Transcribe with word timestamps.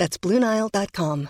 That's 0.00 0.18
BlueNile.com. 0.18 1.28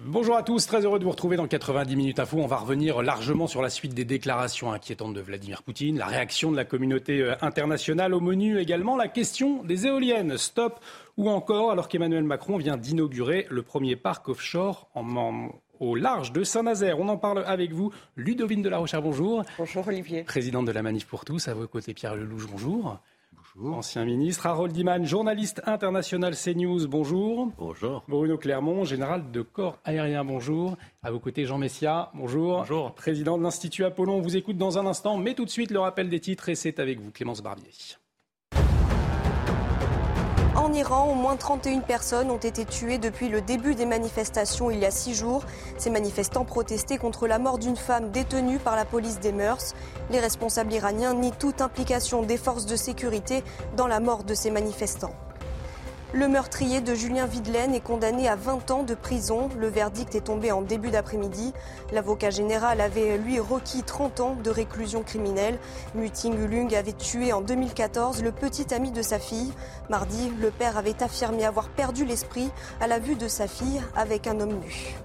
Bonjour 0.00 0.36
à 0.36 0.44
tous, 0.44 0.64
très 0.64 0.84
heureux 0.84 1.00
de 1.00 1.04
vous 1.04 1.10
retrouver 1.10 1.36
dans 1.36 1.48
90 1.48 1.96
minutes 1.96 2.20
info. 2.20 2.36
On 2.38 2.46
va 2.46 2.58
revenir 2.58 3.02
largement 3.02 3.48
sur 3.48 3.60
la 3.60 3.68
suite 3.68 3.94
des 3.94 4.04
déclarations 4.04 4.70
inquiétantes 4.70 5.14
de 5.14 5.20
Vladimir 5.20 5.64
Poutine, 5.64 5.98
la 5.98 6.06
réaction 6.06 6.52
de 6.52 6.56
la 6.56 6.64
communauté 6.64 7.20
euh, 7.20 7.34
internationale 7.40 8.14
au 8.14 8.20
menu 8.20 8.60
également, 8.60 8.96
la 8.96 9.08
question 9.08 9.64
des 9.64 9.88
éoliennes. 9.88 10.38
Stop 10.38 10.78
ou 11.16 11.28
encore, 11.28 11.72
alors 11.72 11.88
qu'Emmanuel 11.88 12.22
Macron 12.22 12.56
vient 12.56 12.76
d'inaugurer 12.76 13.48
le 13.50 13.64
premier 13.64 13.96
parc 13.96 14.28
offshore 14.28 14.88
en, 14.94 15.48
au 15.80 15.96
large 15.96 16.30
de 16.30 16.44
Saint-Nazaire. 16.44 17.00
On 17.00 17.08
en 17.08 17.16
parle 17.16 17.42
avec 17.44 17.72
vous. 17.72 17.92
Ludovine 18.14 18.62
de 18.62 18.68
la 18.68 18.78
Rochère, 18.78 19.02
bonjour. 19.02 19.42
Bonjour 19.58 19.88
Olivier. 19.88 20.22
Présidente 20.22 20.66
de 20.66 20.72
la 20.72 20.82
Manif 20.82 21.06
pour 21.06 21.24
tous. 21.24 21.48
À 21.48 21.54
vos 21.54 21.66
côtés, 21.66 21.92
Pierre 21.92 22.14
Lelouch, 22.14 22.46
bonjour. 22.48 23.00
Ancien 23.64 24.04
ministre, 24.04 24.46
Harold 24.46 24.72
Diman, 24.72 25.04
journaliste 25.04 25.62
international 25.66 26.34
CNews, 26.36 26.86
bonjour. 26.86 27.50
Bonjour. 27.58 28.04
Bruno 28.06 28.38
Clermont, 28.38 28.84
général 28.84 29.32
de 29.32 29.42
corps 29.42 29.78
aérien, 29.84 30.24
bonjour. 30.24 30.76
À 31.02 31.10
vos 31.10 31.18
côtés, 31.18 31.44
Jean 31.44 31.58
Messia, 31.58 32.10
bonjour. 32.14 32.58
Bonjour. 32.58 32.94
Président 32.94 33.36
de 33.36 33.42
l'Institut 33.42 33.84
Apollon, 33.84 34.18
on 34.18 34.20
vous 34.20 34.36
écoute 34.36 34.58
dans 34.58 34.78
un 34.78 34.86
instant, 34.86 35.16
mais 35.16 35.34
tout 35.34 35.44
de 35.44 35.50
suite 35.50 35.72
le 35.72 35.80
rappel 35.80 36.08
des 36.08 36.20
titres 36.20 36.48
et 36.48 36.54
c'est 36.54 36.78
avec 36.78 37.00
vous, 37.00 37.10
Clémence 37.10 37.42
Barbier. 37.42 37.70
En 40.54 40.72
Iran, 40.72 41.10
au 41.10 41.14
moins 41.14 41.36
31 41.36 41.80
personnes 41.80 42.30
ont 42.30 42.38
été 42.38 42.64
tuées 42.64 42.98
depuis 42.98 43.28
le 43.28 43.40
début 43.40 43.74
des 43.74 43.86
manifestations 43.86 44.70
il 44.70 44.78
y 44.78 44.84
a 44.84 44.90
six 44.90 45.14
jours. 45.14 45.44
Ces 45.76 45.90
manifestants 45.90 46.44
protestaient 46.44 46.98
contre 46.98 47.26
la 47.26 47.38
mort 47.38 47.58
d'une 47.58 47.76
femme 47.76 48.10
détenue 48.10 48.58
par 48.58 48.74
la 48.74 48.84
police 48.84 49.20
des 49.20 49.32
mœurs. 49.32 49.74
Les 50.10 50.20
responsables 50.20 50.72
iraniens 50.72 51.14
nient 51.14 51.32
toute 51.38 51.60
implication 51.60 52.22
des 52.22 52.36
forces 52.36 52.66
de 52.66 52.76
sécurité 52.76 53.44
dans 53.76 53.86
la 53.86 54.00
mort 54.00 54.24
de 54.24 54.34
ces 54.34 54.50
manifestants. 54.50 55.14
Le 56.14 56.26
meurtrier 56.26 56.80
de 56.80 56.94
Julien 56.94 57.26
Videlaine 57.26 57.74
est 57.74 57.80
condamné 57.80 58.30
à 58.30 58.34
20 58.34 58.70
ans 58.70 58.82
de 58.82 58.94
prison. 58.94 59.50
Le 59.58 59.68
verdict 59.68 60.14
est 60.14 60.22
tombé 60.22 60.50
en 60.50 60.62
début 60.62 60.90
d'après-midi. 60.90 61.52
L'avocat 61.92 62.30
général 62.30 62.80
avait, 62.80 63.18
lui, 63.18 63.38
requis 63.38 63.82
30 63.82 64.20
ans 64.20 64.36
de 64.42 64.48
réclusion 64.48 65.02
criminelle. 65.02 65.58
Muting 65.94 66.34
Ulung 66.42 66.74
avait 66.74 66.94
tué 66.94 67.34
en 67.34 67.42
2014 67.42 68.22
le 68.22 68.32
petit 68.32 68.72
ami 68.72 68.90
de 68.90 69.02
sa 69.02 69.18
fille. 69.18 69.52
Mardi, 69.90 70.32
le 70.40 70.50
père 70.50 70.78
avait 70.78 71.02
affirmé 71.02 71.44
avoir 71.44 71.68
perdu 71.68 72.06
l'esprit 72.06 72.50
à 72.80 72.86
la 72.86 72.98
vue 72.98 73.16
de 73.16 73.28
sa 73.28 73.46
fille 73.46 73.82
avec 73.94 74.26
un 74.26 74.40
homme 74.40 74.60
nu. 74.60 74.96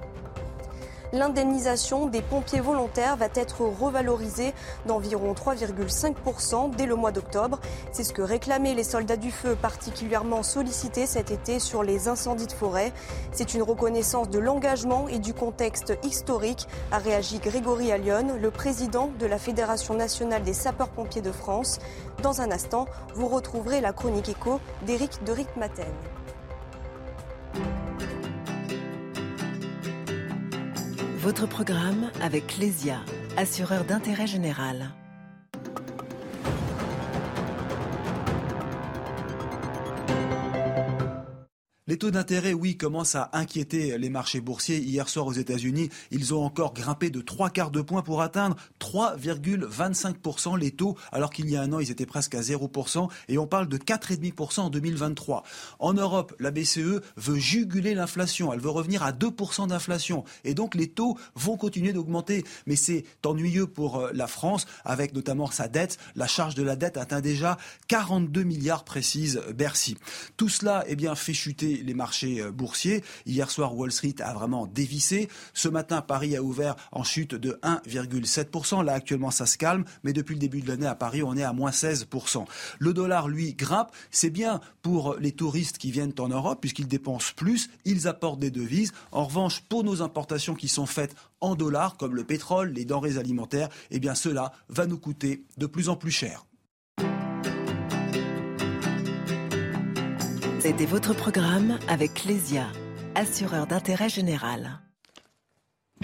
L'indemnisation 1.14 2.08
des 2.08 2.24
pompiers 2.24 2.60
volontaires 2.60 3.18
va 3.18 3.28
être 3.36 3.62
revalorisée 3.62 4.52
d'environ 4.88 5.34
3,5% 5.34 6.76
dès 6.76 6.88
le 6.88 6.96
mois 6.96 7.12
d'octobre. 7.12 7.60
C'est 7.92 8.04
ce 8.04 8.14
que 8.14 8.24
réclamaient 8.24 8.74
les 8.74 8.84
soldats 8.84 9.16
du 9.16 9.30
feu 9.30 9.56
particulièrement 9.56 10.42
sollicités 10.42 11.06
cet 11.06 11.30
été 11.30 11.60
sur 11.60 11.84
les 11.84 12.08
incendies 12.08 12.48
de 12.48 12.52
forêt. 12.52 12.92
C'est 13.32 13.54
une 13.54 13.62
reconnaissance 13.62 14.28
de 14.32 14.40
l'engagement 14.40 15.08
et 15.08 15.20
du 15.20 15.36
contexte 15.36 15.94
historique, 16.04 16.68
a 16.92 16.98
réagi 16.98 17.38
Grégory 17.38 17.92
Allion, 17.92 18.36
le 18.42 18.50
président 18.50 19.12
de 19.20 19.28
la 19.28 19.38
Fédération 19.38 19.94
nationale 19.94 20.42
des 20.42 20.54
sapeurs-pompiers 20.54 21.22
de 21.22 21.32
France. 21.32 21.78
Dans 22.24 22.42
un 22.42 22.50
instant, 22.50 22.88
vous 23.14 23.28
retrouverez 23.28 23.82
la 23.82 23.94
chronique 23.94 24.30
écho 24.30 24.60
d'Éric 24.88 25.24
de 25.24 25.32
Ritmaten. 25.32 25.86
Votre 31.24 31.48
programme 31.48 32.12
avec 32.22 32.58
Lesia, 32.58 33.00
assureur 33.38 33.86
d'intérêt 33.86 34.28
général. 34.28 34.90
Les 41.94 42.00
taux 42.00 42.10
d'intérêt, 42.10 42.54
oui, 42.54 42.76
commencent 42.76 43.14
à 43.14 43.30
inquiéter 43.34 44.00
les 44.00 44.10
marchés 44.10 44.42
boursiers. 44.42 44.80
Hier 44.80 45.08
soir 45.08 45.28
aux 45.28 45.34
États-Unis, 45.34 45.92
ils 46.10 46.34
ont 46.34 46.44
encore 46.44 46.74
grimpé 46.74 47.12
de 47.12 47.22
trois 47.22 47.52
quarts 47.52 47.70
de 47.70 47.82
point 47.82 48.02
pour 48.02 48.24
atteindre 48.24 48.56
3,25% 48.80 50.58
les 50.58 50.72
taux, 50.72 50.98
alors 51.12 51.30
qu'il 51.30 51.48
y 51.52 51.56
a 51.56 51.62
un 51.62 51.72
an, 51.72 51.78
ils 51.78 51.92
étaient 51.92 52.08
presque 52.08 52.34
à 52.34 52.42
0%, 52.42 53.10
et 53.30 53.38
on 53.38 53.46
parle 53.46 53.68
de 53.68 53.78
4,5% 53.78 54.62
en 54.62 54.70
2023. 54.72 55.44
En 55.78 55.94
Europe, 55.94 56.34
la 56.40 56.50
BCE 56.50 57.04
veut 57.16 57.38
juguler 57.38 57.94
l'inflation, 57.94 58.52
elle 58.52 58.60
veut 58.60 58.72
revenir 58.72 59.04
à 59.04 59.12
2% 59.12 59.68
d'inflation, 59.68 60.24
et 60.46 60.56
donc 60.56 60.74
les 60.74 60.88
taux 60.88 61.16
vont 61.36 61.58
continuer 61.58 61.94
d'augmenter. 61.94 62.44
Mais 62.66 62.76
c'est 62.76 63.04
ennuyeux 63.24 63.68
pour 63.68 63.98
euh, 63.98 64.10
la 64.16 64.26
France, 64.26 64.66
avec 64.84 65.14
notamment 65.14 65.46
sa 65.52 65.68
dette. 65.68 66.00
La 66.16 66.26
charge 66.26 66.56
de 66.56 66.64
la 66.64 66.76
dette 66.76 66.98
atteint 66.98 67.22
déjà 67.22 67.60
42 67.88 68.42
milliards 68.42 68.84
précise 68.84 69.44
Bercy. 69.54 69.96
Tout 70.38 70.50
cela, 70.50 70.86
eh 70.88 70.96
bien, 70.96 71.14
fait 71.14 71.34
chuter 71.34 71.83
les 71.84 71.94
marchés 71.94 72.42
euh, 72.42 72.52
boursiers. 72.52 73.04
Hier 73.26 73.50
soir, 73.50 73.76
Wall 73.76 73.92
Street 73.92 74.16
a 74.20 74.34
vraiment 74.34 74.68
dévissé. 74.68 75.30
Ce 75.54 75.68
matin, 75.68 76.02
Paris 76.02 76.36
a 76.36 76.42
ouvert 76.42 76.76
en 76.92 77.04
chute 77.04 77.36
de 77.36 77.60
1,7%. 77.64 78.84
Là, 78.84 78.94
actuellement, 78.94 79.32
ça 79.32 79.46
se 79.46 79.58
calme. 79.58 79.86
Mais 80.04 80.14
depuis 80.14 80.34
le 80.34 80.40
début 80.40 80.62
de 80.62 80.68
l'année, 80.68 80.88
à 80.88 80.96
Paris, 80.96 81.24
on 81.24 81.36
est 81.36 81.44
à 81.44 81.54
moins 81.54 81.72
16%. 81.72 82.46
Le 82.80 82.94
dollar, 82.94 83.28
lui, 83.28 83.54
grimpe. 83.54 83.92
C'est 84.12 84.30
bien 84.30 84.60
pour 84.82 85.16
les 85.20 85.32
touristes 85.32 85.78
qui 85.78 85.92
viennent 85.92 86.14
en 86.20 86.30
Europe, 86.30 86.60
puisqu'ils 86.62 86.88
dépensent 86.88 87.34
plus, 87.36 87.70
ils 87.86 88.08
apportent 88.08 88.40
des 88.40 88.52
devises. 88.52 88.92
En 89.12 89.26
revanche, 89.26 89.62
pour 89.70 89.84
nos 89.84 90.02
importations 90.02 90.56
qui 90.56 90.68
sont 90.68 90.86
faites 90.86 91.16
en 91.42 91.56
dollars, 91.56 91.98
comme 91.98 92.16
le 92.16 92.24
pétrole, 92.24 92.70
les 92.70 92.86
denrées 92.86 93.18
alimentaires, 93.18 93.70
eh 93.92 94.00
bien, 94.00 94.16
cela 94.16 94.54
va 94.70 94.86
nous 94.86 94.98
coûter 94.98 95.44
de 95.58 95.66
plus 95.66 95.90
en 95.90 95.96
plus 95.96 96.12
cher. 96.12 96.46
C'était 100.64 100.86
votre 100.86 101.14
programme 101.14 101.78
avec 101.90 102.24
Lesia, 102.24 102.68
assureur 103.16 103.68
d'intérêt 103.68 104.08
général. 104.08 104.80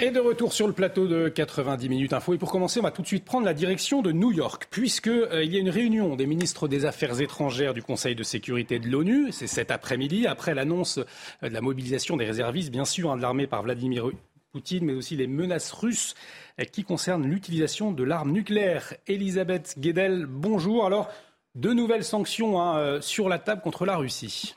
Et 0.01 0.11
de 0.11 0.19
retour 0.19 0.51
sur 0.51 0.67
le 0.67 0.73
plateau 0.73 1.07
de 1.07 1.29
90 1.29 1.87
minutes 1.87 2.11
info. 2.11 2.33
Et 2.33 2.37
pour 2.37 2.51
commencer, 2.51 2.81
on 2.81 2.83
va 2.83 2.91
tout 2.91 3.01
de 3.01 3.07
suite 3.07 3.23
prendre 3.23 3.45
la 3.45 3.53
direction 3.53 4.01
de 4.01 4.11
New 4.11 4.33
York, 4.33 4.67
puisqu'il 4.69 5.11
euh, 5.11 5.45
y 5.45 5.55
a 5.55 5.61
une 5.61 5.69
réunion 5.69 6.17
des 6.17 6.25
ministres 6.25 6.67
des 6.67 6.83
Affaires 6.83 7.21
étrangères 7.21 7.73
du 7.73 7.81
Conseil 7.81 8.15
de 8.15 8.23
sécurité 8.23 8.79
de 8.79 8.89
l'ONU. 8.89 9.31
C'est 9.31 9.47
cet 9.47 9.71
après-midi, 9.71 10.27
après 10.27 10.53
l'annonce 10.53 10.97
euh, 10.97 11.47
de 11.47 11.53
la 11.53 11.61
mobilisation 11.61 12.17
des 12.17 12.25
réservistes, 12.25 12.69
bien 12.69 12.83
sûr, 12.83 13.11
hein, 13.11 13.15
de 13.15 13.21
l'armée 13.21 13.47
par 13.47 13.63
Vladimir 13.63 14.09
Poutine, 14.51 14.83
mais 14.83 14.93
aussi 14.93 15.15
les 15.15 15.27
menaces 15.27 15.71
russes 15.71 16.15
euh, 16.59 16.65
qui 16.65 16.83
concernent 16.83 17.25
l'utilisation 17.25 17.93
de 17.93 18.03
l'arme 18.03 18.33
nucléaire. 18.33 18.93
Elisabeth 19.07 19.75
Guedel, 19.79 20.25
bonjour. 20.25 20.85
Alors, 20.85 21.09
de 21.55 21.73
nouvelles 21.73 22.03
sanctions 22.03 22.61
hein, 22.61 22.77
euh, 22.77 23.01
sur 23.01 23.29
la 23.29 23.39
table 23.39 23.61
contre 23.61 23.85
la 23.85 23.97
Russie. 23.97 24.55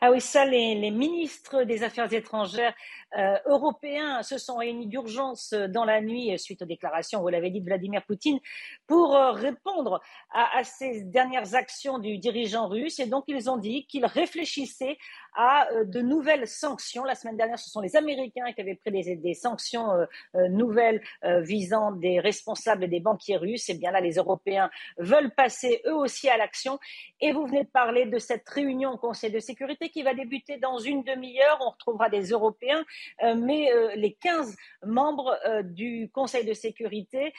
Ah 0.00 0.10
oui, 0.10 0.20
ça, 0.20 0.44
les, 0.44 0.74
les 0.74 0.90
ministres 0.90 1.62
des 1.64 1.82
Affaires 1.82 2.12
étrangères 2.12 2.74
euh, 3.16 3.36
européens 3.46 4.22
se 4.22 4.38
sont 4.38 4.56
réunis 4.56 4.86
d'urgence 4.86 5.52
dans 5.52 5.84
la 5.84 6.00
nuit 6.00 6.38
suite 6.38 6.62
aux 6.62 6.66
déclarations, 6.66 7.20
vous 7.20 7.28
l'avez 7.28 7.50
dit, 7.50 7.60
de 7.60 7.64
Vladimir 7.64 8.02
Poutine, 8.04 8.38
pour 8.86 9.14
euh, 9.14 9.32
répondre 9.32 10.00
à, 10.32 10.64
ces 10.64 11.02
dernières 11.02 11.54
actions 11.54 11.98
du 11.98 12.18
dirigeant 12.18 12.68
russe. 12.68 12.98
Et 12.98 13.06
donc, 13.06 13.24
ils 13.28 13.48
ont 13.50 13.56
dit 13.56 13.86
qu'ils 13.86 14.06
réfléchissaient 14.06 14.98
à 15.34 15.68
euh, 15.72 15.84
de 15.84 16.00
nouvelles 16.00 16.46
sanctions. 16.46 17.04
La 17.04 17.14
semaine 17.14 17.36
dernière, 17.36 17.58
ce 17.58 17.70
sont 17.70 17.80
les 17.80 17.96
Américains 17.96 18.52
qui 18.52 18.60
avaient 18.60 18.74
pris 18.74 18.90
des, 18.90 19.16
des 19.16 19.34
sanctions 19.34 19.90
euh, 19.92 20.06
euh, 20.36 20.48
nouvelles 20.48 21.02
visant 21.42 21.92
des 21.92 22.20
responsables 22.20 22.88
des 22.88 23.00
banquiers 23.00 23.36
russes. 23.36 23.68
Et 23.68 23.74
bien 23.74 23.90
là, 23.90 24.00
les 24.00 24.14
Européens 24.14 24.70
veulent 24.98 25.34
passer 25.34 25.82
eux 25.86 25.94
aussi 25.94 26.28
à 26.28 26.36
l'action. 26.36 26.78
Et 27.20 27.32
vous 27.32 27.46
venez 27.46 27.64
de 27.64 27.68
parler 27.68 28.06
de 28.06 28.18
cette 28.18 28.48
réunion 28.48 28.92
au 28.92 28.96
Conseil 28.96 29.30
de 29.30 29.38
sécurité 29.38 29.88
qui 29.88 30.02
va 30.02 30.14
débuter 30.14 30.58
dans 30.58 30.78
une 30.78 31.02
demi-heure. 31.02 31.58
On 31.60 31.70
retrouvera 31.70 32.08
des 32.08 32.30
Européens, 32.30 32.84
mais 33.22 33.70
les 33.96 34.14
15 34.14 34.56
membres 34.84 35.38
du 35.64 36.10
Conseil 36.12 36.44
de 36.44 36.52
sécurité 36.52 37.32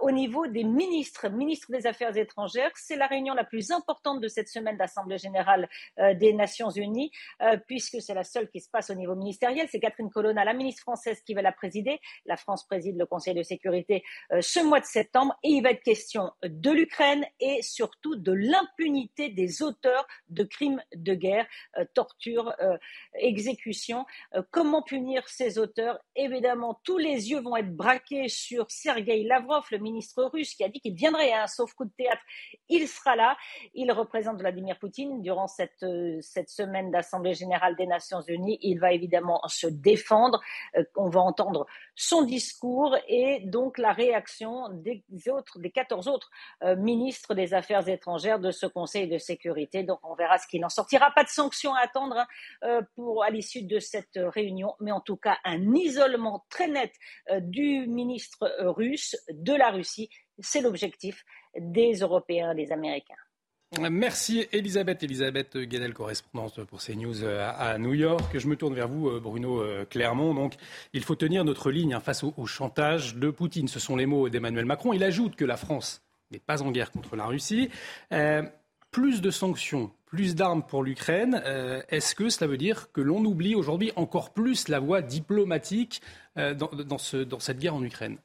au 0.00 0.10
niveau 0.10 0.46
des 0.46 0.64
ministres, 0.64 1.28
ministres 1.28 1.70
des 1.70 1.86
Affaires 1.86 2.16
étrangères. 2.16 2.70
C'est 2.74 2.96
la 2.96 3.06
réunion 3.06 3.34
la 3.34 3.44
plus 3.44 3.70
importante 3.70 4.20
de 4.20 4.28
cette 4.28 4.48
semaine 4.48 4.76
d'Assemblée 4.76 5.18
générale 5.18 5.68
des 5.98 6.32
Nations 6.32 6.70
unies, 6.70 7.10
puisque 7.66 8.00
c'est 8.00 8.14
la 8.14 8.24
seule 8.24 8.48
qui 8.50 8.60
se 8.60 8.70
passe 8.70 8.90
au 8.90 8.94
niveau 8.94 9.14
ministériel. 9.14 9.66
C'est 9.70 9.80
Catherine 9.80 10.10
Colonna, 10.10 10.44
la 10.44 10.54
ministre 10.54 10.82
française, 10.82 11.20
qui 11.22 11.34
va 11.34 11.42
la 11.42 11.52
présider. 11.52 12.00
La 12.26 12.36
France 12.36 12.64
préside 12.66 12.96
le 12.96 13.06
Conseil 13.06 13.34
de 13.34 13.42
sécurité 13.42 14.02
ce 14.40 14.60
mois 14.64 14.80
de 14.80 14.86
septembre 14.86 15.36
et 15.42 15.50
il 15.50 15.62
va 15.62 15.70
être 15.70 15.82
question 15.82 16.32
de 16.42 16.70
l'Ukraine 16.70 17.24
et 17.40 17.62
surtout 17.62 18.16
de 18.16 18.32
l'impunité 18.32 19.28
des 19.28 19.62
auteurs 19.62 20.06
de 20.28 20.44
crimes 20.44 20.82
de 20.94 21.14
guerre, 21.14 21.46
euh, 21.78 21.84
torture, 21.94 22.52
euh, 22.60 22.76
exécution. 23.14 24.04
Euh, 24.34 24.42
comment 24.50 24.82
punir 24.82 25.01
ces 25.26 25.58
auteurs 25.58 25.98
Évidemment, 26.14 26.78
tous 26.84 26.98
les 26.98 27.30
yeux 27.30 27.40
vont 27.40 27.56
être 27.56 27.74
braqués 27.74 28.28
sur 28.28 28.70
Sergei 28.70 29.24
Lavrov, 29.24 29.64
le 29.70 29.78
ministre 29.78 30.24
russe, 30.24 30.54
qui 30.54 30.64
a 30.64 30.68
dit 30.68 30.80
qu'il 30.80 30.94
viendrait 30.94 31.32
à 31.32 31.44
un 31.44 31.46
sauf 31.46 31.72
coup 31.74 31.84
de 31.84 31.92
théâtre. 31.96 32.20
Il 32.68 32.86
sera 32.88 33.16
là. 33.16 33.36
Il 33.74 33.90
représente 33.92 34.38
Vladimir 34.38 34.78
Poutine 34.78 35.22
durant 35.22 35.46
cette, 35.46 35.84
cette 36.20 36.50
semaine 36.50 36.90
d'Assemblée 36.90 37.34
générale 37.34 37.76
des 37.76 37.86
Nations 37.86 38.20
unies. 38.22 38.58
Il 38.60 38.78
va 38.78 38.92
évidemment 38.92 39.40
se 39.46 39.66
défendre. 39.66 40.40
on 40.96 41.08
va 41.08 41.20
entendre 41.20 41.66
son 41.94 42.22
discours 42.22 42.96
et 43.08 43.40
donc 43.44 43.78
la 43.78 43.92
réaction 43.92 44.68
des 44.70 45.02
autres, 45.28 45.58
des 45.58 45.70
14 45.70 46.08
autres 46.08 46.30
ministres 46.76 47.34
des 47.34 47.54
Affaires 47.54 47.88
étrangères 47.88 48.38
de 48.38 48.50
ce 48.50 48.66
Conseil 48.66 49.08
de 49.08 49.18
sécurité. 49.18 49.82
Donc 49.82 49.98
on 50.02 50.14
verra 50.14 50.38
ce 50.38 50.46
qu'il 50.46 50.64
en 50.64 50.68
sortira. 50.68 51.10
Pas 51.14 51.24
de 51.24 51.28
sanctions 51.28 51.74
à 51.74 51.80
attendre 51.80 52.16
hein, 52.16 52.26
euh, 52.64 52.82
pour 52.94 53.24
à 53.24 53.30
l'issue 53.30 53.62
de 53.62 53.78
cette 53.78 54.16
réunion, 54.16 54.74
en 54.92 55.00
tout 55.00 55.16
cas 55.16 55.38
un 55.44 55.74
isolement 55.74 56.44
très 56.48 56.68
net 56.68 56.92
euh, 57.30 57.40
du 57.40 57.86
ministre 57.86 58.44
euh, 58.60 58.70
russe 58.70 59.16
de 59.30 59.54
la 59.54 59.70
Russie. 59.70 60.08
C'est 60.38 60.60
l'objectif 60.60 61.24
des 61.58 61.94
Européens, 61.94 62.54
des 62.54 62.72
Américains. 62.72 63.14
Merci 63.90 64.46
Elisabeth. 64.52 65.02
Elisabeth 65.02 65.56
Guedel, 65.56 65.94
correspondante 65.94 66.62
pour 66.64 66.80
CNews 66.80 67.24
à 67.24 67.78
New 67.78 67.94
York. 67.94 68.38
Je 68.38 68.46
me 68.46 68.54
tourne 68.54 68.74
vers 68.74 68.88
vous, 68.88 69.18
Bruno 69.18 69.62
Clermont. 69.88 70.34
Donc, 70.34 70.56
il 70.92 71.02
faut 71.02 71.14
tenir 71.14 71.42
notre 71.42 71.70
ligne 71.70 71.94
hein, 71.94 72.00
face 72.00 72.22
au, 72.22 72.44
chantage 72.44 73.16
de 73.16 73.30
Poutine. 73.30 73.68
Ce 73.68 73.80
sont 73.80 73.96
les 73.96 74.04
mots 74.04 74.28
d'Emmanuel 74.28 74.66
Macron. 74.66 74.92
Il 74.92 75.02
ajoute 75.02 75.36
que 75.36 75.46
la 75.46 75.56
France 75.56 76.02
n'est 76.30 76.38
pas 76.38 76.62
en 76.62 76.70
guerre 76.70 76.90
contre 76.90 77.16
la 77.16 77.24
Russie 77.24 77.70
plus 78.92 79.22
de 79.22 79.30
sanctions, 79.30 79.90
plus 80.06 80.36
d'armes 80.36 80.62
pour 80.62 80.84
l'Ukraine, 80.84 81.42
euh, 81.46 81.80
est-ce 81.88 82.14
que 82.14 82.28
cela 82.28 82.48
veut 82.48 82.58
dire 82.58 82.92
que 82.92 83.00
l'on 83.00 83.24
oublie 83.24 83.54
aujourd'hui 83.54 83.90
encore 83.96 84.30
plus 84.30 84.68
la 84.68 84.78
voie 84.78 85.00
diplomatique 85.00 86.02
euh, 86.36 86.54
dans, 86.54 86.98
cette 86.98 87.58
guerre 87.58 87.74
en 87.74 87.82
Ukraine? 87.82 88.18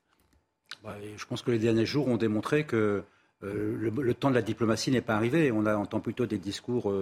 Bah, 0.83 0.95
Je 1.15 1.25
pense 1.25 1.41
que 1.41 1.51
les 1.51 1.59
derniers 1.59 1.85
jours 1.85 2.09
ont 2.09 2.17
démontré 2.17 2.65
que 2.65 3.03
euh, 3.43 3.77
le, 3.79 4.13
temps 4.13 4.29
de 4.29 4.35
la 4.35 4.41
diplomatie 4.41 4.91
n'est 4.91 5.01
pas 5.01 5.15
arrivé. 5.15 5.51
On 5.51 5.65
entend 5.65 6.01
plutôt 6.01 6.25
des 6.25 6.37
discours 6.37 6.93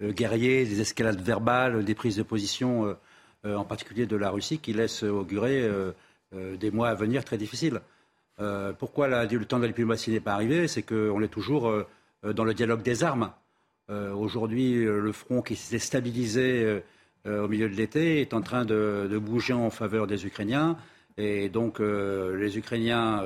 guerriers, 0.00 0.64
des 0.64 0.80
escalades 0.80 1.20
verbales, 1.20 1.84
des 1.84 1.94
prises 1.94 2.16
de 2.16 2.22
position, 2.22 2.96
en 3.44 3.64
particulier 3.64 4.06
de 4.06 4.16
la 4.16 4.30
Russie, 4.30 4.58
qui 4.58 4.72
laissent 4.72 5.02
augurer 5.02 5.68
des 6.32 6.70
mois 6.70 6.88
à 6.88 6.94
venir 6.94 7.24
très 7.24 7.36
difficiles. 7.36 7.80
pourquoi 8.78 9.08
le 9.08 9.44
temps 9.44 9.58
de 9.58 9.64
la 9.64 9.68
diplomatie 9.68 10.12
n'est 10.12 10.20
pas 10.20 10.32
arrivé? 10.32 10.68
C'est 10.68 10.82
qu'on 10.82 11.20
est 11.22 11.28
toujours 11.28 11.84
dans 12.22 12.44
le 12.44 12.54
dialogue 12.54 12.82
des 12.82 13.04
armes. 13.04 13.32
Euh, 13.90 14.12
aujourd'hui, 14.12 14.84
euh, 14.84 15.00
le 15.00 15.12
front 15.12 15.42
qui 15.42 15.56
s'est 15.56 15.78
stabilisé 15.78 16.82
au 17.26 17.48
milieu 17.48 17.68
de 17.68 17.74
l'été 17.74 18.22
est 18.22 18.32
en 18.32 18.40
train 18.40 18.64
de, 18.64 19.18
bouger 19.20 19.52
en 19.52 19.68
faveur 19.68 20.06
des 20.06 20.24
Ukrainiens. 20.24 20.78
Et 21.18 21.50
donc, 21.50 21.80
les 21.80 22.56
Ukrainiens 22.56 23.22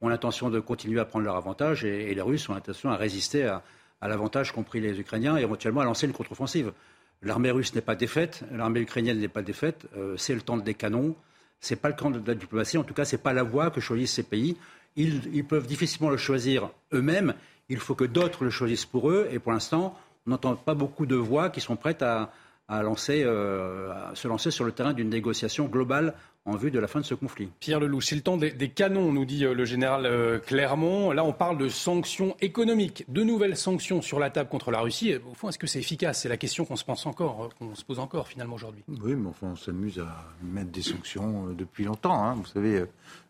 ont 0.00 0.08
l'intention 0.08 0.48
de 0.48 0.60
continuer 0.60 1.00
à 1.00 1.04
prendre 1.04 1.24
leur 1.24 1.34
avantage 1.34 1.84
et, 1.84 2.14
les 2.14 2.22
Russes 2.22 2.48
ont 2.48 2.54
l'intention 2.54 2.90
à 2.90 2.96
résister 2.96 3.42
à, 3.44 3.64
l'avantage 4.00 4.52
qu'ont 4.52 4.62
pris 4.62 4.80
les 4.80 5.00
Ukrainiens 5.00 5.38
et 5.38 5.42
éventuellement 5.42 5.80
à 5.80 5.84
lancer 5.84 6.06
une 6.06 6.12
contre-offensive. 6.12 6.72
L'armée 7.20 7.50
russe 7.50 7.74
n'est 7.74 7.80
pas 7.80 7.96
défaite, 7.96 8.44
l'armée 8.52 8.80
ukrainienne 8.80 9.18
n'est 9.18 9.26
pas 9.26 9.42
défaite, 9.42 9.88
c'est 10.16 10.34
le 10.36 10.40
temps 10.40 10.56
des 10.56 10.74
canons, 10.74 11.16
c'est 11.58 11.74
pas 11.74 11.88
le 11.88 11.96
camp 11.96 12.10
de 12.10 12.24
la 12.24 12.36
diplomatie, 12.36 12.78
en 12.78 12.84
tout 12.84 12.94
cas, 12.94 13.04
c'est 13.04 13.18
pas 13.18 13.32
la 13.32 13.42
voie 13.42 13.72
que 13.72 13.80
choisissent 13.80 14.14
ces 14.14 14.22
pays. 14.22 14.56
ils 14.94 15.44
peuvent 15.44 15.66
difficilement 15.66 16.10
le 16.10 16.16
choisir 16.16 16.70
eux-mêmes, 16.92 17.34
il 17.72 17.78
faut 17.78 17.94
que 17.94 18.04
d'autres 18.04 18.44
le 18.44 18.50
choisissent 18.50 18.84
pour 18.84 19.10
eux. 19.10 19.28
Et 19.32 19.38
pour 19.38 19.52
l'instant, 19.52 19.96
on 20.26 20.30
n'entend 20.30 20.54
pas 20.54 20.74
beaucoup 20.74 21.06
de 21.06 21.16
voix 21.16 21.48
qui 21.48 21.60
sont 21.60 21.76
prêtes 21.76 22.02
à, 22.02 22.30
lancer, 22.68 23.22
euh, 23.24 24.14
se 24.14 24.28
lancer 24.28 24.50
sur 24.50 24.64
le 24.64 24.72
terrain 24.72 24.92
d'une 24.92 25.08
négociation 25.08 25.66
globale 25.66 26.14
en 26.44 26.56
vue 26.56 26.70
de 26.70 26.78
la 26.78 26.86
fin 26.86 27.00
de 27.00 27.04
ce 27.04 27.14
conflit. 27.14 27.48
Pierre 27.60 27.80
Lelouch, 27.80 28.06
c'est 28.06 28.14
le 28.14 28.20
temps 28.20 28.36
des, 28.36 28.68
canons, 28.68 29.12
nous 29.12 29.24
dit 29.24 29.44
euh, 29.44 29.54
le 29.54 29.64
général 29.64 30.06
euh, 30.06 30.38
Clermont. 30.38 31.12
Là, 31.12 31.24
on 31.24 31.32
parle 31.32 31.56
de 31.56 31.68
sanctions 31.68 32.36
économiques, 32.40 33.04
de 33.08 33.22
nouvelles 33.22 33.56
sanctions 33.56 34.02
sur 34.02 34.18
la 34.18 34.28
table 34.28 34.50
contre 34.50 34.70
la 34.70 34.80
Russie. 34.80 35.14
Au 35.30 35.34
fond, 35.34 35.48
est-ce 35.48 35.58
que 35.58 35.66
c'est 35.66 35.78
efficace? 35.78 36.22
C'est 36.22 36.28
la 36.28 36.36
question 36.36 36.64
qu'on 36.64 36.76
se 36.76 36.84
pense 36.84 37.06
encore, 37.06 37.50
qu'on 37.58 37.74
se 37.74 37.84
pose 37.84 37.98
encore 37.98 38.28
finalement 38.28 38.56
aujourd'hui. 38.56 38.84
Oui, 38.88 39.14
mais 39.14 39.28
enfin, 39.28 39.48
on 39.52 39.56
s'amuse 39.56 39.98
à 39.98 40.26
mettre 40.42 40.70
des 40.70 40.82
sanctions 40.82 41.48
depuis 41.56 41.84
longtemps. 41.84 42.22
Hein. 42.22 42.34
Vous 42.34 42.46
savez, 42.46 42.84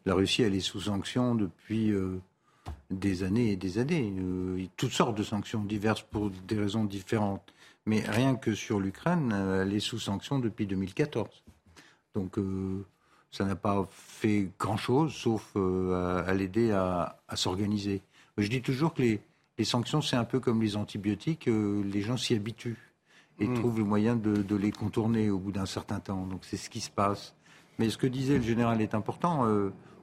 la 0.05 0.15
Russie, 0.15 0.43
elle 0.43 0.55
est 0.55 0.61
sous 0.61 0.81
sanctions 0.81 1.35
depuis 1.35 1.93
des 2.93 3.23
années 3.23 3.53
et 3.53 3.57
des 3.57 3.79
années. 3.79 4.13
Euh, 4.19 4.65
toutes 4.77 4.93
sortes 4.93 5.17
de 5.17 5.23
sanctions 5.23 5.65
diverses 5.65 6.03
pour 6.03 6.31
des 6.31 6.59
raisons 6.59 6.85
différentes. 6.85 7.53
Mais 7.87 8.01
rien 8.01 8.37
que 8.37 8.55
sur 8.55 8.79
l'Ukraine, 8.79 9.33
euh, 9.33 9.63
elle 9.63 9.75
est 9.75 9.81
sous 9.81 9.99
sanctions 9.99 10.39
depuis 10.39 10.67
2014. 10.67 11.29
Donc 12.15 12.39
euh, 12.39 12.85
ça 13.31 13.45
n'a 13.45 13.57
pas 13.57 13.89
fait 13.91 14.51
grand-chose, 14.59 15.13
sauf 15.13 15.57
à, 15.57 16.33
l'aider 16.35 16.71
à, 16.71 17.19
s'organiser. 17.35 18.03
Je 18.39 18.49
dis 18.49 18.63
toujours 18.63 18.95
que 18.95 19.03
les, 19.03 19.21
sanctions, 19.65 20.03
c'est 20.03 20.17
un 20.17 20.25
peu 20.25 20.39
comme 20.41 20.61
les 20.61 20.77
antibiotiques, 20.77 21.47
les 21.47 22.03
gens 22.03 22.17
s'y 22.17 22.35
habituent 22.35 22.93
et 23.39 23.47
mmh. 23.47 23.55
trouvent 23.55 23.79
le 23.79 23.85
moyen 23.85 24.17
de, 24.17 24.43
de, 24.43 24.57
les 24.57 24.73
contourner 24.73 25.31
au 25.31 25.39
bout 25.39 25.53
d'un 25.53 25.67
certain 25.67 26.01
temps. 26.01 26.27
Donc 26.27 26.41
c'est 26.43 26.59
ce 26.59 26.69
qui 26.69 26.81
se 26.81 26.91
passe. 26.91 27.35
Mais 27.79 27.89
ce 27.89 27.97
que 27.97 28.07
disait 28.07 28.37
le 28.37 28.43
général 28.43 28.83
est 28.83 28.95
important. 28.95 29.47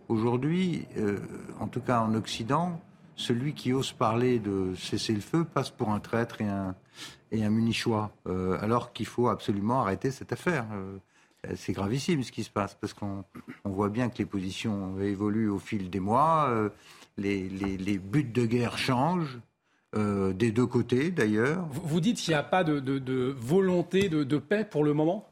Aujourd'hui, 0.09 0.88
euh, 0.97 1.19
en 1.59 1.67
tout 1.67 1.81
cas 1.81 2.01
en 2.01 2.15
Occident, 2.15 2.81
celui 3.15 3.53
qui 3.53 3.73
ose 3.73 3.91
parler 3.91 4.39
de 4.39 4.73
cesser 4.75 5.13
le 5.13 5.21
feu 5.21 5.44
passe 5.44 5.69
pour 5.69 5.91
un 5.91 6.00
traître 6.00 6.41
et 6.41 6.47
un, 6.47 6.75
et 7.31 7.45
un 7.45 7.51
munichois, 7.51 8.11
euh, 8.27 8.57
alors 8.59 8.91
qu'il 8.91 9.06
faut 9.06 9.27
absolument 9.27 9.81
arrêter 9.81 10.09
cette 10.09 10.33
affaire. 10.33 10.65
Euh, 10.73 10.97
c'est 11.56 11.73
gravissime 11.73 12.23
ce 12.23 12.31
qui 12.31 12.44
se 12.44 12.50
passe, 12.50 12.73
parce 12.73 12.94
qu'on 12.95 13.23
voit 13.63 13.89
bien 13.89 14.09
que 14.09 14.17
les 14.17 14.25
positions 14.25 15.00
évoluent 15.00 15.50
au 15.50 15.59
fil 15.59 15.91
des 15.91 16.00
mois, 16.01 16.69
les, 17.17 17.97
buts 17.97 18.23
de 18.25 18.45
guerre 18.45 18.77
changent, 18.77 19.39
des 19.95 20.51
deux 20.51 20.65
côtés 20.65 21.11
d'ailleurs. 21.11 21.65
Vous 21.71 22.01
dites 22.01 22.17
qu'il 22.17 22.33
n'y 22.33 22.38
a 22.38 22.44
pas 22.44 22.65
de, 22.65 23.33
volonté 23.39 24.09
de, 24.09 24.38
paix 24.38 24.67
pour 24.69 24.83
le 24.83 24.94
moment? 24.94 25.28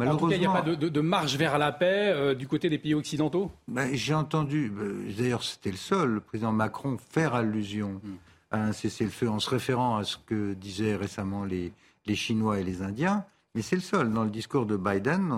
En 0.00 0.16
tout 0.16 0.28
cas, 0.28 0.36
il 0.36 0.40
n'y 0.40 0.46
a 0.46 0.52
pas 0.52 0.62
de, 0.62 1.00
marche 1.00 1.36
vers 1.36 1.58
la 1.58 1.72
paix 1.72 2.12
euh, 2.14 2.34
du 2.34 2.46
côté 2.46 2.70
des 2.70 2.78
pays 2.78 2.94
occidentaux? 2.94 3.50
Ben, 3.68 3.90
J'ai 3.92 4.14
entendu, 4.14 4.70
ben, 4.70 5.12
d'ailleurs 5.16 5.42
c'était 5.42 5.70
le 5.70 5.76
seul, 5.76 6.08
le 6.08 6.20
président 6.20 6.52
Macron 6.52 6.96
faire 7.10 7.34
allusion 7.34 8.00
hmm. 8.02 8.16
à 8.50 8.64
un 8.64 8.72
cessez-le-feu 8.72 9.28
en 9.28 9.38
se 9.38 9.50
référant 9.50 9.96
à 9.96 10.04
ce 10.04 10.16
que 10.16 10.54
disaient 10.54 10.96
récemment 10.96 11.44
les, 11.44 11.72
Chinois 12.14 12.58
et 12.58 12.64
les 12.64 12.82
Indiens, 12.82 13.24
mais 13.54 13.62
c'est 13.62 13.76
le 13.76 13.82
seul. 13.82 14.12
Dans 14.12 14.24
le 14.24 14.30
discours 14.30 14.66
de 14.66 14.76
Biden, 14.76 15.30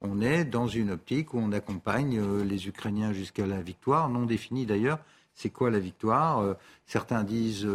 on, 0.00 0.20
est 0.20 0.44
dans 0.44 0.68
une 0.68 0.90
optique 0.90 1.34
où 1.34 1.38
on 1.38 1.50
accompagne 1.52 2.18
euh, 2.18 2.44
les 2.44 2.68
Ukrainiens 2.68 3.12
jusqu'à 3.12 3.46
la 3.46 3.60
victoire, 3.60 4.08
non 4.08 4.24
définie 4.24 4.66
d'ailleurs. 4.66 4.98
C'est 5.34 5.50
quoi 5.50 5.70
la 5.70 5.80
victoire? 5.80 6.38
Euh, 6.38 6.54
Certains 6.86 7.24
disent 7.24 7.66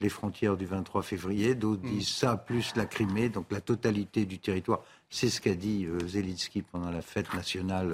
les 0.00 0.08
frontières 0.08 0.56
du 0.56 0.66
23 0.66 1.02
février, 1.02 1.54
d'autres 1.54 1.86
hmm. 1.86 1.90
disent 1.90 2.08
ça 2.08 2.36
plus 2.36 2.74
la 2.74 2.86
Crimée, 2.86 3.28
donc 3.28 3.46
la 3.50 3.60
totalité 3.60 4.24
du 4.24 4.38
territoire. 4.38 4.80
C'est 5.10 5.28
ce 5.28 5.40
qu'a 5.40 5.54
dit 5.54 5.86
euh, 5.86 6.06
Zelensky 6.06 6.62
pendant 6.62 6.90
la 6.90 7.02
fête 7.02 7.34
nationale 7.34 7.92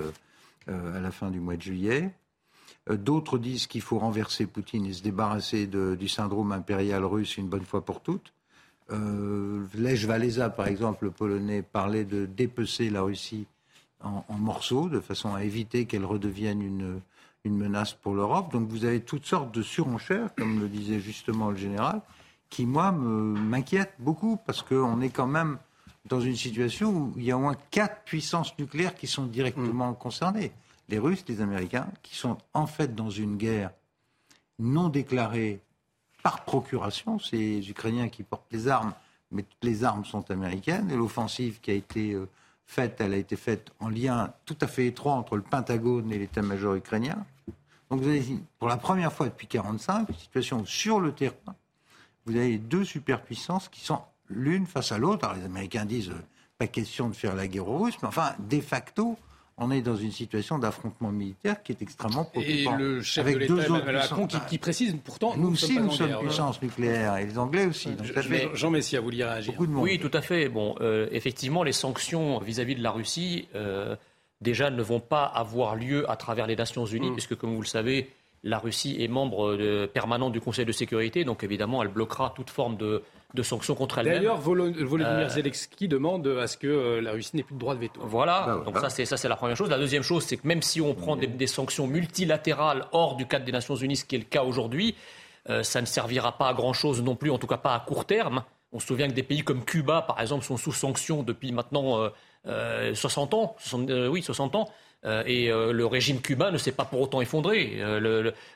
euh, 0.69 0.97
à 0.97 1.01
la 1.01 1.11
fin 1.11 1.31
du 1.31 1.41
mois 1.41 1.57
de 1.57 1.63
juillet. 1.63 2.13
Euh, 2.91 2.99
d'autres 2.99 3.39
disent 3.39 3.67
qu'il 3.67 3.81
faut 3.81 3.99
renverser 3.99 4.47
Poutine 4.47 4.85
et 4.85 4.93
se 4.93 5.03
débarrasser 5.03 5.67
du 5.67 6.09
syndrome 6.09 6.53
impérial 6.53 7.05
russe 7.05 7.39
une 7.39 7.49
bonne 7.49 7.65
fois 7.65 7.85
pour 7.85 8.03
toutes. 8.03 8.33
Lech 8.91 10.07
Walesa, 10.07 10.49
par 10.51 10.69
exemple, 10.69 11.07
le 11.07 11.11
Polonais, 11.11 11.63
parlait 11.63 12.05
de 12.05 12.27
dépecer 12.27 12.89
la 12.89 13.03
Russie 13.03 13.47
en, 14.01 14.23
morceaux, 14.39 14.89
de 14.89 15.01
façon 15.01 15.35
à 15.35 15.43
éviter 15.43 15.87
qu'elle 15.87 16.05
redevienne 16.05 16.63
une, 16.63 17.01
une 17.43 17.57
menace 17.57 17.95
pour 17.95 18.15
l'Europe. 18.15 18.53
Donc 18.53 18.69
vous 18.69 18.85
avez 18.85 19.01
toutes 19.01 19.25
sortes 19.25 19.53
de 19.53 19.63
surenchères, 19.63 20.33
comme 20.37 20.61
le 20.61 20.69
disait 20.69 21.01
justement 21.01 21.51
le 21.51 21.57
général, 21.57 22.01
qui, 22.49 22.65
moi, 22.65 22.93
m'inquiètent 22.93 23.97
beaucoup, 23.99 24.39
parce 24.47 24.63
qu'on 24.63 25.01
est 25.01 25.11
quand 25.11 25.27
même 25.27 25.59
dans 26.09 26.21
une 26.21 26.37
situation 26.37 26.91
où 26.91 27.13
il 27.17 27.25
y 27.25 27.33
a 27.33 27.37
au 27.37 27.41
moins 27.41 27.57
quatre 27.71 28.03
puissances 28.05 28.57
nucléaires 28.59 28.95
qui 28.95 29.07
sont 29.07 29.27
directement 29.27 29.93
mm. 29.93 29.97
concernées. 29.97 30.53
Les 30.89 30.99
Russes, 30.99 31.25
les 31.29 31.41
Américains, 31.41 31.89
qui 32.03 32.17
sont 32.17 32.39
en 32.55 32.67
fait 32.67 32.95
dans 32.95 33.11
une 33.11 33.37
guerre 33.37 33.71
non 34.59 34.89
déclarée 34.89 35.61
par 36.23 36.45
procuration, 36.45 37.19
ces 37.19 37.69
Ukrainiens 37.69 38.09
qui 38.09 38.23
portent 38.23 38.53
les 38.53 38.69
armes, 38.69 38.95
mais 39.31 39.43
toutes 39.43 39.65
les 39.65 39.85
armes 39.85 40.05
sont 40.05 40.31
américaines. 40.31 40.91
Et 40.91 40.97
l'offensive 40.97 41.61
qui 41.61 41.71
a 41.71 41.75
été 41.75 42.13
euh, 42.13 42.29
faite, 42.67 43.01
elle 43.01 43.15
a 43.15 43.17
été 43.17 43.37
faite 43.37 43.71
en 43.81 43.89
lien 43.89 44.33
tout 44.45 44.57
à 44.61 44.67
fait 44.67 44.87
étroit 44.87 45.15
entre 45.15 45.37
le 45.37 45.43
Pentagone 45.43 46.11
et 46.13 46.19
l'état-major 46.19 46.75
ukrainien. 46.75 47.25
Donc 47.91 48.01
vous 48.01 48.09
avez, 48.09 48.25
pour 48.59 48.69
la 48.69 48.77
première 48.77 49.13
fois 49.13 49.27
depuis 49.27 49.49
1945, 49.53 50.09
une 50.09 50.15
situation 50.17 50.61
où 50.61 50.67
sur 50.67 51.01
le 51.01 51.13
terrain, 51.13 51.35
vous 52.25 52.35
avez 52.35 52.59
deux 52.59 52.85
superpuissances 52.85 53.69
qui 53.69 53.81
sont 53.81 54.01
l'une 54.29 54.67
face 54.67 54.93
à 54.93 54.99
l'autre. 54.99 55.25
Alors 55.25 55.37
les 55.37 55.45
Américains 55.45 55.85
disent, 55.85 56.11
euh, 56.11 56.25
pas 56.59 56.67
question 56.67 57.09
de 57.09 57.15
faire 57.15 57.35
la 57.35 57.49
guerre 57.49 57.69
aux 57.69 57.79
Russes, 57.79 57.97
mais 58.03 58.09
enfin, 58.09 58.35
de 58.39 58.61
facto, 58.61 59.17
on 59.59 59.71
est 59.71 59.81
dans 59.81 59.97
une 59.97 60.13
situation 60.13 60.59
d'affrontement 60.59 61.11
militaire 61.11 61.63
qui 61.63 61.73
est 61.73 61.81
extrêmement 61.81 62.25
préoccupante. 62.25 62.75
Et 62.79 62.83
le 62.83 63.03
chef 63.03 63.25
de 63.27 63.39
l'État, 63.39 63.55
Emmanuel 63.55 63.97
Macron, 63.97 64.27
qui, 64.27 64.39
qui, 64.49 64.59
précise 64.59 64.95
pourtant... 65.03 65.35
Nous, 65.37 65.53
aussi, 65.53 65.79
nous 65.79 65.91
sommes 65.91 66.19
puissance 66.19 66.61
nucléaire, 66.61 67.17
et 67.17 67.27
les 67.27 67.39
Anglais 67.39 67.65
aussi. 67.65 67.89
Donc, 67.91 68.07
je, 68.07 68.55
Jean 68.55 68.71
Messia, 68.71 69.01
vous 69.01 69.07
voulez 69.07 69.25
réagir 69.25 69.55
Oui, 69.59 69.99
tout 69.99 70.11
à 70.13 70.21
fait. 70.21 70.49
Bon, 70.49 70.75
euh, 70.81 71.09
effectivement, 71.11 71.63
les 71.63 71.73
sanctions 71.73 72.39
vis-à-vis 72.39 72.75
-vis 72.75 72.79
de 72.79 72.83
la 72.83 72.91
Russie, 72.91 73.49
euh, 73.55 73.97
déjà, 74.43 74.69
ne 74.71 74.83
vont 74.83 75.01
pas 75.01 75.25
avoir 75.25 75.75
lieu 75.75 76.11
à 76.11 76.17
travers 76.17 76.47
les 76.47 76.57
Nations 76.57 76.85
Unies, 76.85 77.11
mm. 77.11 77.15
puisque, 77.15 77.35
comme 77.35 77.55
vous 77.55 77.63
le 77.63 77.67
savez, 77.67 78.11
la 78.43 78.59
Russie 78.59 78.97
est 79.01 79.09
membre 79.09 79.57
de, 79.57 79.87
permanent 79.87 80.29
du 80.29 80.41
Conseil 80.41 80.67
de 80.67 80.73
sécurité, 80.73 81.25
donc 81.25 81.43
évidemment, 81.43 81.83
elle 81.83 81.89
bloquera 81.89 82.33
toute 82.37 82.51
forme 82.51 82.77
de, 82.77 83.03
de 83.35 83.43
sanctions 83.43 83.75
contre 83.75 83.99
elle-même. 83.99 84.17
D'ailleurs, 84.17 84.39
Volodymyr 84.39 85.03
euh, 85.03 85.29
Zelensky 85.29 85.89
demande 85.89 86.27
à 86.27 86.47
ce 86.47 86.57
que 86.57 86.67
euh, 86.67 87.01
la 87.01 87.13
Russie 87.13 87.37
n'ait 87.37 87.43
plus 87.43 87.55
de 87.55 87.61
droit 87.61 87.75
de 87.75 87.81
veto. 87.81 88.01
Voilà, 88.03 88.45
bah 88.47 88.63
donc 88.65 88.79
ça 88.79 88.89
c'est 88.89 89.05
ça 89.05 89.17
c'est 89.17 89.29
la 89.29 89.37
première 89.37 89.57
chose. 89.57 89.69
La 89.69 89.79
deuxième 89.79 90.03
chose, 90.03 90.25
c'est 90.25 90.37
que 90.37 90.47
même 90.47 90.63
si 90.63 90.81
on 90.81 90.95
prend 90.95 91.17
des, 91.17 91.47
sanctions 91.47 91.87
multilatérales 91.87 92.87
hors 92.93 93.17
du 93.17 93.27
cadre 93.27 93.45
des 93.45 93.53
Nations 93.53 93.77
Unies, 93.77 93.97
ce 93.97 94.05
qui 94.05 94.17
est 94.17 94.21
le 94.21 94.25
cas 94.25 94.43
aujourd'hui, 94.43 94.95
euh, 95.49 95.63
ça 95.63 95.81
ne 95.81 95.87
servira 95.87 96.39
pas 96.39 96.49
à 96.49 96.55
grand 96.55 96.73
chose 96.73 97.03
non 97.03 97.15
plus, 97.17 97.31
en 97.31 97.39
tout 97.39 97.47
cas 97.47 97.57
pas 97.57 97.75
à 97.75 97.81
court 97.81 98.05
terme. 98.05 98.43
On 98.73 98.81
se 98.81 98.87
souvient 98.87 99.09
que 99.09 99.13
des 99.15 99.23
pays 99.23 99.43
comme 99.43 99.65
Cuba, 99.65 100.03
par 100.03 100.21
exemple, 100.21 100.45
sont 100.45 100.57
sous 100.57 100.73
sanctions 100.73 101.23
depuis 101.23 101.53
maintenant 101.53 102.11
60 102.45 103.35
ans, 103.35 103.57
oui 104.11 104.23
60 104.23 104.57
ans. 104.57 104.69
et 105.25 105.49
le 105.49 105.87
régime 105.87 106.21
cubain 106.21 106.51
ne 106.51 106.59
s'est 106.59 106.73
pas 106.73 106.85
pour 106.85 107.01
autant 107.01 107.21
effondré. 107.21 107.81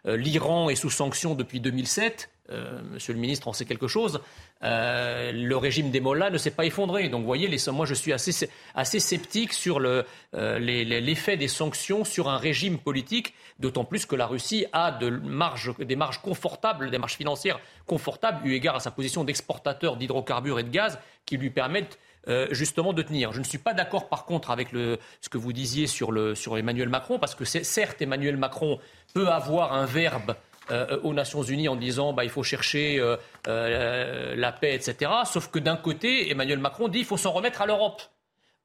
L'Iran 0.04 0.68
est 0.68 0.74
sous 0.74 0.90
sanctions 0.90 1.36
depuis 1.36 1.60
2007. 1.60 2.28
Euh, 2.50 2.80
monsieur 2.92 3.12
le 3.12 3.20
ministre 3.20 3.46
en 3.48 3.52
sait 3.52 3.64
quelque 3.64 3.86
chose, 3.86 4.20
euh, 4.64 5.30
le 5.32 5.56
régime 5.56 5.90
des 5.90 6.00
Mollahs 6.00 6.30
ne 6.30 6.38
s'est 6.38 6.50
pas 6.50 6.64
effondré. 6.64 7.08
Donc 7.08 7.20
vous 7.20 7.26
voyez, 7.26 7.48
moi 7.72 7.86
je 7.86 7.94
suis 7.94 8.12
assez, 8.12 8.50
sceptique 8.84 9.52
sur 9.52 9.78
euh, 9.78 10.02
l'effet 10.58 11.36
des 11.36 11.48
sanctions 11.48 12.04
sur 12.04 12.28
un 12.28 12.38
régime 12.38 12.78
politique, 12.78 13.34
d'autant 13.58 13.84
plus 13.84 14.04
que 14.04 14.16
la 14.16 14.26
Russie 14.26 14.66
a 14.72 14.90
des 14.90 15.96
marges 15.96 16.20
confortables, 16.22 16.90
des 16.90 16.98
marges 16.98 17.16
financières 17.16 17.60
confortables, 17.86 18.46
eu 18.46 18.54
égard 18.54 18.76
à 18.76 18.80
sa 18.80 18.90
position 18.90 19.22
d'exportateur 19.22 19.96
d'hydrocarbures 19.96 20.58
et 20.58 20.64
de 20.64 20.70
gaz, 20.70 20.98
qui 21.26 21.36
lui 21.36 21.50
permettent 21.50 21.98
justement 22.50 22.92
de 22.92 23.02
tenir. 23.02 23.32
Je 23.32 23.38
ne 23.38 23.44
suis 23.44 23.58
pas 23.58 23.74
d'accord 23.74 24.08
par 24.08 24.24
contre 24.24 24.50
avec 24.50 24.68
ce 24.70 25.28
que 25.28 25.38
vous 25.38 25.52
disiez 25.52 25.86
sur, 25.86 26.12
sur 26.36 26.58
Emmanuel 26.58 26.88
Macron, 26.88 27.18
parce 27.18 27.34
que 27.34 27.44
certes 27.44 28.02
Emmanuel 28.02 28.36
Macron 28.36 28.78
peut 29.14 29.28
avoir 29.28 29.72
un 29.72 29.86
verbe 29.86 30.34
aux 31.02 31.14
Nations 31.14 31.42
Unies 31.42 31.68
en 31.68 31.76
disant 31.76 32.12
bah, 32.12 32.24
il 32.24 32.30
faut 32.30 32.42
chercher 32.42 32.98
euh, 32.98 33.16
euh, 33.48 34.34
la 34.36 34.52
paix, 34.52 34.74
etc. 34.74 35.10
Sauf 35.24 35.48
que 35.48 35.58
d'un 35.58 35.76
côté, 35.76 36.30
Emmanuel 36.30 36.58
Macron 36.58 36.88
dit 36.88 36.98
qu'il 36.98 37.06
faut 37.06 37.16
s'en 37.16 37.32
remettre 37.32 37.62
à 37.62 37.66
l'Europe. 37.66 38.02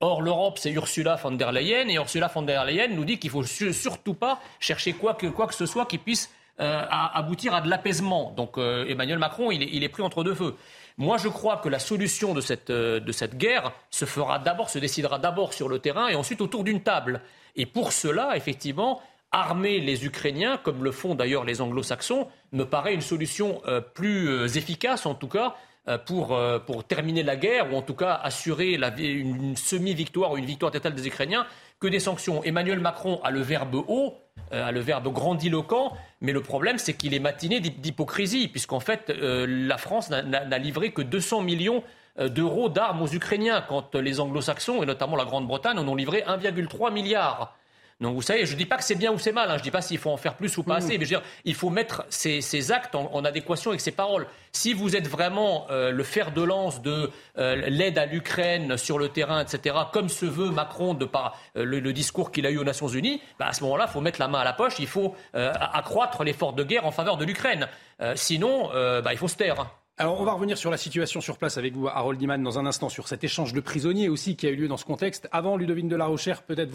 Or, 0.02 0.22
l'Europe, 0.22 0.58
c'est 0.60 0.72
Ursula 0.72 1.16
von 1.16 1.32
der 1.32 1.52
Leyen, 1.52 1.88
et 1.88 1.96
Ursula 1.96 2.28
von 2.28 2.42
der 2.42 2.66
Leyen 2.66 2.90
nous 2.90 3.06
dit 3.06 3.18
qu'il 3.18 3.30
faut 3.30 3.44
surtout 3.44 4.14
pas 4.14 4.40
chercher 4.60 4.94
quoi 4.94 5.14
que, 5.14 5.28
quoi 5.28 5.48
que 5.48 5.56
ce 5.56 5.66
soit 5.66 5.86
qui 5.86 5.98
puisse 5.98 6.32
aboutir 6.58 7.54
à 7.54 7.62
de 7.62 7.70
l'apaisement. 7.70 8.34
Donc, 8.36 8.58
Emmanuel 8.58 9.20
Macron, 9.20 9.52
il 9.52 9.64
est, 9.64 9.70
il 9.72 9.84
est, 9.84 9.90
pris 9.90 10.04
entre 10.04 10.24
deux 10.24 10.36
feux. 10.36 10.56
Moi, 10.98 11.18
je 11.18 11.28
crois 11.28 11.58
que 11.58 11.70
la 11.70 11.80
solution 11.80 12.34
de 12.34 12.42
cette, 12.42 12.72
de 12.72 13.12
cette 13.12 13.38
guerre 13.38 13.72
se 13.90 14.06
fera 14.06 14.40
d'abord, 14.40 14.70
se 14.70 14.80
décidera 14.80 15.18
d'abord 15.18 15.54
sur 15.54 15.70
le 15.70 15.80
terrain 15.80 16.08
et 16.08 16.16
ensuite 16.16 16.42
autour 16.42 16.66
d'une 16.66 16.82
table. 16.82 17.22
Et 17.56 17.66
pour 17.66 17.94
cela, 17.94 18.36
effectivement, 18.36 19.02
armer 19.36 19.80
les 19.82 20.06
Ukrainiens, 20.06 20.58
comme 20.58 20.84
le 20.84 20.92
font 20.92 21.14
d'ailleurs 21.14 21.44
les 21.44 21.62
anglo-saxons, 21.62 22.28
me 22.54 22.64
paraît 22.64 22.94
une 22.94 23.02
solution 23.02 23.62
euh, 23.68 23.82
plus 23.82 24.30
euh, 24.30 24.48
efficace, 24.48 25.06
en 25.06 25.14
tout 25.14 25.28
cas, 25.28 25.56
euh, 25.90 25.98
pour, 25.98 26.84
terminer 26.88 27.22
la 27.22 27.36
guerre, 27.36 27.72
ou 27.72 27.76
en 27.76 27.82
tout 27.82 27.94
cas 27.94 28.20
assurer 28.24 28.78
la, 28.78 28.98
une, 28.98 29.58
semi-victoire 29.58 30.32
ou 30.32 30.38
une 30.38 30.46
victoire 30.46 30.72
totale 30.72 30.96
des 30.96 31.06
Ukrainiens, 31.06 31.46
que 31.82 31.88
des 31.88 32.00
sanctions. 32.00 32.44
Emmanuel 32.44 32.80
Macron 32.80 33.20
a 33.24 33.32
le 33.32 33.42
verbe 33.42 33.76
haut, 33.76 34.16
a 34.52 34.72
le 34.72 34.80
verbe 34.80 35.12
grandiloquent, 35.12 35.92
mais 36.22 36.32
le 36.32 36.42
problème, 36.42 36.78
c'est 36.78 36.94
qu'il 36.94 37.14
est 37.14 37.20
matiné 37.20 37.60
d'hypocrisie, 37.60 38.48
puisqu'en 38.48 38.80
fait, 38.80 39.10
la 39.20 39.78
France 39.78 40.10
n'a 40.10 40.58
livré 40.58 40.92
que 40.92 41.02
200 41.02 41.42
millions 41.42 41.84
d'euros 42.18 42.70
d'armes 42.70 43.02
aux 43.02 43.14
Ukrainiens, 43.14 43.64
quand 43.68 43.96
les 43.96 44.22
anglo-saxons, 44.22 44.82
et 44.82 44.86
notamment 44.86 45.18
la 45.18 45.26
Grande-Bretagne, 45.26 45.78
en 45.78 45.88
ont 45.88 45.96
livré 45.96 46.24
1,3 46.26 46.94
milliard. 46.94 47.54
Donc 48.02 48.14
vous 48.14 48.22
savez, 48.22 48.46
je 48.46 48.54
ne 48.54 48.58
dis 48.58 48.66
pas 48.66 48.76
que 48.76 48.84
c'est 48.84 48.96
bien 48.96 49.14
ou 49.14 49.20
c'est 49.20 49.32
mal, 49.32 49.50
hein. 49.50 49.54
je 49.54 49.60
ne 49.60 49.64
dis 49.64 49.72
pas 49.72 49.82
s'il 49.82 49.98
faut 49.98 50.10
en 50.10 50.18
faire 50.18 50.36
plus 50.36 50.58
ou 50.58 50.64
pas 50.64 50.76
assez, 50.76 50.98
mais 50.98 51.06
je 51.06 51.16
veux 51.16 51.22
dire, 51.22 51.28
il 51.46 51.56
faut 51.56 51.70
mettre 51.70 52.06
ces, 52.10 52.72
actes 52.72 52.94
en, 52.94 53.24
adéquation 53.24 53.72
avec 53.72 53.80
ses 53.80 53.92
paroles. 53.92 54.28
Si 54.52 54.74
vous 54.74 54.98
êtes 54.98 55.08
vraiment 55.08 55.66
euh, 55.70 55.92
le 55.92 56.04
fer 56.04 56.32
de 56.32 56.42
lance 56.42 56.82
de 56.82 57.10
euh, 57.38 57.56
l'aide 57.68 57.98
à 57.98 58.06
l'Ukraine 58.06 58.76
sur 58.76 59.00
le 59.00 59.08
terrain, 59.08 59.42
etc., 59.42 59.78
comme 59.94 60.10
se 60.10 60.26
veut 60.26 60.50
Macron 60.50 60.94
de 60.94 61.06
par 61.06 61.40
euh, 61.56 61.64
le, 61.64 61.94
discours 61.94 62.34
qu'il 62.34 62.46
a 62.46 62.52
eu 62.52 62.58
aux 62.58 62.66
Nations 62.66 62.90
Unies, 62.90 63.22
bah, 63.40 63.48
à 63.48 63.54
ce 63.54 63.64
moment-là, 63.64 63.86
il 63.88 63.94
faut 63.94 64.02
mettre 64.02 64.20
la 64.20 64.28
main 64.28 64.40
à 64.40 64.44
la 64.44 64.54
poche, 64.54 64.76
il 64.80 64.88
faut 64.88 65.16
accroître 65.34 66.24
l'effort 66.24 66.52
de 66.52 66.64
guerre 66.64 66.86
en 66.86 66.92
faveur 66.92 67.16
de 67.16 67.24
l'Ukraine. 67.24 67.68
sinon, 68.16 68.70
bah, 69.02 69.14
il 69.14 69.18
faut 69.18 69.30
se 69.30 69.38
taire. 69.38 69.66
Alors, 69.98 70.20
on 70.20 70.26
va 70.26 70.34
revenir 70.34 70.58
sur 70.58 70.70
la 70.72 70.76
situation 70.76 71.22
sur 71.22 71.38
place 71.38 71.58
avec 71.58 71.74
vous, 71.74 71.88
Harold 71.88 72.22
Iman, 72.22 72.44
dans 72.44 72.60
un 72.60 72.66
instant, 72.66 72.90
sur 72.90 73.08
cet 73.08 73.24
échange 73.24 73.54
de 73.54 73.62
prisonniers 73.62 74.10
aussi 74.10 74.36
qui 74.36 74.46
a 74.46 74.50
eu 74.50 74.58
lieu 74.58 74.68
dans 74.68 74.76
ce 74.76 74.84
contexte. 74.84 75.30
Avant, 75.32 75.56
Ludovine 75.56 75.88
de 75.88 75.96
la 75.96 76.06
Rochère, 76.06 76.44
peut-être 76.44 76.70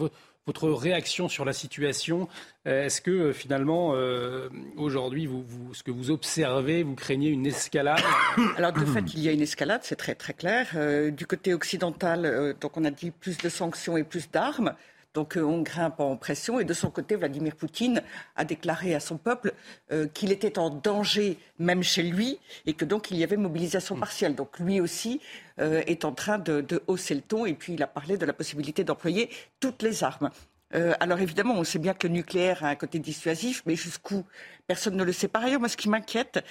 votre 0.47 0.69
réaction 0.71 1.29
sur 1.29 1.45
la 1.45 1.53
situation. 1.53 2.27
Euh, 2.65 2.85
est-ce 2.85 2.99
que 2.99 3.11
euh, 3.11 3.31
finalement, 3.31 3.91
euh, 3.93 4.49
aujourd'hui, 4.75 5.27
vous, 5.27 5.45
ce 5.73 5.83
que 5.83 5.91
vous 5.91 6.09
observez, 6.09 6.81
vous 6.81 6.95
craignez 6.95 7.29
une 7.29 7.45
escalade 7.45 8.01
Alors, 8.57 8.73
de 8.73 8.83
fait, 8.85 9.13
il 9.13 9.19
y 9.19 9.29
a 9.29 9.33
une 9.33 9.41
escalade, 9.41 9.81
c'est 9.83 9.97
très 9.97 10.15
très 10.15 10.33
clair. 10.33 10.69
du 11.11 11.27
côté 11.27 11.53
occidental, 11.53 12.55
donc 12.59 12.75
on 12.75 12.83
a 12.85 12.89
dit 12.89 13.11
plus 13.11 13.37
de 13.37 13.49
sanctions 13.49 13.97
et 13.97 14.03
plus 14.03 14.31
d'armes. 14.31 14.73
Donc 15.13 15.37
euh, 15.37 15.41
on 15.41 15.61
grimpe 15.61 15.99
en 15.99 16.15
pression. 16.15 16.59
Et 16.59 16.65
de 16.65 16.73
son 16.73 16.89
côté, 16.89 17.15
Vladimir 17.15 17.55
Poutine 17.55 18.01
a 18.35 18.45
déclaré 18.45 18.95
à 18.95 18.99
son 18.99 19.17
peuple 19.17 19.53
euh, 19.91 20.07
qu'il 20.07 20.31
était 20.31 20.57
en 20.57 20.69
danger 20.69 21.37
même 21.59 21.83
chez 21.83 22.03
lui 22.03 22.39
et 22.65 22.73
que 22.73 22.85
donc 22.85 23.11
il 23.11 23.17
y 23.17 23.23
avait 23.23 23.37
mobilisation 23.37 23.95
partielle. 23.97 24.35
Donc 24.35 24.59
lui 24.59 24.79
aussi 24.79 25.21
euh, 25.59 25.81
est 25.87 26.05
en 26.05 26.13
train 26.13 26.37
de, 26.37 26.65
hausser 26.87 27.15
le 27.15 27.21
ton 27.21 27.45
et 27.45 27.53
puis 27.53 27.73
il 27.73 27.83
a 27.83 27.87
parlé 27.87 28.17
de 28.17 28.25
la 28.25 28.33
possibilité 28.33 28.83
d'employer 28.83 29.29
toutes 29.59 29.81
les 29.83 30.03
armes. 30.03 30.29
alors 30.73 31.19
évidemment, 31.19 31.55
on 31.55 31.65
sait 31.65 31.79
bien 31.79 31.93
que 31.93 32.07
le 32.07 32.13
nucléaire 32.13 32.63
a 32.63 32.69
un 32.69 32.75
côté 32.75 32.99
dissuasif, 32.99 33.61
mais 33.65 33.75
jusqu'où? 33.75 34.23
Personne 34.67 34.95
ne 34.95 35.03
le 35.03 35.11
sait. 35.11 35.27
Par 35.27 35.43
ailleurs, 35.43 35.59
moi, 35.59 35.67
ce 35.67 35.75
qui 35.75 35.89
m'inquiète, 35.89 36.45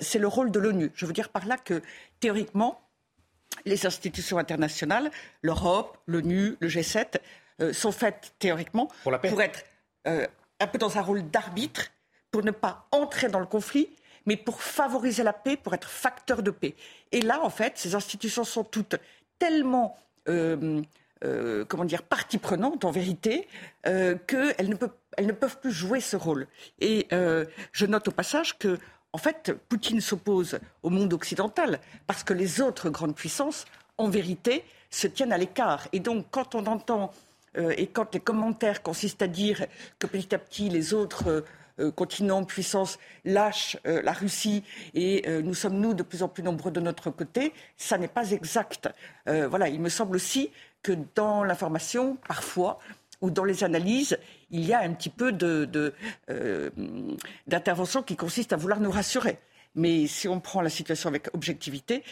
c'est 0.00 0.18
le 0.18 0.26
rôle 0.26 0.50
de 0.50 0.58
l'ONU. 0.58 0.90
Je 0.94 1.04
veux 1.04 1.12
dire 1.12 1.28
par 1.28 1.44
là 1.46 1.58
que 1.58 1.82
théoriquement, 2.18 2.80
les 3.66 3.86
institutions 3.86 4.38
internationales, 4.38 5.10
l'Europe, 5.42 5.98
l'ONU, 6.06 6.56
le 6.60 6.68
G7, 6.68 7.16
euh, 7.16 7.18
sont 7.72 7.92
faites 7.92 8.34
théoriquement 8.38 8.88
pour, 9.02 9.42
être 9.42 9.64
euh, 10.06 10.26
un 10.60 10.66
peu 10.66 10.78
dans 10.78 10.98
un 10.98 11.02
rôle 11.02 11.28
d'arbitre, 11.30 11.90
pour 12.30 12.42
ne 12.44 12.50
pas 12.50 12.86
entrer 12.92 13.28
dans 13.28 13.40
le 13.40 13.46
conflit, 13.46 13.88
mais 14.26 14.36
pour 14.36 14.62
favoriser 14.62 15.22
la 15.22 15.32
paix, 15.32 15.56
pour 15.56 15.74
être 15.74 15.88
facteur 15.88 16.42
de 16.42 16.50
paix. 16.50 16.74
Et 17.12 17.20
là, 17.22 17.40
en 17.42 17.50
fait, 17.50 17.78
ces 17.78 17.94
institutions 17.94 18.44
sont 18.44 18.64
toutes 18.64 18.96
tellement 19.38 19.98
euh, 20.28 20.82
comment 21.68 21.84
dire, 21.84 22.02
partie 22.02 22.38
prenante 22.38 22.84
en 22.84 22.90
vérité, 22.90 23.48
qu'elles 23.82 24.68
ne, 24.68 24.74
peuvent, 24.74 24.92
elles 25.16 25.26
ne 25.26 25.32
peuvent 25.32 25.58
plus 25.58 25.72
jouer 25.72 26.00
ce 26.00 26.16
rôle. 26.16 26.46
Et 26.80 27.08
je 27.10 27.86
note 27.86 28.08
au 28.08 28.12
passage 28.12 28.58
que, 28.58 28.78
en 29.12 29.18
fait, 29.18 29.52
Poutine 29.68 30.00
s'oppose 30.00 30.60
au 30.82 30.90
monde 30.90 31.12
occidental 31.14 31.80
parce 32.06 32.22
que 32.22 32.34
les 32.34 32.60
autres 32.60 32.90
grandes 32.90 33.16
puissances, 33.16 33.64
en 33.96 34.08
vérité, 34.08 34.64
se 34.90 35.06
tiennent 35.06 35.32
à 35.32 35.38
l'écart. 35.38 35.88
Et 35.92 36.00
donc, 36.00 36.26
quand 36.30 36.54
on 36.54 36.66
entend 36.66 37.10
euh, 37.10 37.27
et 37.56 37.86
quand 37.86 38.14
les 38.14 38.20
commentaires 38.20 38.82
consistent 38.82 39.22
à 39.22 39.26
dire 39.26 39.66
que 39.98 40.06
petit 40.06 40.34
à 40.34 40.38
petit 40.38 40.68
les 40.68 40.94
autres 40.94 41.28
euh, 41.28 41.40
euh, 41.80 41.90
continents 41.90 42.44
puissance 42.44 42.98
lâchent 43.24 43.76
la 43.84 44.12
Russie 44.12 44.64
et 44.94 45.24
nous 45.42 45.54
sommes 45.54 45.78
nous 45.78 45.94
de 45.94 46.02
plus 46.02 46.24
en 46.24 46.28
plus 46.28 46.42
nombreux 46.42 46.72
de 46.72 46.80
notre 46.80 47.10
côté, 47.10 47.52
ça 47.76 47.98
n'est 47.98 48.08
pas 48.08 48.32
exact. 48.32 48.88
voilà, 49.26 49.68
il 49.68 49.80
me 49.80 49.88
semble 49.88 50.16
aussi 50.16 50.50
que 50.82 50.92
dans 51.14 51.44
l'information, 51.44 52.16
parfois, 52.26 52.78
ou 53.20 53.30
dans 53.30 53.44
les 53.44 53.62
analyses, 53.62 54.18
il 54.50 54.64
y 54.64 54.72
a 54.72 54.80
un 54.80 54.92
petit 54.92 55.08
peu 55.08 55.30
d'intervention 57.46 58.02
qui 58.02 58.16
consiste 58.16 58.52
à 58.52 58.56
vouloir 58.56 58.80
nous 58.80 58.90
rassurer. 58.90 59.38
Mais 59.76 60.08
si 60.08 60.26
on 60.26 60.40
prend 60.40 60.62
la 60.62 60.70
situation 60.70 61.08
avec 61.08 61.32
objectivité, 61.32 62.02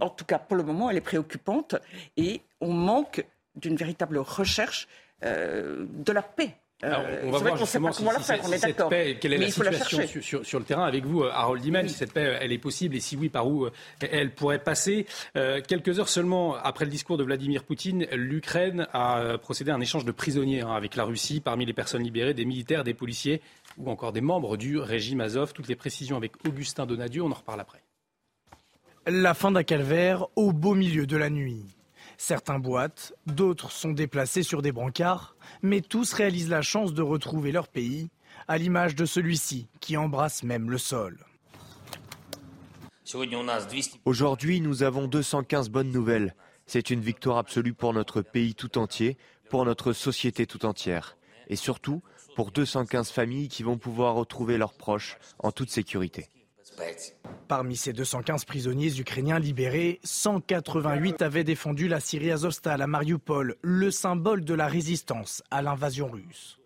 en 0.00 0.10
tout 0.10 0.26
cas 0.26 0.38
pour 0.38 0.56
le 0.56 0.64
moment, 0.64 0.90
elle 0.90 0.98
est 0.98 1.00
préoccupante 1.00 1.76
et 2.18 2.42
on 2.60 2.74
manque 2.74 3.24
d'une 3.56 3.76
véritable 3.76 4.18
recherche 4.18 4.88
euh, 5.24 5.86
de 5.88 6.12
la 6.12 6.22
paix. 6.22 6.56
on 6.82 7.30
va 7.30 7.38
voir 7.38 7.56
justement 7.56 7.92
si, 7.92 8.04
cette 8.58 8.88
paix, 8.88 9.16
quelle 9.20 9.34
est 9.34 9.38
la 9.38 9.50
situation 9.50 10.20
sur, 10.20 10.44
sur, 10.44 10.58
le 10.58 10.64
terrain 10.64 10.84
avec 10.84 11.04
vous, 11.04 11.22
Harold 11.22 11.64
Iman, 11.64 11.86
si 11.86 11.94
cette 11.94 12.12
paix 12.12 12.38
elle 12.40 12.50
est 12.50 12.58
possible 12.58 12.96
et 12.96 13.00
si 13.00 13.16
oui, 13.16 13.28
par 13.28 13.46
où 13.46 13.68
elle 14.00 14.34
pourrait 14.34 14.58
passer. 14.58 15.06
quelques 15.68 16.00
heures 16.00 16.08
seulement 16.08 16.56
après 16.56 16.84
le 16.84 16.90
discours 16.90 17.18
de 17.18 17.22
Vladimir 17.22 17.62
Poutine, 17.62 18.06
l'Ukraine 18.12 18.88
a 18.92 19.38
procédé 19.38 19.70
à 19.70 19.76
un 19.76 19.80
échange 19.80 20.04
de 20.04 20.10
prisonniers 20.10 20.62
hein, 20.62 20.72
avec 20.72 20.96
la 20.96 21.04
Russie. 21.04 21.40
Parmi 21.40 21.66
les 21.66 21.72
personnes 21.72 22.02
libérées, 22.02 22.34
des 22.34 22.44
militaires, 22.44 22.82
des 22.82 22.94
policiers 22.94 23.40
ou 23.78 23.90
encore 23.90 24.12
des 24.12 24.20
membres 24.20 24.56
du 24.56 24.78
régime 24.78 25.20
Azov. 25.20 25.52
Toutes 25.52 25.68
les 25.68 25.76
précisions 25.76 26.16
avec 26.16 26.32
Augustin 26.46 26.86
Donadieu, 26.86 27.22
on 27.22 27.30
en 27.30 27.34
reparle 27.34 27.60
après. 27.60 27.82
La 29.06 29.34
fin 29.34 29.50
d'un 29.50 29.64
calvaire 29.64 30.26
au 30.36 30.52
beau 30.52 30.74
milieu 30.74 31.06
de 31.06 31.16
la 31.16 31.30
nuit. 31.30 31.64
Certains 32.24 32.60
boitent, 32.60 33.14
d'autres 33.26 33.72
sont 33.72 33.90
déplacés 33.90 34.44
sur 34.44 34.62
des 34.62 34.70
brancards, 34.70 35.34
mais 35.60 35.80
tous 35.80 36.12
réalisent 36.12 36.50
la 36.50 36.62
chance 36.62 36.94
de 36.94 37.02
retrouver 37.02 37.50
leur 37.50 37.66
pays, 37.66 38.10
à 38.46 38.58
l'image 38.58 38.94
de 38.94 39.06
celui-ci 39.06 39.66
qui 39.80 39.96
embrasse 39.96 40.44
même 40.44 40.70
le 40.70 40.78
sol. 40.78 41.18
Aujourd'hui, 44.04 44.60
nous 44.60 44.84
avons 44.84 45.08
215 45.08 45.68
bonnes 45.68 45.90
nouvelles. 45.90 46.36
C'est 46.66 46.90
une 46.90 47.00
victoire 47.00 47.38
absolue 47.38 47.74
pour 47.74 47.92
notre 47.92 48.22
pays 48.22 48.54
tout 48.54 48.78
entier, 48.78 49.18
pour 49.50 49.64
notre 49.64 49.92
société 49.92 50.46
tout 50.46 50.64
entière, 50.64 51.16
et 51.48 51.56
surtout 51.56 52.02
pour 52.36 52.52
215 52.52 53.10
familles 53.10 53.48
qui 53.48 53.64
vont 53.64 53.78
pouvoir 53.78 54.14
retrouver 54.14 54.58
leurs 54.58 54.74
proches 54.74 55.18
en 55.40 55.50
toute 55.50 55.70
sécurité. 55.70 56.28
Parmi 57.48 57.76
ces 57.76 57.92
215 57.92 58.44
prisonniers 58.44 58.98
ukrainiens 58.98 59.38
libérés, 59.38 60.00
188 60.04 61.22
avaient 61.22 61.44
défendu 61.44 61.88
la 61.88 62.00
Syrie 62.00 62.30
Azovstal 62.30 62.80
à 62.80 62.86
Mariupol, 62.86 63.56
le 63.62 63.90
symbole 63.90 64.44
de 64.44 64.54
la 64.54 64.66
résistance 64.66 65.42
à 65.50 65.62
l'invasion 65.62 66.08
russe. 66.08 66.58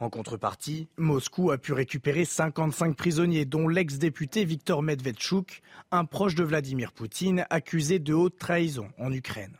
En 0.00 0.10
contrepartie, 0.10 0.88
Moscou 0.96 1.52
a 1.52 1.58
pu 1.58 1.72
récupérer 1.72 2.24
55 2.24 2.96
prisonniers, 2.96 3.44
dont 3.44 3.68
l'ex-député 3.68 4.44
Viktor 4.44 4.82
Medvedchuk, 4.82 5.62
un 5.92 6.04
proche 6.04 6.34
de 6.34 6.42
Vladimir 6.42 6.90
Poutine, 6.90 7.46
accusé 7.50 8.00
de 8.00 8.12
haute 8.12 8.36
trahison 8.36 8.88
en 8.98 9.12
Ukraine. 9.12 9.56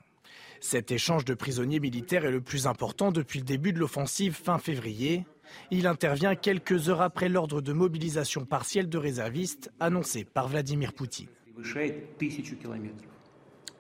Cet 0.61 0.91
échange 0.91 1.25
de 1.25 1.35
prisonniers 1.35 1.81
militaires 1.81 2.25
est 2.25 2.33
le 2.33 2.41
plus 2.41 2.67
important 2.67 3.13
depuis 3.13 3.39
le 3.39 3.45
début 3.45 3.73
de 3.73 3.79
l'offensive 3.79 4.35
fin 4.35 4.59
février. 4.59 5.25
Il 5.71 5.87
intervient 5.87 6.35
quelques 6.35 6.89
heures 6.89 7.03
après 7.03 7.29
l'ordre 7.29 7.61
de 7.61 7.73
mobilisation 7.73 8.45
partielle 8.45 8.89
de 8.89 8.99
réservistes 8.99 9.71
annoncé 9.81 10.25
par 10.25 10.49
Vladimir 10.49 10.93
Poutine. 10.93 11.29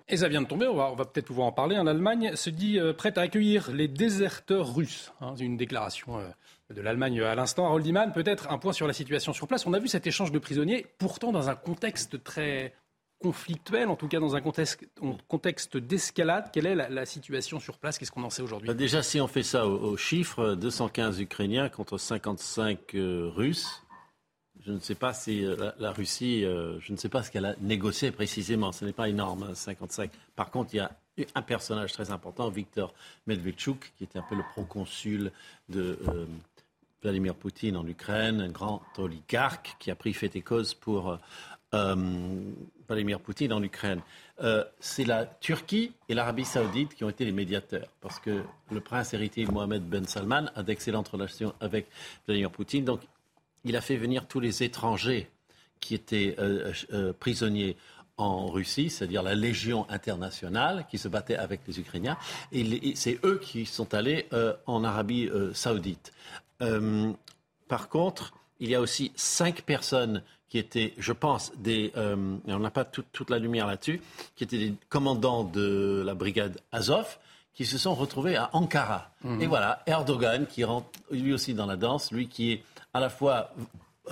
Et 0.09 0.17
ça 0.19 0.29
vient 0.29 0.43
de 0.43 0.47
tomber, 0.47 0.67
on 0.67 0.95
va, 0.95 1.05
peut-être 1.05 1.26
pouvoir 1.26 1.47
en 1.47 1.52
parler. 1.52 1.76
L'Allemagne 1.76 2.37
se 2.37 2.50
dit 2.50 2.79
euh, 2.79 2.93
prête 2.93 3.17
à 3.17 3.23
accueillir 3.23 3.73
les 3.73 3.88
déserteurs 3.88 4.75
russes. 4.75 5.12
Hein, 5.21 5.35
une 5.37 5.57
déclaration 5.57 6.19
euh, 6.19 6.29
de 6.75 6.81
l'Allemagne 6.83 7.23
à 7.23 7.35
l'instant. 7.35 7.67
Harold 7.67 7.87
Iman, 7.87 8.12
peut-être 8.12 8.50
un 8.50 8.59
point 8.59 8.73
sur 8.73 8.87
la 8.87 8.93
situation 8.93 9.33
sur 9.33 9.47
place. 9.47 9.67
On 9.67 9.73
a 9.73 9.79
vu 9.79 9.88
cet 9.88 10.07
échange 10.07 10.33
de 10.33 10.38
prisonniers, 10.38 10.87
pourtant 10.99 11.33
dans 11.33 11.49
un 11.49 11.55
contexte 11.55 12.23
très 12.23 12.75
conflictuel, 13.23 13.88
en 13.88 13.97
tout 13.97 14.09
cas 14.09 14.21
dans 14.21 14.35
un 14.35 14.41
contexte, 14.41 15.76
d'escalade. 15.76 16.50
Quelle 16.52 16.67
est 16.67 16.75
la, 16.75 17.07
situation 17.07 17.61
sur 17.61 17.79
place? 17.79 17.99
Qu'est-ce 17.99 18.11
qu'on 18.11 18.25
en 18.25 18.31
sait 18.31 18.43
aujourd'hui? 18.43 18.67
Bah, 18.67 18.75
Déjà, 18.75 19.02
si 19.02 19.21
on 19.21 19.29
fait 19.29 19.43
ça 19.43 19.67
au, 19.67 19.97
chiffre, 19.97 20.55
215 20.55 21.21
Ukrainiens 21.21 21.69
contre 21.69 21.99
55 21.99 22.95
euh, 22.95 23.31
Russes, 23.35 23.83
je 24.64 24.73
ne 24.73 24.81
sais 24.81 24.95
pas 24.95 25.14
si 25.14 25.45
euh, 25.45 25.71
la, 25.79 25.93
Russie, 25.93 26.45
euh, 26.45 26.79
je 26.81 26.93
ne 26.93 26.97
sais 26.97 27.09
pas 27.09 27.23
ce 27.23 27.31
qu'elle 27.31 27.47
a 27.47 27.55
négocié 27.61 28.11
précisément. 28.11 28.73
Ce 28.73 28.85
n'est 28.85 28.93
pas 28.93 29.09
énorme, 29.09 29.55
55. 29.55 30.11
Hein, 30.12 30.19
Par 30.37 30.50
contre, 30.50 30.75
il 30.75 30.79
y 30.79 30.81
a 30.81 30.91
un 31.35 31.43
personnage 31.43 31.93
très 31.93 32.11
important, 32.11 32.49
Viktor 32.49 32.93
Medvedchuk, 33.26 33.93
qui 33.97 34.05
était 34.05 34.19
un 34.19 34.25
peu 34.29 34.35
le 34.35 34.45
proconsul 34.52 35.31
de 35.69 35.99
Vladimir 37.02 37.35
Poutine 37.35 37.76
en 37.76 37.87
Ukraine, 37.87 38.41
un 38.41 38.49
grand 38.49 38.83
oligarque 38.97 39.76
qui 39.79 39.91
a 39.91 39.95
pris 39.95 40.14
fait 40.14 40.35
et 40.37 40.43
cause 40.43 40.75
pour 40.75 41.19
Vladimir 41.73 43.21
Poutine 43.21 43.52
en 43.52 43.62
Ukraine. 43.62 44.02
Euh, 44.43 44.64
c'est 44.81 45.05
la 45.05 45.25
Turquie 45.25 45.93
et 46.09 46.14
l'Arabie 46.14 46.45
saoudite 46.45 46.95
qui 46.95 47.05
ont 47.05 47.09
été 47.09 47.25
les 47.25 47.33
médiateurs, 47.33 47.88
parce 48.00 48.19
que 48.19 48.43
le 48.71 48.81
prince 48.81 49.14
héritier 49.14 49.47
Mohamed 49.47 49.83
Ben 49.83 50.07
Salman 50.07 50.50
a 50.55 50.62
d'excellentes 50.62 51.09
relations 51.09 51.55
avec 51.61 51.87
Vladimir 52.26 52.50
Poutine. 52.50 52.85
Donc, 52.85 53.00
il 53.64 53.76
a 53.76 53.81
fait 53.81 53.97
venir 53.97 54.26
tous 54.26 54.41
les 54.41 54.62
étrangers 54.62 55.31
qui 55.81 55.95
étaient 55.95 56.37
euh, 56.38 57.12
prisonniers 57.19 57.76
en 58.19 58.49
Russie, 58.49 58.91
c'est-à-dire 58.91 59.23
la 59.23 59.35
Légion 59.35 59.88
internationale 59.88 60.87
qui 60.91 60.99
se 60.99 61.09
battait 61.09 61.37
avec 61.37 61.61
les 61.67 61.81
Ukrainiens, 61.81 62.19
et 62.52 62.95
c'est 62.95 63.19
eux 63.25 63.41
qui 63.43 63.64
sont 63.64 63.95
allés 63.95 64.29
en 64.67 64.85
Arabie 64.85 65.31
saoudite. 65.55 66.12
par 67.69 67.88
contre, 67.88 68.35
il 68.61 68.69
y 68.69 68.75
a 68.75 68.81
aussi 68.81 69.12
cinq 69.17 69.62
personnes 69.62 70.23
qui 70.53 70.59
étaient, 70.59 70.93
je 70.99 71.15
pense, 71.15 71.51
des, 71.57 71.95
euh, 71.97 72.37
on 72.47 72.59
n'a 72.59 72.71
pas 72.71 72.85
toute 72.85 73.31
la 73.31 73.39
lumière 73.39 73.67
là-dessus, 73.67 74.03
qui 74.37 74.45
étaient 74.45 74.59
des 74.59 74.75
commandants 74.91 75.45
de 75.45 76.03
la 76.05 76.13
brigade 76.15 76.61
Azov, 76.73 77.17
qui 77.55 77.65
se 77.65 77.79
sont 77.79 77.95
retrouvés 77.95 78.37
à 78.37 78.51
Ankara. 78.53 79.13
Mhm. 79.25 79.41
Et 79.41 79.47
voilà, 79.47 79.83
Erdogan 79.87 80.47
qui 80.47 80.62
rentre 80.62 80.91
lui 81.11 81.33
aussi 81.33 81.55
dans 81.55 81.65
la 81.65 81.77
danse, 81.77 82.12
lui 82.12 82.29
qui 82.29 82.53
est 82.53 82.65
à 82.93 83.01
la 83.01 83.09
fois 83.09 83.55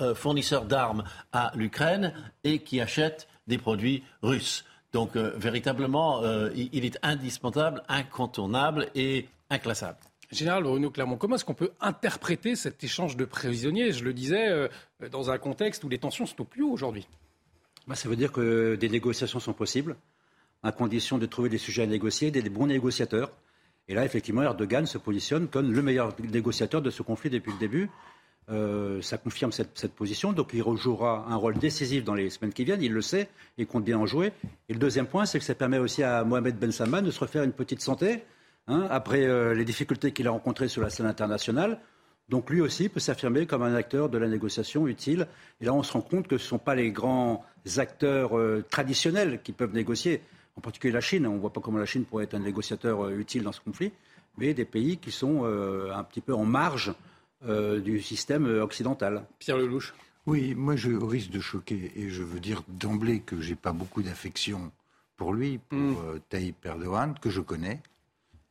euh, 0.01 0.15
fournisseur 0.15 0.65
d'armes 0.65 1.03
à 1.31 1.51
l'Ukraine 1.53 2.11
et 2.43 2.57
qui 2.63 2.81
achète 2.81 3.27
des 3.45 3.59
produits 3.59 4.03
russes. 4.23 4.65
Donc 4.93 5.15
euh, 5.17 5.33
véritablement, 5.37 6.23
il 6.55 6.85
est 6.85 6.97
indispensable, 7.03 7.83
incontournable 7.87 8.87
et 8.95 9.27
inclassable. 9.51 9.99
Général 10.31 10.63
Bruno 10.63 10.89
Clermont, 10.89 11.17
comment 11.17 11.35
est-ce 11.35 11.43
qu'on 11.43 11.53
peut 11.53 11.71
interpréter 11.81 12.55
cet 12.55 12.83
échange 12.83 13.17
de 13.17 13.25
prisonniers? 13.25 13.91
Je 13.91 14.03
le 14.03 14.13
disais, 14.13 14.47
euh, 14.49 14.67
dans 15.11 15.29
un 15.29 15.37
contexte 15.37 15.83
où 15.83 15.89
les 15.89 15.97
tensions 15.97 16.25
sont 16.25 16.41
au 16.41 16.45
plus 16.45 16.63
haut 16.63 16.71
aujourd'hui. 16.71 17.07
Bah, 17.87 17.95
ça 17.95 18.07
veut 18.07 18.15
dire 18.15 18.31
que 18.31 18.75
des 18.75 18.89
négociations 18.89 19.39
sont 19.39 19.53
possibles, 19.53 19.97
à 20.63 20.71
condition 20.71 21.17
de 21.17 21.25
trouver 21.25 21.49
des 21.49 21.57
sujets 21.57 21.83
à 21.83 21.87
négocier, 21.87 22.31
des, 22.31 22.41
bons 22.49 22.67
négociateurs. 22.67 23.31
Et 23.89 23.93
là, 23.93 24.05
effectivement, 24.05 24.43
Erdogan 24.43 24.85
se 24.85 24.97
positionne 24.97 25.47
comme 25.47 25.71
le 25.71 25.81
meilleur 25.81 26.15
négociateur 26.21 26.81
de 26.81 26.89
ce 26.89 27.01
conflit 27.01 27.29
depuis 27.29 27.51
le 27.51 27.57
début. 27.57 27.89
Euh, 28.49 29.01
ça 29.01 29.17
confirme 29.17 29.51
cette, 29.51 29.93
position. 29.93 30.31
Donc 30.31 30.51
il 30.53 30.61
rejouera 30.61 31.25
un 31.27 31.35
rôle 31.35 31.57
décisif 31.57 32.03
dans 32.03 32.13
les 32.13 32.29
semaines 32.29 32.53
qui 32.53 32.63
viennent. 32.63 32.81
Il 32.81 32.93
le 32.93 33.01
sait, 33.01 33.27
il 33.57 33.67
compte 33.67 33.83
bien 33.83 33.97
en 33.97 34.05
jouer. 34.05 34.31
Et 34.69 34.73
le 34.73 34.79
deuxième 34.79 35.07
point, 35.07 35.25
c'est 35.25 35.39
que 35.39 35.45
ça 35.45 35.55
permet 35.55 35.77
aussi 35.77 36.03
à 36.03 36.23
Mohamed 36.23 36.57
Ben 36.57 36.71
Salman 36.71 37.01
de 37.01 37.11
se 37.11 37.19
refaire 37.19 37.43
une 37.43 37.53
petite 37.53 37.81
santé. 37.81 38.23
Hein, 38.71 38.87
après 38.89 39.25
euh, 39.25 39.53
les 39.53 39.65
difficultés 39.65 40.13
qu'il 40.13 40.27
a 40.27 40.31
rencontrées 40.31 40.69
sur 40.69 40.81
la 40.81 40.89
scène 40.89 41.05
internationale. 41.05 41.79
Donc 42.29 42.49
lui 42.49 42.61
aussi 42.61 42.87
peut 42.87 43.01
s'affirmer 43.01 43.45
comme 43.45 43.63
un 43.63 43.75
acteur 43.75 44.07
de 44.07 44.17
la 44.17 44.29
négociation 44.29 44.87
utile. 44.87 45.27
Et 45.59 45.65
là, 45.65 45.73
on 45.73 45.83
se 45.83 45.91
rend 45.91 46.01
compte 46.01 46.27
que 46.27 46.37
ce 46.37 46.45
ne 46.45 46.49
sont 46.49 46.59
pas 46.59 46.73
les 46.75 46.91
grands 46.91 47.45
acteurs 47.77 48.37
euh, 48.37 48.63
traditionnels 48.69 49.41
qui 49.43 49.51
peuvent 49.51 49.73
négocier, 49.73 50.21
en 50.55 50.61
particulier 50.61 50.93
la 50.93 51.01
Chine. 51.01 51.27
On 51.27 51.33
ne 51.33 51.39
voit 51.39 51.51
pas 51.51 51.59
comment 51.59 51.79
la 51.79 51.85
Chine 51.85 52.05
pourrait 52.05 52.23
être 52.23 52.33
un 52.33 52.39
négociateur 52.39 53.05
euh, 53.05 53.17
utile 53.17 53.43
dans 53.43 53.51
ce 53.51 53.59
conflit, 53.59 53.91
mais 54.37 54.53
des 54.53 54.63
pays 54.63 54.97
qui 54.97 55.11
sont 55.11 55.43
un 55.43 56.03
petit 56.05 56.21
peu 56.21 56.33
en 56.33 56.45
marge 56.45 56.93
du 57.43 57.99
système 57.99 58.45
occidental. 58.61 59.25
Pierre 59.39 59.57
Lelouch. 59.57 59.93
Oui, 60.25 60.55
moi, 60.55 60.77
je, 60.77 60.91
au 60.91 61.07
risque 61.07 61.31
de 61.31 61.41
choquer, 61.41 61.91
et 61.97 62.09
je 62.09 62.23
veux 62.23 62.39
dire 62.39 62.63
d'emblée 62.69 63.19
que 63.19 63.41
j'ai 63.41 63.55
pas 63.55 63.73
beaucoup 63.73 64.01
d'affection 64.01 64.71
pour 65.17 65.33
lui, 65.33 65.57
pour 65.57 65.77
mm. 65.77 66.19
Tayyip 66.29 66.65
Erdogan, 66.65 67.13
que 67.19 67.29
je 67.29 67.41
connais, 67.41 67.81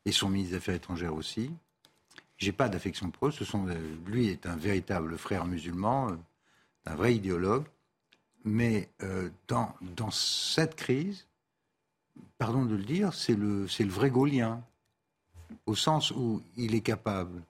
et 0.05 0.13
son 0.13 0.29
ministre 0.29 0.53
des 0.53 0.57
Affaires 0.59 0.75
étrangères 0.75 1.15
aussi. 1.15 1.51
J'ai 2.39 2.53
pas 2.53 2.69
d'affection 2.69 3.11
pour 3.11 3.29
eux. 3.29 3.31
Ce 3.31 3.45
sont, 3.45 3.69
euh, 3.69 3.75
lui 4.07 4.29
est 4.29 4.47
un 4.47 4.57
véritable 4.57 5.19
frère 5.19 5.45
musulman, 5.45 6.11
euh, 6.11 6.17
un 6.87 6.95
vrai 6.95 7.15
idéologue. 7.15 7.67
Mais 8.45 8.89
euh, 9.03 9.29
dans, 9.47 9.75
dans 9.83 10.11
cette 10.11 10.75
crise, 10.75 11.27
pardon 12.39 12.65
de 12.65 12.75
le 12.75 12.83
dire, 12.83 13.13
c'est 13.13 13.35
le, 13.35 13.69
c'est 13.69 13.85
le 13.85 13.91
vrai 13.91 14.11
gaulien, 14.11 14.63
au 15.67 15.75
sens 15.75 16.11
où 16.13 16.43
il 16.57 16.75
est 16.75 16.81
capable 16.81 17.43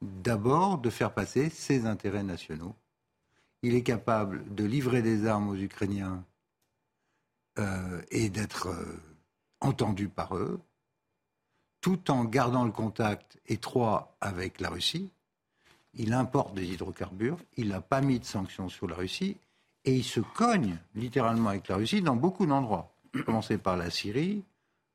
d'abord 0.00 0.78
de 0.78 0.90
faire 0.90 1.14
passer 1.14 1.48
ses 1.50 1.86
intérêts 1.86 2.24
nationaux. 2.24 2.74
Il 3.62 3.76
est 3.76 3.84
capable 3.84 4.52
de 4.52 4.64
livrer 4.64 5.02
des 5.02 5.26
armes 5.26 5.48
aux 5.48 5.56
Ukrainiens 5.56 6.24
et 8.10 8.30
d'être 8.30 8.74
entendu 9.60 10.08
par 10.08 10.36
eux 10.36 10.58
tout 11.82 12.10
en 12.10 12.24
gardant 12.24 12.64
le 12.64 12.70
contact 12.70 13.38
étroit 13.46 14.16
avec 14.20 14.60
la 14.60 14.70
Russie. 14.70 15.10
Il 15.94 16.14
importe 16.14 16.54
des 16.54 16.64
hydrocarbures, 16.64 17.36
il 17.58 17.68
n'a 17.68 17.82
pas 17.82 18.00
mis 18.00 18.18
de 18.18 18.24
sanctions 18.24 18.70
sur 18.70 18.86
la 18.86 18.94
Russie, 18.94 19.36
et 19.84 19.94
il 19.94 20.04
se 20.04 20.20
cogne 20.20 20.78
littéralement 20.94 21.50
avec 21.50 21.68
la 21.68 21.76
Russie 21.76 22.00
dans 22.00 22.16
beaucoup 22.16 22.46
d'endroits. 22.46 22.94
Commencer 23.26 23.58
par 23.58 23.76
la 23.76 23.90
Syrie 23.90 24.42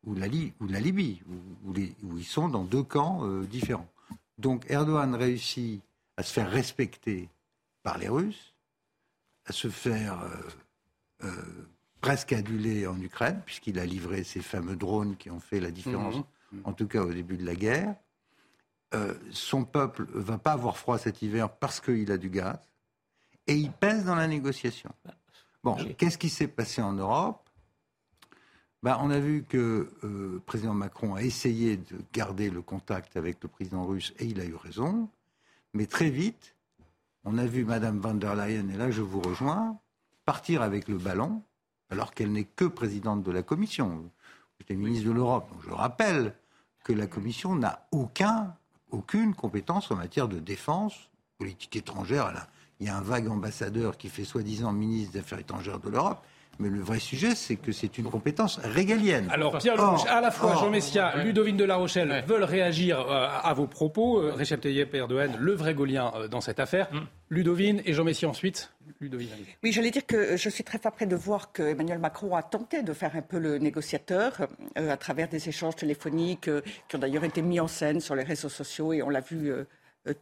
ou 0.06 0.16
la, 0.16 0.28
Libye, 0.28 1.22
où, 1.66 1.74
ils 2.18 2.26
sont 2.26 2.48
dans 2.48 2.64
deux 2.64 2.84
camps 2.84 3.20
euh, 3.26 3.44
différents. 3.44 3.90
Donc 4.38 4.66
Erdogan 4.70 5.14
réussit 5.14 5.82
à 6.16 6.24
se 6.24 6.32
faire 6.32 6.50
respecter 6.50 7.28
par 7.84 7.98
les 7.98 8.08
Russes, 8.08 8.54
à 9.46 9.52
se 9.52 9.68
faire 9.68 10.22
euh, 10.24 11.26
euh, 11.26 11.68
presque 12.00 12.32
aduler 12.32 12.88
en 12.88 13.00
Ukraine, 13.02 13.42
puisqu'il 13.46 13.78
a 13.78 13.86
livré 13.86 14.24
ces 14.24 14.42
fameux 14.42 14.78
drones 14.78 15.18
qui 15.18 15.30
ont 15.30 15.42
fait 15.42 15.60
la 15.60 15.70
différence. 15.70 16.16
Mhm 16.16 16.24
en 16.64 16.74
tout 16.74 16.88
cas 16.88 17.02
au 17.02 17.14
début 17.14 17.38
de 17.38 17.46
la 17.46 17.56
guerre. 17.56 17.96
euh, 18.94 19.14
son 19.32 19.66
peuple 19.66 20.06
va 20.14 20.38
pas 20.38 20.54
avoir 20.54 20.78
froid 20.78 20.98
cet 20.98 21.22
hiver 21.22 21.50
parce 21.50 21.80
qu'il 21.80 22.12
a 22.12 22.18
du 22.18 22.30
gaz, 22.30 22.60
et 23.46 23.56
il 23.56 23.72
pèse 23.72 24.06
dans 24.06 24.16
la 24.16 24.28
négociation. 24.28 24.92
Bon, 25.64 25.76
qu'est-ce 25.98 26.18
qui 26.18 26.30
s'est 26.30 26.48
passé 26.48 26.82
en 26.82 26.94
Europe? 26.94 27.50
Ben, 28.84 28.98
On 29.02 29.10
a 29.10 29.20
vu 29.20 29.44
que 29.44 29.92
euh, 30.04 30.34
le 30.34 30.40
président 30.40 30.74
Macron 30.74 31.16
a 31.16 31.24
essayé 31.24 31.78
de 31.78 31.98
garder 32.14 32.50
le 32.50 32.62
contact 32.62 33.18
avec 33.18 33.42
le 33.42 33.50
président 33.50 33.86
russe, 33.86 34.14
et 34.20 34.26
il 34.26 34.40
a 34.40 34.46
eu 34.46 34.56
raison, 34.56 35.10
mais 35.74 35.86
très 35.86 36.10
vite, 36.10 36.56
on 37.24 37.38
a 37.38 37.46
vu 37.46 37.66
Madame 37.66 38.00
van 38.00 38.14
der 38.14 38.36
Leyen, 38.36 38.70
et 38.70 38.78
là 38.78 38.90
je 38.92 39.02
vous 39.02 39.20
rejoins, 39.20 39.78
partir 40.24 40.62
avec 40.62 40.88
le 40.88 40.98
ballon, 40.98 41.42
alors 41.90 42.14
qu'elle 42.14 42.32
n'est 42.32 42.46
que 42.46 42.66
présidente 42.66 43.24
de 43.24 43.32
la 43.32 43.44
Commission. 43.44 44.10
J'étais 44.60 44.76
ministre 44.76 45.08
de 45.08 45.12
l'Europe, 45.12 45.50
je 45.66 45.72
rappelle 45.72 46.34
que 46.84 46.94
la 46.94 47.08
Commission 47.08 47.56
n'a 47.56 47.88
aucun, 47.92 48.56
aucune 48.92 49.36
compétence 49.36 49.92
en 49.92 49.96
matière 49.96 50.28
de 50.28 50.40
défense, 50.40 51.10
politique 51.38 51.76
étrangère. 51.76 52.48
il 52.80 52.88
y 52.88 52.90
a 52.90 52.98
un 52.98 53.02
vague 53.02 53.28
ambassadeur 53.28 53.98
qui 53.98 54.10
fait 54.10 54.24
soi-disant 54.24 54.72
ministre 54.72 55.14
des 55.14 55.20
Affaires 55.20 55.40
étrangères 55.40 55.80
de 55.80 55.90
l'Europe. 55.90 56.24
Mais 56.60 56.70
le 56.70 56.80
vrai 56.80 57.00
sujet, 57.00 57.36
c'est 57.36 57.56
que 57.56 57.72
c'est 57.72 57.98
une 58.00 58.06
compétence 58.06 58.60
régalienne. 58.64 59.28
Alors, 59.32 59.58
Pierre 59.60 59.76
Lelouch, 59.76 60.06
à 60.08 60.22
la 60.22 60.32
fois 60.32 60.56
Jean 60.56 60.72
Messia, 60.72 61.24
Ludovine 61.24 61.56
de 61.56 61.64
La 61.64 61.76
Rochelle 61.76 62.24
veulent 62.28 62.44
réagir 62.44 63.00
euh, 63.00 63.28
à 63.44 63.54
vos 63.54 63.68
propos. 63.68 64.22
Euh, 64.22 64.34
Recep 64.34 64.62
Tayyip 64.62 64.94
Erdogan, 64.96 65.36
le 65.40 65.54
vrai 65.54 65.76
Gaulien 65.76 66.12
euh, 66.16 66.28
dans 66.28 66.42
cette 66.42 66.60
affaire. 66.60 66.92
Mm. 66.92 67.00
Ludovine 67.30 67.82
et 67.86 67.94
Jean 67.94 68.04
Messia 68.04 68.28
ensuite. 68.28 68.72
Ludovine. 69.00 69.30
Oui, 69.64 69.72
j'allais 69.72 69.92
dire 69.92 70.06
que 70.06 70.36
je 70.36 70.50
suis 70.50 70.64
très 70.64 70.80
frappée 70.80 71.06
de 71.06 71.16
voir 71.16 71.52
que 71.52 71.62
Emmanuel 71.62 72.00
Macron 72.00 72.36
a 72.36 72.42
tenté 72.42 72.82
de 72.82 72.94
faire 72.94 73.16
un 73.16 73.22
peu 73.22 73.38
le 73.38 73.60
négociateur 73.60 74.48
à 74.76 74.98
travers 74.98 75.28
des 75.28 75.50
échanges 75.50 75.76
téléphoniques 75.76 76.50
qui 76.88 76.96
ont 76.96 77.00
d'ailleurs 77.00 77.26
été 77.26 77.42
mis 77.42 77.60
en 77.60 77.68
scène 77.68 78.00
sur 78.00 78.16
les 78.16 78.24
réseaux 78.24 78.50
sociaux 78.50 78.94
et 78.94 79.04
on 79.04 79.10
l'a 79.10 79.20
vu 79.20 79.52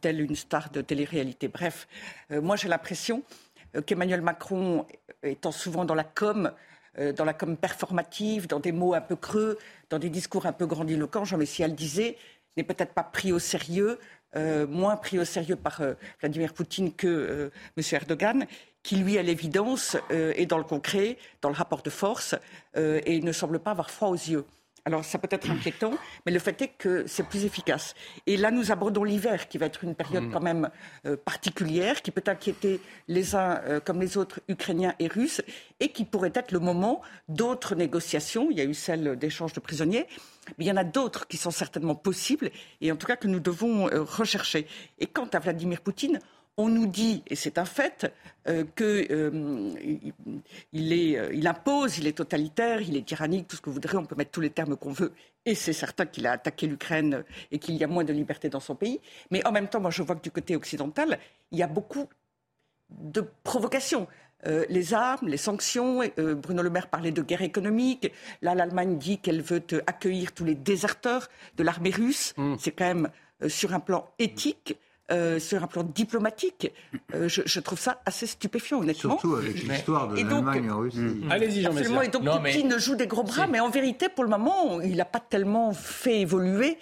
telle 0.00 0.20
une 0.20 0.34
star 0.34 0.70
de 0.70 0.82
télé-réalité. 0.82 1.46
Bref, 1.48 1.86
moi 2.28 2.56
j'ai 2.56 2.68
l'impression 2.68 3.22
euh, 3.22 3.45
qu'Emmanuel 3.86 4.20
Macron, 4.22 4.86
étant 5.22 5.52
souvent 5.52 5.84
dans 5.84 5.94
la 5.94 6.04
com, 6.04 6.52
euh, 6.98 7.12
dans 7.12 7.24
la 7.24 7.34
com 7.34 7.56
performative, 7.56 8.46
dans 8.46 8.60
des 8.60 8.72
mots 8.72 8.94
un 8.94 9.00
peu 9.00 9.16
creux, 9.16 9.58
dans 9.90 9.98
des 9.98 10.10
discours 10.10 10.46
un 10.46 10.52
peu 10.52 10.66
grandiloquents, 10.66 11.24
Jean 11.24 11.38
Messial 11.38 11.74
disait, 11.74 12.16
n'est 12.56 12.64
peut-être 12.64 12.94
pas 12.94 13.02
pris 13.02 13.32
au 13.32 13.38
sérieux, 13.38 13.98
euh, 14.34 14.66
moins 14.66 14.96
pris 14.96 15.18
au 15.18 15.24
sérieux 15.24 15.56
par 15.56 15.82
Vladimir 16.20 16.54
Poutine 16.54 16.92
que 16.92 17.50
M. 17.76 17.82
Erdogan, 17.92 18.46
qui 18.82 18.96
lui, 18.96 19.18
à 19.18 19.22
l'évidence, 19.22 19.96
est 20.10 20.46
dans 20.46 20.58
le 20.58 20.64
concret, 20.64 21.18
dans 21.42 21.48
le 21.48 21.54
rapport 21.54 21.82
de 21.82 21.90
force, 21.90 22.34
et 22.76 23.20
ne 23.20 23.32
semble 23.32 23.58
pas 23.58 23.72
avoir 23.72 23.90
froid 23.90 24.08
aux 24.08 24.14
yeux. 24.14 24.44
Alors 24.86 25.04
ça 25.04 25.18
peut 25.18 25.28
être 25.32 25.50
inquiétant, 25.50 25.94
mais 26.24 26.32
le 26.32 26.38
fait 26.38 26.62
est 26.62 26.68
que 26.68 27.08
c'est 27.08 27.24
plus 27.24 27.44
efficace. 27.44 27.96
Et 28.28 28.36
là, 28.36 28.52
nous 28.52 28.70
abordons 28.70 29.02
l'hiver, 29.02 29.48
qui 29.48 29.58
va 29.58 29.66
être 29.66 29.82
une 29.82 29.96
période 29.96 30.28
mm. 30.28 30.32
quand 30.32 30.40
même 30.40 30.70
euh, 31.06 31.16
particulière, 31.16 32.02
qui 32.02 32.12
peut 32.12 32.22
inquiéter 32.28 32.80
les 33.08 33.34
uns 33.34 33.60
euh, 33.64 33.80
comme 33.80 34.00
les 34.00 34.16
autres, 34.16 34.38
ukrainiens 34.48 34.94
et 35.00 35.08
russes, 35.08 35.42
et 35.80 35.88
qui 35.88 36.04
pourrait 36.04 36.30
être 36.34 36.52
le 36.52 36.60
moment 36.60 37.02
d'autres 37.28 37.74
négociations. 37.74 38.46
Il 38.48 38.58
y 38.58 38.60
a 38.60 38.64
eu 38.64 38.74
celle 38.74 39.16
d'échange 39.16 39.52
de 39.54 39.58
prisonniers, 39.58 40.06
mais 40.56 40.66
il 40.66 40.68
y 40.68 40.72
en 40.72 40.76
a 40.76 40.84
d'autres 40.84 41.26
qui 41.26 41.36
sont 41.36 41.50
certainement 41.50 41.96
possibles, 41.96 42.52
et 42.80 42.92
en 42.92 42.96
tout 42.96 43.08
cas 43.08 43.16
que 43.16 43.26
nous 43.26 43.40
devons 43.40 43.88
euh, 43.88 44.04
rechercher. 44.04 44.68
Et 45.00 45.06
quant 45.06 45.28
à 45.32 45.40
Vladimir 45.40 45.80
Poutine, 45.80 46.20
on 46.58 46.68
nous 46.68 46.86
dit, 46.86 47.22
et 47.26 47.36
c'est 47.36 47.58
un 47.58 47.64
fait, 47.66 48.10
euh, 48.48 48.64
qu'il 48.76 49.06
euh, 49.10 49.74
euh, 50.74 51.30
il 51.32 51.46
impose, 51.46 51.98
il 51.98 52.06
est 52.06 52.16
totalitaire, 52.16 52.80
il 52.80 52.96
est 52.96 53.06
tyrannique, 53.06 53.48
tout 53.48 53.56
ce 53.56 53.60
que 53.60 53.68
vous 53.68 53.74
voudrez, 53.74 53.96
on 53.98 54.06
peut 54.06 54.14
mettre 54.16 54.30
tous 54.30 54.40
les 54.40 54.50
termes 54.50 54.76
qu'on 54.76 54.92
veut. 54.92 55.12
Et 55.44 55.54
c'est 55.54 55.74
certain 55.74 56.06
qu'il 56.06 56.26
a 56.26 56.32
attaqué 56.32 56.66
l'Ukraine 56.66 57.24
et 57.52 57.58
qu'il 57.58 57.76
y 57.76 57.84
a 57.84 57.86
moins 57.86 58.04
de 58.04 58.12
liberté 58.12 58.48
dans 58.48 58.60
son 58.60 58.74
pays. 58.74 59.00
Mais 59.30 59.46
en 59.46 59.52
même 59.52 59.68
temps, 59.68 59.80
moi, 59.80 59.90
je 59.90 60.02
vois 60.02 60.16
que 60.16 60.22
du 60.22 60.30
côté 60.30 60.56
occidental, 60.56 61.18
il 61.50 61.58
y 61.58 61.62
a 61.62 61.66
beaucoup 61.66 62.08
de 62.88 63.22
provocations. 63.42 64.06
les 64.44 64.94
armes, 64.94 65.28
les 65.28 65.36
sanctions. 65.36 66.02
Bruno 66.16 66.62
Le 66.62 66.70
Maire 66.70 66.88
parlait 66.88 67.12
de 67.12 67.22
guerre 67.22 67.42
économique. 67.42 68.12
Là, 68.42 68.54
l'Allemagne 68.54 68.98
dit 68.98 69.18
qu'elle 69.18 69.40
veut 69.40 69.62
accueillir 69.86 70.32
tous 70.32 70.44
les 70.44 70.54
déserteurs 70.54 71.28
de 71.56 71.62
l'armée 71.62 71.90
russe. 71.90 72.34
Mm. 72.36 72.54
C'est 72.58 72.72
quand 72.72 72.86
même 72.86 73.08
sur 73.48 73.72
un 73.72 73.80
plan 73.80 74.08
éthique 74.18 74.76
euh, 75.12 75.38
sur 75.38 75.62
un 75.62 75.68
plan 75.68 75.84
diplomatique, 75.84 76.72
euh, 77.14 77.28
je, 77.28 77.60
trouve 77.60 77.78
ça 77.78 78.00
assez 78.06 78.26
stupéfiant, 78.26 78.80
honnêtement. 78.80 79.18
Surtout 79.18 79.36
avec 79.36 79.62
l'histoire 79.62 80.08
de 80.08 80.16
l'Allemagne 80.16 80.68
en 80.68 80.78
Russie. 80.78 80.98
Mm. 80.98 81.30
Allez-y, 81.30 81.62
Jean 81.62 81.70
Absolument. 81.70 82.02
Et 82.02 82.08
donc, 82.08 82.24
Poutine 82.24 82.76
joue 82.76 82.96
des 82.96 83.06
gros 83.06 83.22
bras, 83.22 83.46
mais 83.46 83.60
en 83.60 83.70
vérité, 83.70 84.08
pour 84.08 84.24
le 84.24 84.30
moment, 84.30 84.80
il 84.80 84.96
n'a 84.96 85.04
pas 85.04 85.20
tellement 85.20 85.72
fait 85.72 86.22
évoluer 86.22 86.76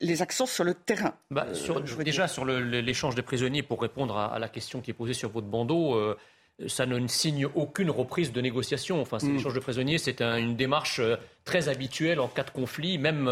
les 0.00 0.22
actions 0.22 0.46
sur 0.46 0.62
le 0.62 0.74
terrain. 0.74 1.14
Bah, 1.32 1.48
euh, 1.68 2.04
déjà, 2.04 2.28
sur 2.28 2.44
l'échange 2.44 3.16
des 3.16 3.22
prisonniers, 3.22 3.64
pour 3.64 3.82
répondre 3.82 4.16
à, 4.16 4.38
la 4.38 4.48
question 4.48 4.80
qui 4.80 4.92
est 4.92 4.94
posée 4.94 5.14
sur 5.14 5.30
votre 5.30 5.48
bandeau, 5.48 6.00
ça 6.68 6.86
ne 6.86 7.04
signe 7.08 7.46
aucune 7.56 7.90
reprise 7.90 8.30
de 8.30 8.40
négociation. 8.40 9.00
Enfin, 9.00 9.18
mm. 9.20 9.32
l'échange 9.32 9.54
de 9.54 9.60
prisonniers, 9.60 9.98
c'est 9.98 10.22
une 10.22 10.54
démarche 10.54 11.00
très 11.44 11.68
habituelle 11.68 12.20
en 12.20 12.28
cas 12.28 12.44
de 12.44 12.50
conflit, 12.50 12.98
même 12.98 13.28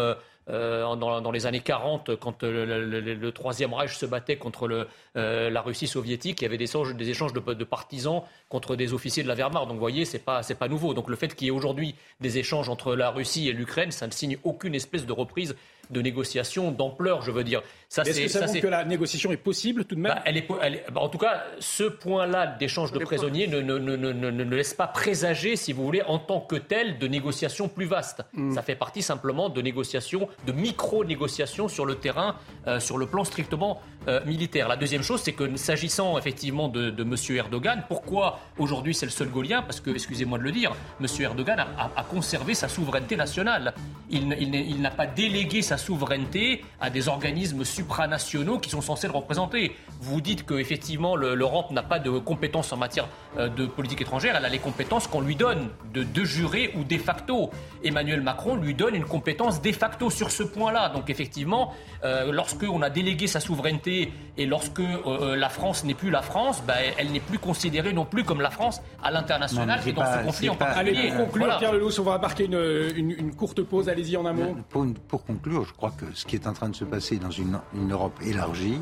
euh, 0.49 0.95
dans, 0.95 1.31
les 1.31 1.45
années 1.45 1.59
40, 1.59 2.15
quand 2.15 2.43
euh, 2.43 2.65
le, 2.65 3.31
Troisième 3.31 3.73
Reich 3.73 3.95
se 3.95 4.05
battait 4.05 4.37
contre 4.37 4.87
euh, 5.17 5.49
la 5.49 5.61
Russie 5.61 5.87
soviétique, 5.87 6.41
il 6.41 6.45
y 6.45 6.47
avait 6.47 6.57
des 6.57 6.63
échanges, 7.09 7.33
de, 7.33 7.63
partisans 7.63 8.23
contre 8.49 8.75
des 8.75 8.93
officiers 8.93 9.23
de 9.23 9.27
la 9.27 9.35
Wehrmacht. 9.35 9.67
Donc 9.67 9.73
vous 9.73 9.79
voyez, 9.79 10.05
c'est 10.05 10.19
pas, 10.19 10.41
pas 10.41 10.67
nouveau. 10.67 10.93
Donc 10.93 11.09
le 11.09 11.15
fait 11.15 11.35
qu'il 11.35 11.45
y 11.45 11.47
ait 11.49 11.51
aujourd'hui 11.51 11.95
des 12.21 12.37
échanges 12.37 12.69
entre 12.69 12.95
la 12.95 13.09
Russie 13.09 13.49
et 13.49 13.51
l'Ukraine, 13.51 13.91
ça 13.91 14.07
ne 14.07 14.11
signe 14.11 14.37
aucune 14.43 14.75
espèce 14.75 15.05
de 15.05 15.11
reprise 15.11 15.55
de 15.89 16.01
négociation 16.01 16.71
d'ampleur, 16.71 17.21
je 17.21 17.31
veux 17.31 17.43
dire. 17.43 17.61
Est-ce 17.89 18.21
que 18.21 18.27
ça, 18.27 18.45
montre 18.45 18.59
que 18.59 18.67
la 18.67 18.83
négociation 18.83 19.31
est 19.31 19.37
possible 19.37 19.85
tout 19.85 19.95
de 19.95 20.01
même 20.01 20.13
bah, 20.13 20.21
elle 20.25 20.37
est, 20.37 20.91
bah, 20.91 20.99
En 20.99 21.07
tout 21.07 21.17
cas, 21.17 21.45
ce 21.59 21.83
point-là 21.83 22.47
d'échange 22.59 22.91
de 22.91 22.99
prisonniers 22.99 23.47
ne, 23.47 23.61
ne, 23.61 23.77
ne, 23.77 24.11
ne, 24.11 24.55
laisse 24.55 24.73
pas 24.73 24.87
présager, 24.87 25.55
si 25.55 25.71
vous 25.71 25.85
voulez, 25.85 26.01
en 26.01 26.19
tant 26.19 26.41
que 26.41 26.57
tel, 26.57 26.99
de 26.99 27.07
négociations 27.07 27.69
plus 27.69 27.85
vastes. 27.85 28.23
Hmm. 28.33 28.53
Ça 28.53 28.61
fait 28.61 28.75
partie 28.75 29.01
simplement 29.01 29.47
de 29.47 29.61
négociations, 29.61 30.27
de 30.45 30.51
micro-négociations 30.51 31.69
sur 31.69 31.85
le 31.85 31.95
terrain, 31.95 32.35
euh, 32.67 32.81
sur 32.81 32.97
le 32.97 33.07
plan 33.07 33.23
strictement 33.23 33.81
euh, 34.09 34.23
militaire. 34.25 34.67
La 34.67 34.75
deuxième 34.75 35.03
chose, 35.03 35.21
c'est 35.21 35.33
que 35.33 35.55
s'agissant 35.55 36.17
effectivement 36.17 36.67
de, 36.67 36.89
de 36.89 37.03
M. 37.03 37.15
Erdogan, 37.37 37.83
pourquoi 37.87 38.39
aujourd'hui 38.57 38.93
c'est 38.93 39.05
le 39.05 39.11
seul 39.11 39.29
Gaulien 39.29 39.61
Parce 39.61 39.79
que, 39.79 39.91
excusez-moi 39.91 40.37
de 40.39 40.43
le 40.43 40.51
dire, 40.51 40.75
M. 40.99 41.07
Erdogan 41.21 41.59
a, 41.59 41.91
a, 41.95 42.03
conservé 42.03 42.53
sa 42.53 42.67
souveraineté 42.67 43.15
nationale. 43.15 43.73
Il, 44.09 44.33
il 44.41 44.81
n'a 44.81 44.91
pas 44.91 45.07
délégué 45.07 45.61
sa 45.61 45.76
souveraineté 45.77 46.63
à 46.79 46.89
des 46.89 47.07
organismes 47.07 47.63
supranationaux 47.63 48.59
qui 48.59 48.69
sont 48.69 48.81
censés 48.81 49.07
le 49.07 49.13
représenter. 49.13 49.75
Vous 50.01 50.21
dites 50.21 50.45
qu'effectivement 50.45 51.15
l'Europe 51.15 51.71
n'a 51.71 51.83
pas 51.83 51.99
de 51.99 52.09
compétences 52.19 52.71
en 52.73 52.77
matière 52.77 53.07
euh, 53.37 53.49
de 53.49 53.65
politique 53.65 54.01
étrangère, 54.01 54.35
elle 54.35 54.45
a 54.45 54.49
les 54.49 54.59
compétences 54.59 55.07
qu'on 55.07 55.21
lui 55.21 55.35
donne, 55.35 55.69
de, 55.93 56.03
de 56.03 56.23
juré 56.23 56.71
ou 56.75 56.83
de 56.83 56.97
facto. 56.97 57.49
Emmanuel 57.83 58.21
Macron 58.21 58.55
lui 58.55 58.73
donne 58.73 58.95
une 58.95 59.05
compétence 59.05 59.61
de 59.61 59.71
facto 59.71 60.09
sur 60.09 60.31
ce 60.31 60.43
point-là. 60.43 60.89
Donc 60.89 61.09
effectivement, 61.09 61.73
euh, 62.03 62.31
lorsque 62.31 62.63
on 62.63 62.81
a 62.81 62.89
délégué 62.89 63.27
sa 63.27 63.39
souveraineté 63.39 64.11
et 64.37 64.45
lorsque 64.45 64.79
euh, 64.79 64.97
euh, 65.05 65.35
la 65.35 65.49
France 65.49 65.83
n'est 65.83 65.93
plus 65.93 66.09
la 66.09 66.21
France, 66.21 66.63
ben, 66.65 66.75
elle 66.97 67.11
n'est 67.11 67.19
plus 67.19 67.39
considérée 67.39 67.93
non 67.93 68.05
plus 68.05 68.23
comme 68.23 68.41
la 68.41 68.49
France 68.49 68.81
à 69.03 69.11
l'international 69.11 69.79
et 69.85 69.93
dans 69.93 70.05
ce 70.05 70.23
conflit 70.23 70.49
en 70.49 70.55
particulier. 70.55 70.99
Allez, 70.99 71.09
pour 71.09 71.25
conclure, 71.25 71.57
Pierre 71.57 71.73
Lelouch, 71.73 71.99
on 71.99 72.03
va 72.03 72.17
marquer 72.17 72.45
une, 72.45 73.15
une, 73.17 73.35
courte 73.35 73.61
pause. 73.61 73.89
Allez-y 73.89 74.17
en 74.17 74.25
amont. 74.25 74.55
Pour, 74.69 74.85
pour, 75.07 75.25
conclure, 75.25 75.66
je 75.67 75.73
crois 75.73 75.91
que 75.91 76.05
ce 76.13 76.25
qui 76.25 76.35
est 76.35 76.47
en 76.47 76.53
train 76.53 76.69
de 76.69 76.75
se 76.75 76.85
passer 76.85 77.17
dans 77.17 77.31
une, 77.31 77.59
Europe 77.89 78.19
élargie, 78.23 78.79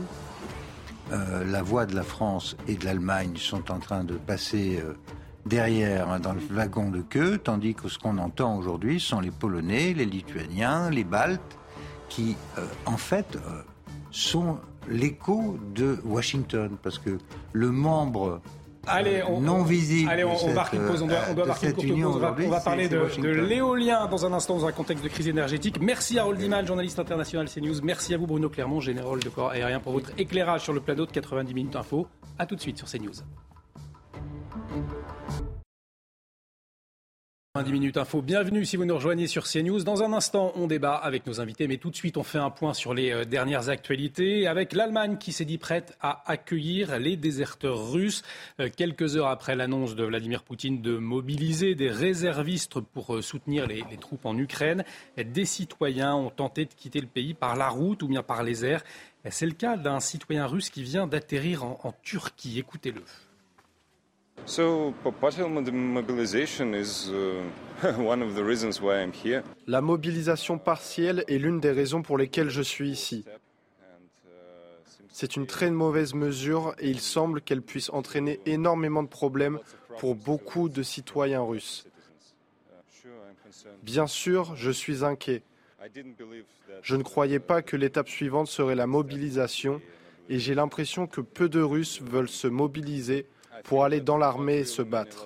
la 1.11 1.61
voix 1.61 1.85
de 1.85 1.95
la 1.95 2.03
France 2.03 2.55
et 2.67 2.75
de 2.75 2.85
l'Allemagne 2.85 3.35
sont 3.37 3.71
en 3.71 3.79
train 3.79 4.03
de 4.03 4.15
passer 4.15 4.81
derrière 5.45 6.09
hein, 6.09 6.19
dans 6.19 6.33
le 6.33 6.41
wagon 6.49 6.89
de 6.89 7.01
queue, 7.01 7.37
tandis 7.37 7.75
que 7.75 7.89
ce 7.89 7.99
qu'on 7.99 8.17
entend 8.17 8.57
aujourd'hui 8.57 8.99
sont 8.99 9.19
les 9.19 9.29
Polonais, 9.29 9.93
les 9.93 10.05
Lituaniens, 10.05 10.89
les 10.89 11.03
Baltes, 11.03 11.57
qui 12.09 12.35
en 12.85 12.97
fait 12.97 13.37
sont 14.09 14.57
l'écho 14.89 15.57
de 15.73 15.99
Washington, 16.05 16.77
parce 16.81 16.99
que 16.99 17.17
le 17.53 17.71
membre 17.71 18.41
Allez, 18.87 19.23
on, 19.27 19.41
non 19.41 19.63
visible. 19.63 20.09
Allez, 20.09 20.23
on, 20.23 20.53
marque 20.53 20.73
une 20.73 20.85
pause. 20.85 21.01
On 21.01 21.07
doit, 21.07 21.19
on 21.29 21.33
doit 21.33 21.45
marquer 21.45 21.67
une 21.67 21.73
courte 21.73 21.87
pause. 21.87 22.15
On 22.45 22.49
va, 22.49 22.59
parler 22.59 22.87
de, 22.87 23.29
l'éolien 23.29 24.07
dans 24.07 24.25
un 24.25 24.33
instant, 24.33 24.57
dans 24.57 24.65
un 24.65 24.71
contexte 24.71 25.03
de 25.03 25.09
crise 25.09 25.27
énergétique. 25.27 25.77
Merci 25.81 26.19
à 26.19 26.23
Roldiman, 26.23 26.65
journaliste 26.65 26.99
international 26.99 27.49
CNews. 27.49 27.81
Merci 27.83 28.13
à 28.13 28.17
vous, 28.17 28.27
Bruno 28.27 28.49
Clermont, 28.49 28.79
général 28.79 29.19
de 29.19 29.29
corps 29.29 29.51
aérien, 29.51 29.79
pour 29.79 29.93
votre 29.93 30.11
éclairage 30.17 30.61
sur 30.61 30.73
le 30.73 30.79
plateau 30.79 31.05
de 31.05 31.11
90 31.11 31.53
minutes 31.53 31.75
info. 31.75 32.07
A 32.37 32.45
tout 32.45 32.55
de 32.55 32.61
suite 32.61 32.77
sur 32.77 32.87
CNews. 32.87 33.23
10 37.63 37.71
minutes 37.71 37.95
info, 37.95 38.21
bienvenue 38.21 38.65
si 38.65 38.75
vous 38.75 38.83
nous 38.83 38.95
rejoignez 38.95 39.27
sur 39.27 39.45
CNews. 39.45 39.83
Dans 39.83 40.03
un 40.03 40.11
instant, 40.11 40.51
on 40.55 40.67
débat 40.67 40.95
avec 40.95 41.25
nos 41.25 41.39
invités, 41.39 41.69
mais 41.69 41.77
tout 41.77 41.89
de 41.89 41.95
suite, 41.95 42.17
on 42.17 42.23
fait 42.23 42.37
un 42.37 42.49
point 42.49 42.73
sur 42.73 42.93
les 42.93 43.11
euh, 43.11 43.23
dernières 43.23 43.69
actualités 43.69 44.45
avec 44.45 44.73
l'Allemagne 44.73 45.17
qui 45.17 45.31
s'est 45.31 45.45
dit 45.45 45.57
prête 45.57 45.97
à 46.01 46.29
accueillir 46.29 46.99
les 46.99 47.15
déserteurs 47.15 47.93
russes. 47.93 48.23
Euh, 48.59 48.67
quelques 48.75 49.15
heures 49.15 49.27
après 49.27 49.55
l'annonce 49.55 49.95
de 49.95 50.03
Vladimir 50.03 50.43
Poutine 50.43 50.81
de 50.81 50.97
mobiliser 50.97 51.75
des 51.75 51.89
réservistes 51.89 52.81
pour 52.81 53.15
euh, 53.15 53.21
soutenir 53.21 53.67
les, 53.67 53.85
troupes 54.01 54.25
en 54.25 54.37
Ukraine, 54.37 54.83
des 55.17 55.45
citoyens 55.45 56.13
ont 56.13 56.31
tenté 56.31 56.65
de 56.65 56.73
quitter 56.73 56.99
le 56.99 57.07
pays 57.07 57.33
par 57.33 57.55
la 57.55 57.69
route 57.69 58.03
ou 58.03 58.09
bien 58.09 58.21
par 58.21 58.43
les 58.43 58.65
airs. 58.65 58.83
C'est 59.29 59.45
le 59.45 59.53
cas 59.53 59.77
d'un 59.77 60.01
citoyen 60.01 60.45
russe 60.45 60.69
qui 60.69 60.83
vient 60.83 61.07
d'atterrir 61.07 61.63
en 61.63 61.93
Turquie. 62.03 62.59
Écoutez-le. 62.59 63.01
La 69.67 69.81
mobilisation 69.81 70.57
partielle 70.59 71.23
est 71.27 71.37
l'une 71.37 71.59
des 71.59 71.71
raisons 71.71 72.01
pour 72.03 72.17
lesquelles 72.17 72.49
je 72.49 72.61
suis 72.61 72.89
ici. 72.89 73.25
C'est 75.09 75.35
une 75.35 75.47
très 75.47 75.71
mauvaise 75.71 76.13
mesure 76.13 76.75
et 76.79 76.89
il 76.89 76.99
semble 76.99 77.41
qu'elle 77.41 77.61
puisse 77.61 77.89
entraîner 77.89 78.39
énormément 78.45 79.01
de 79.01 79.07
problèmes 79.07 79.59
pour 79.99 80.13
beaucoup 80.15 80.69
de 80.69 80.83
citoyens 80.83 81.41
russes. 81.41 81.87
Bien 83.81 84.07
sûr, 84.07 84.55
je 84.55 84.71
suis 84.71 85.03
inquiet. 85.03 85.41
Je 86.81 86.95
ne 86.95 87.03
croyais 87.03 87.39
pas 87.39 87.61
que 87.61 87.77
l'étape 87.77 88.09
suivante 88.09 88.47
serait 88.47 88.75
la 88.75 88.87
mobilisation 88.87 89.81
et 90.29 90.39
j'ai 90.39 90.55
l'impression 90.55 91.07
que 91.07 91.21
peu 91.21 91.49
de 91.49 91.61
Russes 91.61 92.01
veulent 92.01 92.29
se 92.29 92.47
mobiliser 92.47 93.27
pour 93.63 93.83
aller 93.83 94.01
dans 94.01 94.17
l'armée 94.17 94.59
et 94.59 94.65
se 94.65 94.81
battre. 94.81 95.25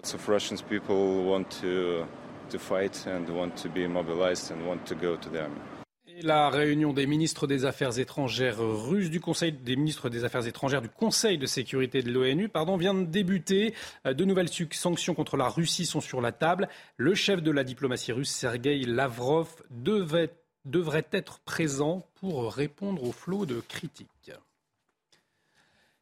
la 6.22 6.50
réunion 6.50 6.92
des 6.92 7.08
ministres 7.08 7.48
des 7.48 7.66
Affaires 7.66 7.98
étrangères 7.98 8.60
russes 8.60 9.10
du 9.10 9.22
Conseil 9.22 9.54
des 9.54 9.76
ministres 9.78 10.10
des 10.10 10.26
Affaires 10.26 10.46
étrangères 10.46 10.82
du 10.82 10.90
Conseil 10.90 11.38
de 11.38 11.46
sécurité 11.46 12.02
de 12.02 12.12
l'ONU 12.12 12.50
pardon, 12.50 12.76
vient 12.76 12.94
de 12.94 13.06
débuter. 13.06 13.74
De 14.06 14.26
nouvelles 14.26 14.50
sanctions 14.50 15.14
contre 15.14 15.38
la 15.38 15.48
Russie 15.48 15.86
sont 15.86 16.02
sur 16.02 16.20
la 16.20 16.32
table. 16.32 16.68
Le 16.98 17.16
chef 17.16 17.42
de 17.42 17.52
la 17.52 17.64
diplomatie 17.64 18.12
russe, 18.12 18.32
Sergei 18.32 18.80
Lavrov, 18.80 19.48
devait, 19.70 20.32
devrait 20.66 21.08
être 21.12 21.40
présent 21.40 22.06
pour 22.16 22.52
répondre 22.52 23.04
au 23.04 23.12
flot 23.12 23.46
de 23.46 23.62
critiques. 23.62 24.34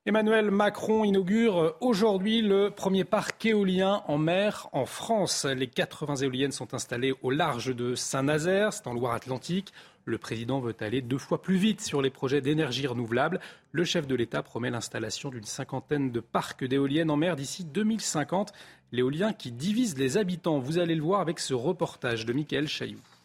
Emmanuel 0.07 0.51
Macron 0.51 1.03
inaugure 1.03 1.75
aujourd'hui 1.81 2.41
le 2.41 2.69
premier 2.69 3.03
parc 3.03 3.45
éolien 3.45 4.03
en 4.07 4.17
mer 4.17 4.69
en 4.71 4.85
France. 4.85 5.43
Les 5.43 5.67
80 5.67 6.15
éoliennes 6.23 6.53
sont 6.53 6.73
installées 6.73 7.13
au 7.23 7.29
large 7.29 7.75
de 7.75 7.93
Saint-Nazaire, 7.93 8.71
c'est 8.71 8.87
en 8.87 8.93
Loire-Atlantique. 8.93 9.73
Le 10.05 10.17
président 10.17 10.61
veut 10.61 10.77
aller 10.79 11.01
deux 11.01 11.17
fois 11.17 11.41
plus 11.41 11.57
vite 11.57 11.81
sur 11.81 12.01
les 12.01 12.09
projets 12.09 12.39
d'énergie 12.39 12.87
renouvelable. 12.87 13.41
Le 13.73 13.83
chef 13.83 14.07
de 14.07 14.15
l'État 14.15 14.41
promet 14.43 14.69
l'installation 14.69 15.27
d'une 15.27 15.43
cinquantaine 15.43 16.09
de 16.09 16.21
parcs 16.21 16.63
d'éoliennes 16.63 17.11
en 17.11 17.17
mer 17.17 17.35
d'ici 17.35 17.65
2050. 17.65 18.53
L'éolien 18.93 19.33
qui 19.33 19.51
divise 19.51 19.97
les 19.97 20.15
habitants. 20.15 20.59
Vous 20.59 20.77
allez 20.77 20.95
le 20.95 21.03
voir 21.03 21.19
avec 21.19 21.37
ce 21.41 21.53
reportage 21.53 22.25
de 22.25 22.31
Michael 22.31 22.69
Chailloux. 22.69 23.16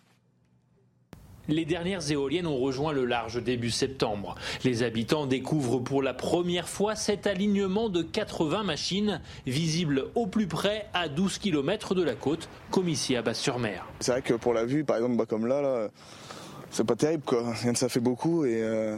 Les 1.49 1.65
dernières 1.65 2.11
éoliennes 2.11 2.47
ont 2.47 2.59
rejoint 2.59 2.93
le 2.93 3.05
large 3.05 3.43
début 3.43 3.71
septembre. 3.71 4.37
Les 4.63 4.85
habitants 4.85 5.27
découvrent 5.27 5.81
pour 5.81 6.01
la 6.01 6.15
première 6.15 6.69
fois 6.69 6.95
cet 6.95 7.27
alignement 7.27 7.89
de 7.89 8.03
80 8.03 8.63
machines 8.63 9.21
visibles 9.45 10.07
au 10.15 10.27
plus 10.27 10.47
près 10.47 10.87
à 10.95 11.09
12 11.09 11.39
km 11.39 11.97
de 11.97 12.03
la 12.03 12.15
côte, 12.15 12.49
comme 12.71 12.89
ici 12.89 13.17
à 13.17 13.23
Basse-sur-Mer. 13.23 13.85
C'est 13.99 14.13
vrai 14.13 14.23
que 14.23 14.35
pour 14.35 14.55
la 14.55 14.65
vue, 14.65 14.85
par 14.85 14.97
exemple, 14.97 15.17
bah, 15.17 15.27
comme 15.27 15.47
là, 15.47 15.61
là 15.61 15.89
c'est 16.71 16.87
pas 16.87 16.97
terrible 16.97 17.25
quoi. 17.25 17.55
Ça 17.75 17.89
fait 17.89 18.01
beaucoup 18.01 18.45
et 18.45 18.63
euh, 18.63 18.97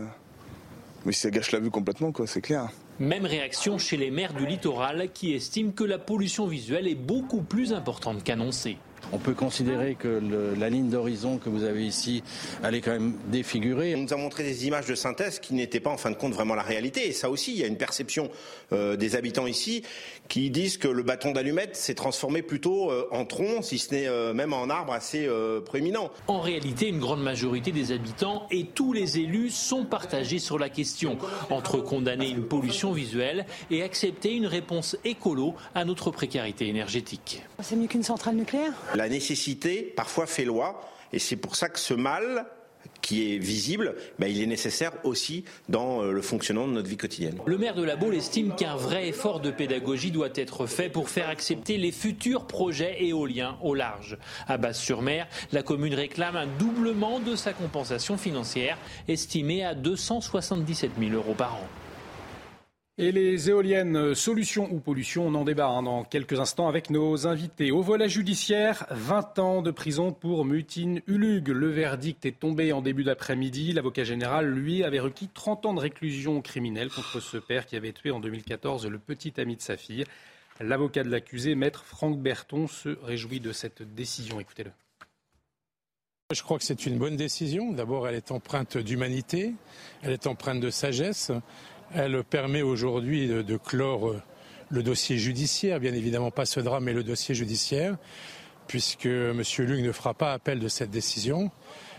mais 1.04 1.12
ça 1.12 1.30
gâche 1.30 1.50
la 1.50 1.60
vue 1.60 1.70
complètement 1.70 2.12
quoi, 2.12 2.26
c'est 2.26 2.40
clair. 2.40 2.68
Même 3.00 3.26
réaction 3.26 3.78
chez 3.78 3.96
les 3.96 4.10
maires 4.10 4.34
du 4.34 4.46
littoral 4.46 5.10
qui 5.12 5.34
estiment 5.34 5.72
que 5.72 5.82
la 5.82 5.98
pollution 5.98 6.46
visuelle 6.46 6.86
est 6.86 6.94
beaucoup 6.94 7.42
plus 7.42 7.72
importante 7.72 8.22
qu'annoncée. 8.22 8.76
On 9.14 9.18
peut 9.18 9.34
considérer 9.34 9.94
que 9.94 10.20
la 10.58 10.68
ligne 10.68 10.90
d'horizon 10.90 11.38
que 11.38 11.48
vous 11.48 11.62
avez 11.62 11.86
ici, 11.86 12.24
elle 12.64 12.74
est 12.74 12.80
quand 12.80 12.90
même 12.90 13.14
défigurée. 13.28 13.94
On 13.94 14.00
nous 14.00 14.12
a 14.12 14.16
montré 14.16 14.42
des 14.42 14.66
images 14.66 14.86
de 14.86 14.96
synthèse 14.96 15.38
qui 15.38 15.54
n'étaient 15.54 15.78
pas 15.78 15.90
en 15.90 15.96
fin 15.96 16.10
de 16.10 16.16
compte 16.16 16.32
vraiment 16.32 16.56
la 16.56 16.64
réalité. 16.64 17.06
Et 17.06 17.12
ça 17.12 17.30
aussi, 17.30 17.52
il 17.52 17.60
y 17.60 17.62
a 17.62 17.68
une 17.68 17.76
perception 17.76 18.28
euh, 18.72 18.96
des 18.96 19.14
habitants 19.14 19.46
ici 19.46 19.84
qui 20.26 20.50
disent 20.50 20.78
que 20.78 20.88
le 20.88 21.04
bâton 21.04 21.30
d'allumette 21.30 21.76
s'est 21.76 21.94
transformé 21.94 22.42
plutôt 22.42 22.90
euh, 22.90 23.06
en 23.12 23.24
tronc, 23.24 23.62
si 23.62 23.78
ce 23.78 23.94
n'est 23.94 24.08
euh, 24.08 24.34
même 24.34 24.52
en 24.52 24.68
arbre 24.68 24.92
assez 24.92 25.28
prééminent. 25.64 26.10
En 26.26 26.40
réalité, 26.40 26.88
une 26.88 26.98
grande 26.98 27.22
majorité 27.22 27.70
des 27.70 27.92
habitants 27.92 28.48
et 28.50 28.64
tous 28.64 28.92
les 28.92 29.20
élus 29.20 29.50
sont 29.50 29.84
partagés 29.84 30.40
sur 30.40 30.58
la 30.58 30.70
question, 30.70 31.18
entre 31.50 31.78
condamner 31.78 32.28
une 32.28 32.42
pollution 32.42 32.90
visuelle 32.90 33.46
et 33.70 33.84
accepter 33.84 34.32
une 34.34 34.46
réponse 34.46 34.96
écolo 35.04 35.54
à 35.76 35.84
notre 35.84 36.10
précarité 36.10 36.66
énergétique. 36.66 37.42
C'est 37.60 37.76
mieux 37.76 37.86
qu'une 37.86 38.02
centrale 38.02 38.34
nucléaire? 38.34 38.72
La 38.96 39.03
nécessité 39.08 39.92
parfois 39.96 40.26
fait 40.26 40.44
loi 40.44 40.80
et 41.12 41.18
c'est 41.18 41.36
pour 41.36 41.56
ça 41.56 41.68
que 41.68 41.78
ce 41.78 41.94
mal 41.94 42.46
qui 43.00 43.34
est 43.34 43.38
visible, 43.38 43.96
ben, 44.18 44.28
il 44.28 44.42
est 44.42 44.46
nécessaire 44.46 44.92
aussi 45.04 45.44
dans 45.68 46.02
euh, 46.02 46.12
le 46.12 46.22
fonctionnement 46.22 46.66
de 46.66 46.72
notre 46.72 46.88
vie 46.88 46.96
quotidienne. 46.96 47.38
Le 47.46 47.58
maire 47.58 47.74
de 47.74 47.82
la 47.82 47.96
Baule 47.96 48.14
estime 48.14 48.54
qu'un 48.54 48.76
vrai 48.76 49.08
effort 49.08 49.40
de 49.40 49.50
pédagogie 49.50 50.10
doit 50.10 50.30
être 50.34 50.66
fait 50.66 50.88
pour 50.88 51.10
faire 51.10 51.28
accepter 51.28 51.76
les 51.76 51.92
futurs 51.92 52.46
projets 52.46 53.04
éoliens 53.04 53.58
au 53.62 53.74
large. 53.74 54.16
À 54.48 54.56
Basse-sur-Mer, 54.56 55.26
la 55.52 55.62
commune 55.62 55.94
réclame 55.94 56.36
un 56.36 56.46
doublement 56.46 57.20
de 57.20 57.36
sa 57.36 57.52
compensation 57.52 58.16
financière, 58.16 58.78
estimée 59.06 59.64
à 59.64 59.74
277 59.74 60.92
000 60.98 61.12
euros 61.12 61.34
par 61.34 61.54
an. 61.54 61.83
Et 62.96 63.10
les 63.10 63.50
éoliennes, 63.50 63.96
euh, 63.96 64.14
solution 64.14 64.72
ou 64.72 64.78
pollution, 64.78 65.26
on 65.26 65.34
en 65.34 65.44
débat 65.44 65.66
hein, 65.66 65.82
dans 65.82 66.04
quelques 66.04 66.38
instants 66.38 66.68
avec 66.68 66.90
nos 66.90 67.26
invités. 67.26 67.72
Au 67.72 67.82
volet 67.82 68.08
judiciaire, 68.08 68.86
20 68.90 69.38
ans 69.40 69.62
de 69.62 69.72
prison 69.72 70.12
pour 70.12 70.44
Mutine 70.44 71.02
Ulug. 71.08 71.48
Le 71.48 71.70
verdict 71.70 72.24
est 72.24 72.38
tombé 72.38 72.72
en 72.72 72.82
début 72.82 73.02
d'après-midi. 73.02 73.72
L'avocat 73.72 74.04
général, 74.04 74.48
lui, 74.48 74.84
avait 74.84 75.00
requis 75.00 75.26
30 75.26 75.66
ans 75.66 75.74
de 75.74 75.80
réclusion 75.80 76.40
criminelle 76.40 76.88
contre 76.88 77.18
ce 77.18 77.36
père 77.36 77.66
qui 77.66 77.74
avait 77.74 77.90
tué 77.90 78.12
en 78.12 78.20
2014 78.20 78.86
le 78.86 78.98
petit 79.00 79.40
ami 79.40 79.56
de 79.56 79.62
sa 79.62 79.76
fille. 79.76 80.04
L'avocat 80.60 81.02
de 81.02 81.10
l'accusé, 81.10 81.56
maître 81.56 81.84
Franck 81.84 82.20
Berton, 82.20 82.68
se 82.68 82.90
réjouit 83.02 83.40
de 83.40 83.50
cette 83.50 83.82
décision. 83.82 84.38
Écoutez-le. 84.38 84.70
Je 86.32 86.42
crois 86.42 86.58
que 86.58 86.64
c'est 86.64 86.86
une 86.86 86.98
bonne 86.98 87.16
décision. 87.16 87.72
D'abord, 87.72 88.08
elle 88.08 88.14
est 88.14 88.30
empreinte 88.30 88.78
d'humanité, 88.78 89.52
elle 90.02 90.12
est 90.12 90.26
empreinte 90.26 90.60
de 90.60 90.70
sagesse. 90.70 91.32
Elle 91.96 92.24
permet 92.24 92.62
aujourd'hui 92.62 93.28
de, 93.28 93.56
clore 93.56 94.08
euh, 94.08 94.22
le 94.68 94.82
dossier 94.82 95.16
judiciaire, 95.16 95.78
bien 95.78 95.94
évidemment 95.94 96.32
pas 96.32 96.44
ce 96.44 96.58
drame, 96.58 96.84
mais 96.84 96.92
le 96.92 97.04
dossier 97.04 97.36
judiciaire, 97.36 97.96
puisque 98.66 99.06
M. 99.06 99.40
Luc 99.58 99.80
ne 99.80 99.92
fera 99.92 100.12
pas 100.12 100.32
appel 100.32 100.58
de 100.58 100.66
cette 100.66 100.90
décision. 100.90 101.52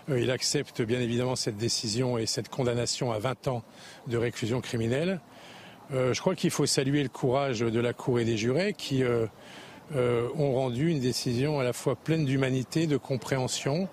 Euh, 0.10 0.20
il 0.20 0.32
accepte 0.32 0.82
bien 0.82 1.00
évidemment 1.00 1.38
cette 1.38 1.56
décision 1.56 2.18
et 2.18 2.26
cette 2.26 2.50
condamnation 2.50 3.14
à 3.14 3.20
20 3.20 3.48
ans 3.48 3.64
de 4.08 4.18
réclusion 4.18 4.60
criminelle. 4.60 5.22
Euh, 5.94 6.14
je 6.14 6.20
crois 6.20 6.36
qu'il 6.36 6.52
faut 6.52 6.66
saluer 6.66 7.02
le 7.02 7.10
courage 7.10 7.62
de 7.62 7.80
la 7.80 7.94
Cour 7.94 8.20
et 8.20 8.26
des 8.26 8.36
jurés 8.36 8.74
qui 8.74 9.02
ont 9.96 10.54
rendu 10.56 10.90
une 10.90 11.00
décision 11.00 11.60
à 11.62 11.64
la 11.64 11.72
fois 11.72 11.96
pleine 11.96 12.26
d'humanité, 12.26 12.86
de 12.86 12.98
compréhension. 12.98 13.88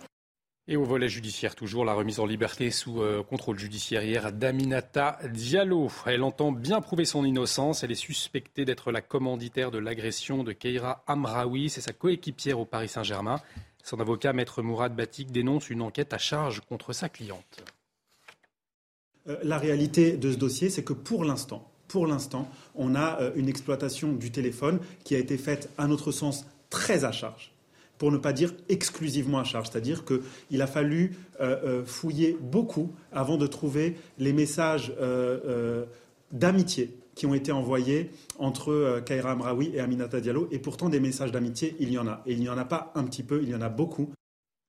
Et 0.68 0.76
au 0.76 0.84
volet 0.84 1.08
judiciaire, 1.08 1.56
toujours 1.56 1.84
la 1.84 1.92
remise 1.92 2.20
en 2.20 2.26
liberté 2.26 2.70
sous 2.70 3.02
euh, 3.02 3.24
contrôle 3.24 3.58
judiciaire 3.58 4.32
d'Aminata 4.32 5.18
Diallo. 5.28 5.90
Elle 6.06 6.22
entend 6.22 6.52
bien 6.52 6.80
prouver 6.80 7.04
son 7.04 7.24
innocence. 7.24 7.82
Elle 7.82 7.90
est 7.90 7.96
suspectée 7.96 8.64
d'être 8.64 8.92
la 8.92 9.00
commanditaire 9.00 9.72
de 9.72 9.78
l'agression 9.78 10.44
de 10.44 10.52
Keira 10.52 11.02
Amraoui. 11.08 11.68
C'est 11.68 11.80
sa 11.80 11.92
coéquipière 11.92 12.60
au 12.60 12.64
Paris 12.64 12.86
Saint-Germain. 12.86 13.40
Son 13.82 13.98
avocat, 13.98 14.32
maître 14.32 14.62
Mourad 14.62 14.94
Batik, 14.94 15.32
dénonce 15.32 15.68
une 15.68 15.82
enquête 15.82 16.12
à 16.12 16.18
charge 16.18 16.60
contre 16.60 16.92
sa 16.92 17.08
cliente. 17.08 17.64
Euh, 19.26 19.38
la 19.42 19.58
réalité 19.58 20.16
de 20.16 20.30
ce 20.30 20.36
dossier, 20.36 20.70
c'est 20.70 20.84
que 20.84 20.92
pour 20.92 21.24
l'instant, 21.24 21.72
pour 21.88 22.06
l'instant, 22.06 22.48
on 22.76 22.94
a 22.94 23.20
euh, 23.20 23.32
une 23.34 23.48
exploitation 23.48 24.12
du 24.12 24.30
téléphone 24.30 24.78
qui 25.02 25.16
a 25.16 25.18
été 25.18 25.38
faite, 25.38 25.70
à 25.76 25.88
notre 25.88 26.12
sens, 26.12 26.46
très 26.70 27.04
à 27.04 27.10
charge 27.10 27.52
pour 28.02 28.10
ne 28.10 28.18
pas 28.18 28.32
dire 28.32 28.52
exclusivement 28.68 29.38
à 29.38 29.44
charge. 29.44 29.68
C'est-à-dire 29.70 30.02
qu'il 30.04 30.60
a 30.60 30.66
fallu 30.66 31.14
euh, 31.40 31.56
euh, 31.64 31.84
fouiller 31.84 32.36
beaucoup 32.40 32.90
avant 33.12 33.36
de 33.36 33.46
trouver 33.46 33.96
les 34.18 34.32
messages 34.32 34.92
euh, 35.00 35.84
d'amitié 36.32 36.96
qui 37.14 37.26
ont 37.26 37.34
été 37.34 37.52
envoyés 37.52 38.10
entre 38.40 39.00
Kaira 39.06 39.30
Amraoui 39.30 39.70
et 39.72 39.78
Aminata 39.78 40.20
Diallo. 40.20 40.48
Et 40.50 40.58
pourtant, 40.58 40.88
des 40.88 40.98
messages 40.98 41.30
d'amitié, 41.30 41.76
il 41.78 41.92
y 41.92 41.98
en 41.98 42.08
a. 42.08 42.22
Et 42.26 42.32
il 42.32 42.40
n'y 42.40 42.48
en 42.48 42.58
a 42.58 42.64
pas 42.64 42.90
un 42.96 43.04
petit 43.04 43.22
peu, 43.22 43.40
il 43.40 43.48
y 43.48 43.54
en 43.54 43.60
a 43.60 43.68
beaucoup. 43.68 44.12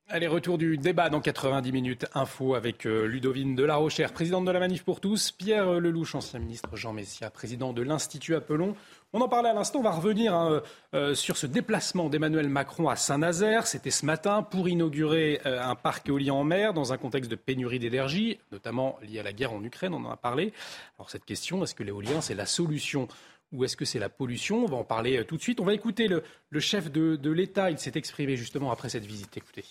Allez, 0.10 0.28
retour 0.28 0.58
du 0.58 0.78
débat 0.78 1.10
dans 1.10 1.22
90 1.22 1.72
minutes. 1.72 2.06
Info 2.14 2.56
avec 2.56 2.86
euh, 2.86 3.08
Ludovine 3.08 3.56
de 3.56 3.64
la 3.64 3.78
Rochère, 3.78 4.12
présidente 4.12 4.44
de 4.44 4.52
la 4.52 4.60
Manif 4.60 4.84
pour 4.84 5.00
tous, 5.00 5.32
Pierre 5.32 5.80
Lelouch, 5.80 6.14
ancien 6.14 6.40
ministre, 6.40 6.76
Jean 6.76 6.92
Messia, 6.92 7.32
président 7.32 7.72
de 7.72 7.82
l'Institut 7.82 8.36
Apollon. 8.36 8.76
On 9.14 9.22
en 9.22 9.30
parlait 9.30 9.50
à 9.50 9.54
l'instant, 9.54 9.80
on 9.80 9.84
va 9.84 9.92
revenir 9.92 10.36
hein, 10.36 10.62
euh, 10.94 11.16
sur 11.16 11.38
ce 11.38 11.48
déplacement 11.48 12.10
d'Emmanuel 12.10 12.50
Macron 12.50 12.90
à 12.90 12.98
Saint-Nazaire. 12.98 13.66
C'était 13.66 13.92
ce 13.92 14.06
matin 14.06 14.44
pour 14.44 14.68
inaugurer 14.68 15.40
euh, 15.46 15.64
un 15.64 15.76
parc 15.76 16.10
éolien 16.10 16.34
en 16.34 16.44
mer 16.44 16.74
dans 16.74 16.92
un 16.92 16.98
contexte 16.98 17.32
de 17.32 17.38
pénurie 17.38 17.80
d'énergie, 17.80 18.40
notamment 18.52 19.00
lié 19.02 19.20
à 19.20 19.24
la 19.24 19.32
guerre 19.32 19.54
en 19.54 19.64
Ukraine, 19.64 19.94
on 19.94 20.04
en 20.04 20.12
a 20.12 20.18
parlé. 20.18 20.52
Alors 21.00 21.10
cette 21.10 21.26
question, 21.26 21.64
est-ce 21.64 21.76
que 21.76 21.84
l'éolien 21.84 22.20
c'est 22.20 22.36
la 22.36 22.46
solution 22.46 23.08
ou 23.54 23.64
est-ce 23.64 23.78
que 23.78 23.86
c'est 23.86 24.00
la 24.00 24.10
pollution? 24.10 24.66
On 24.66 24.68
va 24.68 24.78
en 24.78 24.84
parler 24.84 25.24
tout 25.26 25.38
de 25.38 25.42
suite. 25.42 25.62
On 25.62 25.66
va 25.66 25.74
écouter 25.74 26.08
le, 26.10 26.60
chef 26.60 26.92
de 26.92 27.32
l'État, 27.32 27.72
il 27.72 27.80
s'est 27.80 27.94
exprimé 27.96 28.36
justement 28.36 28.70
après 28.72 28.90
cette 28.90 29.06
visite. 29.06 29.38
Écoutez. 29.38 29.64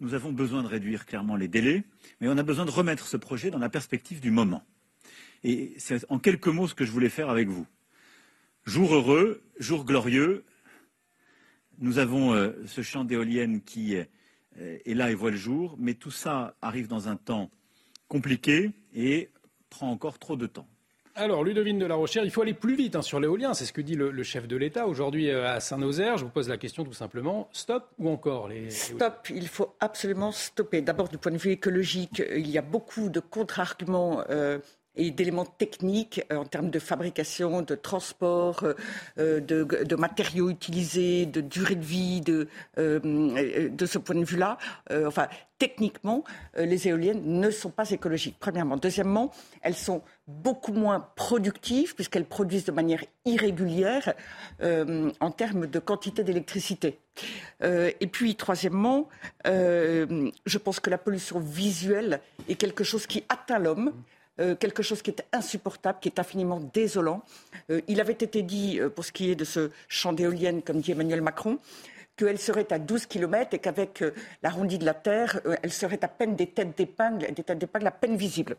Nous 0.00 0.14
avons 0.14 0.32
besoin 0.32 0.62
de 0.62 0.68
réduire 0.68 1.06
clairement 1.06 1.36
les 1.36 1.48
délais, 1.48 1.82
mais 2.20 2.28
on 2.28 2.38
a 2.38 2.42
besoin 2.42 2.64
de 2.64 2.70
remettre 2.70 3.06
ce 3.06 3.16
projet 3.16 3.50
dans 3.50 3.58
la 3.58 3.68
perspective 3.68 4.20
du 4.20 4.30
moment. 4.30 4.62
Et 5.42 5.74
c'est 5.78 6.04
en 6.08 6.18
quelques 6.18 6.48
mots 6.48 6.68
ce 6.68 6.74
que 6.74 6.84
je 6.84 6.92
voulais 6.92 7.08
faire 7.08 7.30
avec 7.30 7.48
vous. 7.48 7.66
Jour 8.64 8.94
heureux, 8.94 9.42
jour 9.58 9.84
glorieux, 9.84 10.44
nous 11.78 11.98
avons 11.98 12.32
euh, 12.34 12.52
ce 12.66 12.82
champ 12.82 13.04
d'éoliennes 13.04 13.60
qui 13.62 13.96
euh, 13.96 14.04
est 14.56 14.94
là 14.94 15.10
et 15.10 15.14
voit 15.14 15.30
le 15.30 15.36
jour, 15.36 15.76
mais 15.78 15.94
tout 15.94 16.10
ça 16.10 16.56
arrive 16.60 16.88
dans 16.88 17.08
un 17.08 17.16
temps 17.16 17.50
compliqué 18.08 18.72
et 18.94 19.30
prend 19.70 19.90
encore 19.90 20.18
trop 20.18 20.36
de 20.36 20.46
temps. 20.46 20.68
Alors, 21.18 21.42
Ludovine 21.42 21.80
de 21.80 21.86
la 21.86 21.96
Rochère, 21.96 22.22
il 22.22 22.30
faut 22.30 22.42
aller 22.42 22.54
plus 22.54 22.76
vite 22.76 22.94
hein, 22.94 23.02
sur 23.02 23.18
l'éolien. 23.18 23.52
C'est 23.52 23.64
ce 23.64 23.72
que 23.72 23.80
dit 23.80 23.96
le, 23.96 24.22
chef 24.22 24.46
de 24.46 24.56
l'État 24.56 24.86
aujourd'hui 24.86 25.30
euh, 25.30 25.48
à 25.48 25.58
Saint-Nazaire. 25.58 26.16
Je 26.16 26.24
vous 26.24 26.30
pose 26.30 26.48
la 26.48 26.58
question 26.58 26.84
tout 26.84 26.92
simplement 26.92 27.48
stop 27.50 27.90
ou 27.98 28.08
encore 28.08 28.46
les. 28.46 28.70
Stop, 28.70 29.28
il 29.30 29.48
faut 29.48 29.74
absolument 29.80 30.30
stopper. 30.30 30.80
D'abord, 30.80 31.08
du 31.08 31.18
point 31.18 31.32
de 31.32 31.36
vue 31.36 31.50
écologique, 31.50 32.22
il 32.36 32.48
y 32.48 32.56
a 32.56 32.62
beaucoup 32.62 33.08
de 33.08 33.18
contre-arguments. 33.18 34.22
Euh, 34.30 34.60
et 34.98 35.10
d'éléments 35.10 35.46
techniques 35.46 36.22
euh, 36.30 36.36
en 36.36 36.44
termes 36.44 36.70
de 36.70 36.78
fabrication, 36.78 37.62
de 37.62 37.74
transport, 37.74 38.64
de, 39.16 39.96
matériaux 39.96 40.50
utilisés, 40.50 41.26
de 41.26 41.40
durée 41.40 41.76
de 41.76 41.84
vie, 41.84 42.20
de, 42.20 42.48
de 42.76 43.86
ce 43.86 43.98
point 43.98 44.16
de 44.16 44.24
vue-là. 44.24 44.58
enfin, 45.06 45.28
techniquement, 45.58 46.24
les 46.56 46.88
éoliennes 46.88 47.22
ne 47.24 47.50
sont 47.50 47.70
pas 47.70 47.90
écologiques, 47.90 48.36
premièrement. 48.38 48.76
Deuxièmement, 48.76 49.32
elles 49.62 49.74
sont 49.74 50.02
beaucoup 50.28 50.72
moins 50.72 51.08
productives 51.16 51.94
puisqu'elles 51.94 52.26
produisent 52.26 52.66
de 52.66 52.72
manière 52.72 53.02
irrégulière 53.24 54.14
euh, 54.62 55.10
en 55.20 55.30
termes 55.30 55.66
de 55.66 55.78
quantité 55.78 56.22
d'électricité. 56.22 56.98
Euh, 57.62 57.90
et 58.00 58.06
puis, 58.06 58.36
troisièmement, 58.36 59.08
euh, 59.46 60.30
je 60.46 60.58
pense 60.58 60.80
que 60.80 60.90
la 60.90 60.98
pollution 60.98 61.40
visuelle 61.40 62.20
est 62.48 62.54
quelque 62.54 62.84
chose 62.84 63.06
qui 63.06 63.24
atteint 63.28 63.58
l'homme. 63.58 63.92
Quelque 64.60 64.82
chose 64.82 65.02
qui 65.02 65.10
est 65.10 65.24
insupportable, 65.32 65.98
qui 66.00 66.08
est 66.08 66.18
infiniment 66.18 66.60
désolant. 66.72 67.22
il 67.88 68.00
avait 68.00 68.12
été 68.12 68.42
dit, 68.42 68.80
pour 68.94 69.04
ce 69.04 69.12
qui 69.12 69.30
est 69.30 69.34
de 69.34 69.44
ce 69.44 69.70
champ 69.88 70.12
d'éoliennes, 70.12 70.62
comme 70.62 70.80
dit 70.80 70.92
Emmanuel 70.92 71.22
Macron, 71.22 71.58
qu'elle 72.16 72.38
serait 72.38 72.72
à 72.72 72.78
12 72.78 73.06
km 73.06 73.54
et 73.54 73.58
qu'avec 73.58 74.04
l'arrondi 74.42 74.78
de 74.78 74.84
la 74.84 74.94
Terre, 74.94 75.40
elle 75.62 75.72
serait 75.72 76.02
à 76.02 76.08
peine 76.08 76.36
des 76.36 76.48
têtes 76.48 76.76
d'épingle, 76.76 77.32
des 77.32 77.42
têtes 77.42 77.58
d'épingle 77.58 77.86
à 77.86 77.92
peine 77.92 78.16
visibles. 78.16 78.56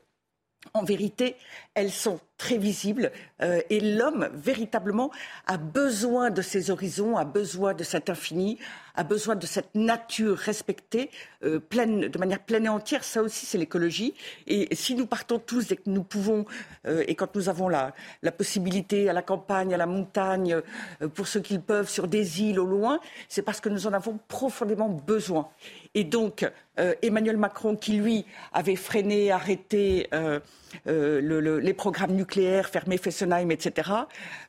En 0.74 0.84
vérité, 0.84 1.36
elles 1.74 1.92
sont 1.92 2.20
très 2.38 2.58
visibles 2.58 3.12
euh, 3.42 3.62
et 3.70 3.80
l'homme, 3.80 4.30
véritablement, 4.34 5.10
a 5.48 5.58
besoin 5.58 6.32
de 6.32 6.42
ces 6.42 6.70
horizons, 6.70 7.18
a 7.18 7.24
besoin 7.24 7.74
de 7.74 7.84
cet 7.84 8.10
infini, 8.10 8.58
a 8.96 9.04
besoin 9.04 9.36
de 9.36 9.46
cette 9.46 9.74
nature 9.74 10.38
respectée 10.38 11.12
euh, 11.44 11.60
pleine, 11.60 12.02
de 12.02 12.20
manière 12.20 12.40
pleine 12.40 12.66
et 12.66 12.70
entière. 12.70 13.06
Ça 13.06 13.22
aussi, 13.22 13.46
c'est 13.46 13.58
l'écologie. 13.58 14.14
Et 14.48 14.76
si 14.76 14.96
nous 14.96 15.06
partons 15.06 15.40
tous 15.40 15.68
dès 15.68 15.78
que 15.78 15.90
nous 15.90 16.04
pouvons, 16.04 16.46
euh, 16.86 17.04
et 17.08 17.16
quand 17.16 17.36
nous 17.36 17.48
avons 17.48 17.70
la, 17.70 17.94
la, 18.22 18.32
possibilité 18.32 19.10
à 19.10 19.14
la 19.14 19.22
campagne, 19.22 19.74
à 19.74 19.78
la 19.78 19.86
montagne, 19.86 20.62
pour 21.14 21.28
ceux 21.28 21.40
qui 21.40 21.58
peuvent, 21.58 21.90
sur 21.90 22.08
des 22.08 22.42
îles 22.42 22.60
au 22.60 22.66
loin, 22.66 23.00
c'est 23.30 23.44
parce 23.44 23.62
que 23.62 23.70
nous 23.70 23.88
en 23.88 23.94
avons 23.94 24.20
profondément 24.28 24.90
besoin. 24.90 25.50
Et 25.96 26.04
donc, 26.04 26.46
euh, 26.80 26.94
Emmanuel 27.02 27.38
Macron, 27.38 27.76
qui 27.76 27.94
lui 27.94 28.26
avait 28.54 28.76
freiné, 28.76 29.32
arrêté 29.32 30.08
euh, 30.14 30.40
euh, 30.88 31.60
les 31.60 31.74
programmes 31.74 32.14
nucléaires, 32.14 32.70
fermé 32.70 32.98
Fessenheim, 32.98 33.50
etc., 33.50 33.92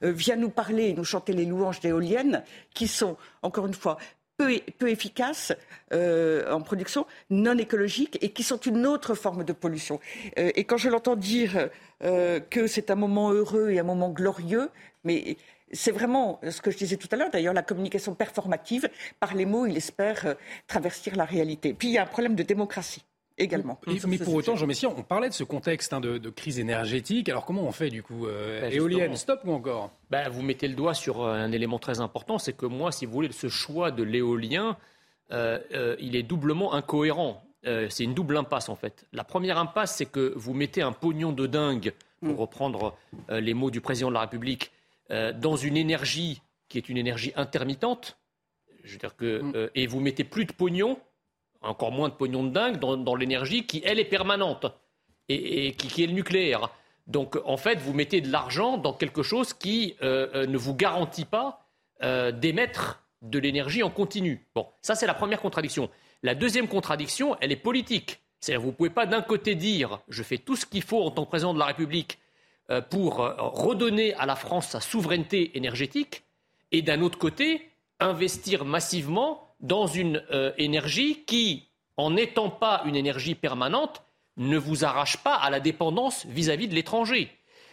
vient 0.02 0.36
nous 0.36 0.50
parler 0.50 0.88
et 0.88 0.92
nous 0.92 1.04
chanter 1.04 1.32
les 1.32 1.46
louanges 1.46 1.80
d'éoliennes, 1.80 2.42
qui 2.74 2.88
sont, 2.88 3.16
encore 3.42 3.66
une 3.66 3.74
fois, 3.74 3.96
peu, 4.36 4.50
efficaces 4.88 5.52
en 5.92 6.60
production, 6.62 7.06
non 7.28 7.58
écologiques 7.58 8.18
et 8.22 8.30
qui 8.30 8.42
sont 8.42 8.56
une 8.58 8.86
autre 8.86 9.14
forme 9.14 9.44
de 9.44 9.52
pollution. 9.52 10.00
et 10.36 10.64
quand 10.64 10.78
je 10.78 10.88
l'entends 10.88 11.16
dire 11.16 11.68
que 12.00 12.66
c'est 12.66 12.90
un 12.90 12.94
moment 12.94 13.32
heureux 13.32 13.68
et 13.68 13.78
un 13.78 13.82
moment 13.82 14.08
glorieux, 14.08 14.70
mais 15.04 15.36
c'est 15.72 15.92
vraiment 15.92 16.40
ce 16.48 16.60
que 16.60 16.70
je 16.70 16.78
disais 16.78 16.96
tout 16.96 17.08
à 17.12 17.16
l'heure, 17.16 17.30
d'ailleurs, 17.30 17.54
la 17.54 17.62
communication 17.62 18.14
performative. 18.14 18.88
Par 19.18 19.34
les 19.34 19.46
mots, 19.46 19.66
il 19.66 19.76
espère 19.76 20.26
euh, 20.26 20.34
traverser 20.66 21.10
la 21.12 21.24
réalité. 21.24 21.74
Puis 21.74 21.88
il 21.88 21.92
y 21.92 21.98
a 21.98 22.02
un 22.02 22.06
problème 22.06 22.34
de 22.34 22.42
démocratie 22.42 23.04
également. 23.38 23.80
mais 24.06 24.18
pour 24.18 24.34
autant, 24.34 24.56
Jean 24.56 24.66
Messia, 24.66 24.90
on 24.90 25.02
parlait 25.02 25.28
de 25.28 25.34
ce 25.34 25.44
contexte 25.44 25.92
hein, 25.92 26.00
de, 26.00 26.18
crise 26.28 26.58
énergétique. 26.58 27.28
Alors 27.28 27.46
comment 27.46 27.62
on 27.62 27.72
fait 27.72 27.88
du 27.88 28.02
coup 28.02 28.26
euh, 28.26 28.60
ben, 28.60 28.72
Éolienne, 28.72 29.16
stop 29.16 29.40
ou 29.44 29.52
encore? 29.52 29.92
Ben, 30.10 30.28
Vous 30.28 30.42
mettez 30.42 30.68
le 30.68 30.74
doigt 30.74 30.92
sur 30.92 31.22
euh, 31.22 31.32
un 31.32 31.50
élément 31.52 31.78
très 31.78 32.00
important, 32.00 32.38
c'est 32.38 32.52
que 32.52 32.66
moi, 32.66 32.92
si 32.92 33.06
vous 33.06 33.12
voulez, 33.12 33.32
ce 33.32 33.48
choix 33.48 33.90
de 33.90 34.02
l'éolien, 34.02 34.76
il 35.30 36.16
est 36.16 36.24
doublement 36.24 36.74
incohérent. 36.74 37.44
c'est 37.64 38.04
une 38.04 38.14
double 38.14 38.36
impasse 38.36 38.68
en 38.68 38.74
fait. 38.74 39.06
La 39.12 39.24
première 39.24 39.58
impasse, 39.58 39.94
c'est 39.96 40.06
que 40.06 40.32
vous 40.36 40.52
mettez 40.52 40.82
un 40.82 40.92
pognon 40.92 41.32
de 41.32 41.46
dingue, 41.46 41.92
pour 42.20 42.34
mm. 42.34 42.40
reprendre 42.40 42.96
les 43.30 43.54
mots 43.54 43.70
du 43.70 43.80
président 43.80 44.08
de 44.08 44.14
la 44.14 44.20
République, 44.22 44.72
euh, 45.10 45.32
dans 45.32 45.56
une 45.56 45.76
énergie 45.76 46.42
qui 46.68 46.78
est 46.78 46.88
une 46.88 46.96
énergie 46.96 47.32
intermittente, 47.36 48.18
je 48.84 48.92
veux 48.92 48.98
dire 48.98 49.16
que, 49.16 49.42
mm. 49.42 49.52
euh, 49.56 49.70
et 49.74 49.86
vous 49.86 50.00
mettez 50.00 50.24
plus 50.24 50.44
de 50.44 50.52
pognon, 50.52 50.98
encore 51.60 51.92
moins 51.92 52.08
de 52.08 52.14
pognon 52.14 52.44
de 52.44 52.50
dingue, 52.50 52.78
dans, 52.78 53.14
l'énergie 53.14 53.66
qui, 53.66 53.82
elle, 53.84 53.98
est 53.98 54.04
permanente 54.04 54.66
et, 55.28 55.72
qui, 55.74 56.02
est 56.02 56.06
le 56.06 56.12
nucléaire. 56.12 56.70
Donc, 57.06 57.38
en 57.44 57.56
fait, 57.56 57.78
vous 57.80 57.92
mettez 57.92 58.20
de 58.20 58.30
l'argent 58.30 58.78
dans 58.78 58.92
quelque 58.92 59.22
chose 59.22 59.52
qui 59.52 59.96
euh, 60.02 60.46
ne 60.46 60.56
vous 60.56 60.74
garantit 60.74 61.24
pas 61.24 61.66
d'émettre 62.32 63.04
de 63.20 63.38
l'énergie 63.38 63.82
en 63.82 63.90
continu. 63.90 64.46
Bon, 64.54 64.66
ça, 64.80 64.94
c'est 64.94 65.06
la 65.06 65.12
première 65.12 65.42
contradiction. 65.42 65.90
La 66.22 66.34
deuxième 66.34 66.66
contradiction, 66.66 67.36
elle 67.42 67.52
est 67.52 67.56
politique. 67.56 68.20
C'est-à-dire, 68.40 68.62
vous 68.62 68.68
ne 68.68 68.72
pouvez 68.72 68.90
pas 68.90 69.04
d'un 69.04 69.20
côté 69.20 69.54
dire 69.54 70.00
je 70.08 70.22
fais 70.22 70.38
tout 70.38 70.56
ce 70.56 70.64
qu'il 70.64 70.82
faut 70.82 71.02
en 71.02 71.10
tant 71.10 71.24
que 71.24 71.28
président 71.28 71.52
de 71.52 71.58
la 71.58 71.66
République 71.66 72.18
pour 72.78 73.20
euh, 73.20 73.34
redonner 73.36 74.14
à 74.14 74.26
la 74.26 74.36
France 74.36 74.68
sa 74.68 74.80
souveraineté 74.80 75.56
énergétique 75.56 76.22
et 76.72 76.82
d'un 76.82 77.02
autre 77.02 77.18
côté, 77.18 77.70
investir 77.98 78.64
massivement 78.64 79.48
dans 79.60 79.86
une 79.86 80.22
euh, 80.30 80.52
énergie 80.56 81.24
qui, 81.26 81.68
en 81.96 82.12
n'étant 82.12 82.48
pas 82.48 82.82
une 82.84 82.96
énergie 82.96 83.34
permanente, 83.34 84.02
ne 84.36 84.56
vous 84.56 84.84
arrache 84.84 85.18
pas 85.18 85.34
à 85.34 85.50
la 85.50 85.60
dépendance 85.60 86.26
vis-à-vis 86.26 86.68
de 86.68 86.74
l'étranger. 86.74 87.28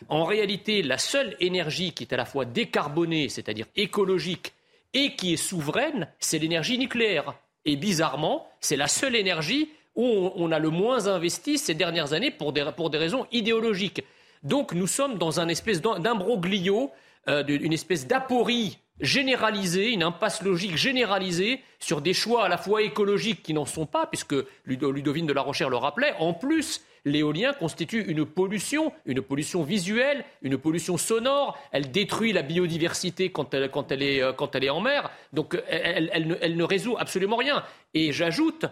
En 0.09 0.25
réalité, 0.25 0.81
la 0.81 0.97
seule 0.97 1.35
énergie 1.39 1.93
qui 1.93 2.03
est 2.03 2.13
à 2.13 2.17
la 2.17 2.25
fois 2.25 2.45
décarbonée, 2.45 3.29
c'est-à-dire 3.29 3.67
écologique, 3.75 4.53
et 4.93 5.15
qui 5.15 5.33
est 5.33 5.37
souveraine, 5.37 6.07
c'est 6.19 6.39
l'énergie 6.39 6.77
nucléaire. 6.77 7.35
Et 7.65 7.75
bizarrement, 7.75 8.47
c'est 8.59 8.75
la 8.77 8.87
seule 8.87 9.15
énergie 9.15 9.69
où 9.95 10.31
on, 10.35 10.51
a 10.51 10.59
le 10.59 10.69
moins 10.69 11.07
investi 11.07 11.57
ces 11.57 11.73
dernières 11.73 12.13
années 12.13 12.31
pour 12.31 12.53
des 12.53 12.63
raisons 12.97 13.27
idéologiques. 13.31 14.03
Donc 14.43 14.73
nous 14.73 14.87
sommes 14.87 15.17
dans 15.17 15.39
un 15.39 15.47
espèce 15.47 15.81
d'imbroglio, 15.81 16.91
euh, 17.27 17.43
une 17.47 17.73
espèce 17.73 18.07
d'aporie 18.07 18.79
généralisée, 18.99 19.91
une 19.91 20.03
impasse 20.03 20.41
logique 20.41 20.75
généralisée 20.75 21.61
sur 21.79 22.01
des 22.01 22.13
choix 22.13 22.45
à 22.45 22.49
la 22.49 22.57
fois 22.57 22.81
écologiques 22.81 23.43
qui 23.43 23.53
n'en 23.53 23.65
sont 23.65 23.85
pas, 23.85 24.07
puisque 24.07 24.35
Ludovine 24.65 25.27
de 25.27 25.33
la 25.33 25.41
Rochère 25.41 25.69
le 25.69 25.77
rappelait, 25.77 26.13
en 26.19 26.33
plus, 26.33 26.81
l'éolien 27.05 27.53
constitue 27.53 28.03
une 28.09 28.25
pollution, 28.25 28.91
une 29.05 29.21
pollution 29.21 29.63
visuelle, 29.63 30.25
une 30.41 30.57
pollution 30.57 30.97
sonore. 30.97 31.57
Elle 31.71 31.91
détruit 31.91 32.33
la 32.33 32.41
biodiversité 32.41 33.31
quand 33.31 33.53
elle, 33.53 33.63
euh, 33.63 34.59
est, 34.61 34.69
en 34.69 34.81
mer. 34.81 35.11
Donc 35.33 35.57
elle 35.69 36.57
ne 36.57 36.63
résout 36.63 36.97
absolument 36.97 37.37
rien. 37.37 37.63
Et 37.93 38.11
j'ajoute 38.11 38.65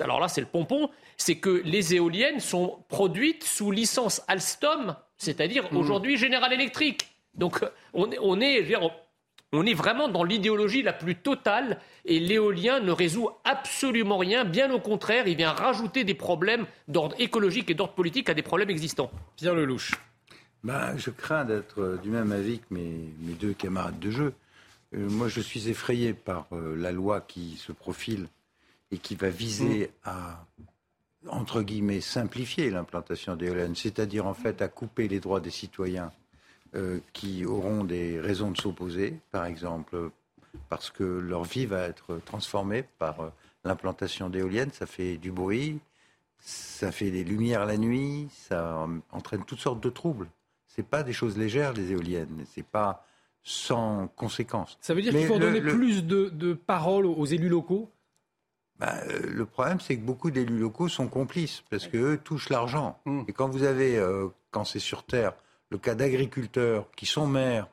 alors 0.00 0.20
là 0.20 0.28
c'est 0.28 0.40
le 0.40 0.46
pompon, 0.46 0.90
c'est 1.16 1.36
que 1.36 1.62
les 1.64 1.94
éoliennes 1.94 2.40
sont 2.40 2.78
produites 2.88 3.44
sous 3.44 3.70
licence 3.70 4.22
Alstom, 4.28 4.96
c'est-à-dire 5.16 5.72
mmh. 5.72 5.76
aujourd'hui 5.76 6.16
General 6.16 6.52
Electric. 6.52 7.06
Donc 7.34 7.64
on, 7.92 8.10
est, 8.10 8.18
on 8.20 8.40
est 8.40 9.74
vraiment 9.74 10.08
dans 10.08 10.24
l'idéologie 10.24 10.82
la 10.82 10.92
plus 10.92 11.16
totale 11.16 11.78
et 12.04 12.20
l'éolien 12.20 12.80
ne 12.80 12.92
résout 12.92 13.30
absolument 13.44 14.18
rien. 14.18 14.44
Bien 14.44 14.72
au 14.72 14.80
contraire, 14.80 15.26
il 15.26 15.36
vient 15.36 15.52
rajouter 15.52 16.04
des 16.04 16.14
problèmes 16.14 16.66
d'ordre 16.88 17.16
écologique 17.18 17.70
et 17.70 17.74
d'ordre 17.74 17.94
politique 17.94 18.28
à 18.28 18.34
des 18.34 18.42
problèmes 18.42 18.70
existants. 18.70 19.10
Pierre 19.36 19.54
Lelouch. 19.54 19.92
Ben, 20.62 20.96
je 20.96 21.10
crains 21.10 21.44
d'être 21.44 21.98
du 22.02 22.08
même 22.08 22.32
avis 22.32 22.58
que 22.58 22.64
mes, 22.70 23.12
mes 23.20 23.34
deux 23.34 23.52
camarades 23.52 23.98
de 23.98 24.10
jeu. 24.10 24.32
Euh, 24.94 25.08
moi, 25.10 25.28
je 25.28 25.40
suis 25.40 25.68
effrayé 25.68 26.14
par 26.14 26.46
euh, 26.52 26.74
la 26.76 26.92
loi 26.92 27.20
qui 27.20 27.56
se 27.58 27.72
profile 27.72 28.28
et 28.90 28.98
qui 28.98 29.14
va 29.16 29.28
viser 29.30 29.90
Mm. 30.04 30.08
à, 30.08 30.46
entre 31.28 31.62
guillemets, 31.62 32.00
simplifier 32.00 32.70
l'implantation 32.70 33.36
d'éoliennes, 33.36 33.74
c'est-à-dire 33.74 34.26
en 34.26 34.34
fait 34.34 34.60
à 34.62 34.68
couper 34.68 35.08
les 35.08 35.20
droits 35.20 35.40
des 35.40 35.50
citoyens 35.50 36.12
euh, 36.74 36.98
qui 37.12 37.44
auront 37.46 37.84
des 37.84 38.20
raisons 38.20 38.50
de 38.50 38.56
s'opposer, 38.60 39.20
par 39.30 39.44
exemple 39.46 40.10
parce 40.68 40.90
que 40.90 41.02
leur 41.02 41.44
vie 41.44 41.66
va 41.66 41.82
être 41.82 42.20
transformée 42.24 42.84
par 42.98 43.20
euh, 43.20 43.28
l'implantation 43.64 44.28
d'éoliennes, 44.30 44.70
ça 44.72 44.86
fait 44.86 45.16
du 45.16 45.32
bruit, 45.32 45.80
ça 46.40 46.92
fait 46.92 47.10
des 47.10 47.24
lumières 47.24 47.64
la 47.66 47.76
nuit, 47.76 48.28
ça 48.30 48.86
entraîne 49.10 49.44
toutes 49.44 49.60
sortes 49.60 49.82
de 49.82 49.90
troubles. 49.90 50.28
C'est 50.66 50.86
pas 50.86 51.02
des 51.02 51.12
choses 51.12 51.36
légères 51.38 51.72
les 51.72 51.92
éoliennes, 51.92 52.44
c'est 52.54 52.66
pas 52.66 53.04
sans 53.42 54.08
conséquences. 54.08 54.76
Ça 54.80 54.94
veut 54.94 55.02
dire 55.02 55.12
qu'il 55.12 55.26
faut 55.26 55.34
le- 55.38 55.46
donner 55.46 55.60
le- 55.60 55.72
plus 55.72 56.04
de, 56.04 56.28
de 56.28 56.54
paroles 56.54 57.06
aux 57.06 57.26
élus 57.26 57.48
locaux? 57.48 57.90
Bah, 58.78 58.94
euh, 59.08 59.20
le 59.28 59.46
problème, 59.46 59.80
c'est 59.80 59.96
que 59.96 60.02
beaucoup 60.02 60.30
d'élus 60.30 60.58
locaux 60.58 60.88
sont 60.88 61.08
complices 61.08 61.62
parce 61.70 61.86
qu'eux 61.86 62.18
touchent 62.18 62.48
l'argent. 62.50 62.98
Et 63.28 63.32
quand 63.32 63.48
vous 63.48 63.62
avez, 63.62 63.96
euh, 63.98 64.28
quand 64.50 64.64
c'est 64.64 64.78
sur 64.80 65.04
terre, 65.04 65.32
le 65.70 65.78
cas 65.78 65.94
d'agriculteurs 65.94 66.90
qui 66.96 67.06
sont 67.06 67.26
maires 67.26 67.68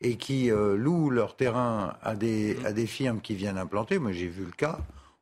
et 0.00 0.16
qui 0.16 0.50
euh, 0.50 0.76
louent 0.76 1.10
leur 1.10 1.36
terrain 1.36 1.96
à 2.02 2.14
des, 2.14 2.56
à 2.66 2.72
des 2.72 2.86
firmes 2.86 3.20
qui 3.20 3.34
viennent 3.34 3.58
implanter, 3.58 3.98
moi 3.98 4.12
j'ai 4.12 4.28
vu 4.28 4.44
le 4.44 4.52
cas, 4.52 4.78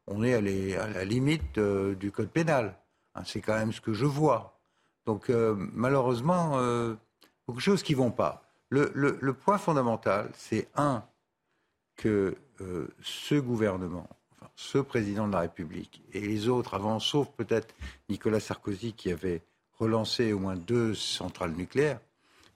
on 0.07 0.23
est 0.25 0.35
à, 0.35 0.41
les- 0.41 0.77
à 0.77 0.89
la 0.89 1.05
limite 1.05 1.59
euh, 1.59 1.95
du 1.95 2.11
code 2.11 2.29
pénal. 2.31 2.77
Hein, 3.15 3.23
c'est 3.25 3.41
quand 3.41 3.55
même 3.55 3.73
ce 3.73 3.81
que 3.81 3.93
je 3.95 4.05
vois. 4.07 4.59
Donc 5.07 5.29
malheureusement, 5.29 6.57
beaucoup 7.47 7.59
de 7.59 7.63
choses 7.63 7.83
qui 7.83 7.93
ne 7.93 7.99
vont 7.99 8.11
pas. 8.11 8.43
Le, 8.71 8.91
le- 8.95 9.19
le 9.21 9.33
point 9.35 9.59
fondamental, 9.59 10.31
c'est 10.35 10.67
un, 10.77 11.05
que 11.97 12.37
ce 13.03 13.35
gouvernement, 13.35 14.09
ce 14.57 14.79
président 14.79 15.27
de 15.27 15.33
la 15.33 15.41
République 15.41 16.03
et 16.13 16.21
les 16.21 16.49
autres 16.49 16.75
avant, 16.75 16.99
sauf 17.01 17.29
peut-être 17.37 17.75
Nicolas 18.09 18.41
Sarkozy 18.41 18.93
qui 18.93 19.11
avait 19.11 19.43
relancé 19.79 20.33
au 20.33 20.39
moins 20.39 20.57
deux 20.57 20.95
centrales 20.95 21.53
nucléaires, 21.53 22.01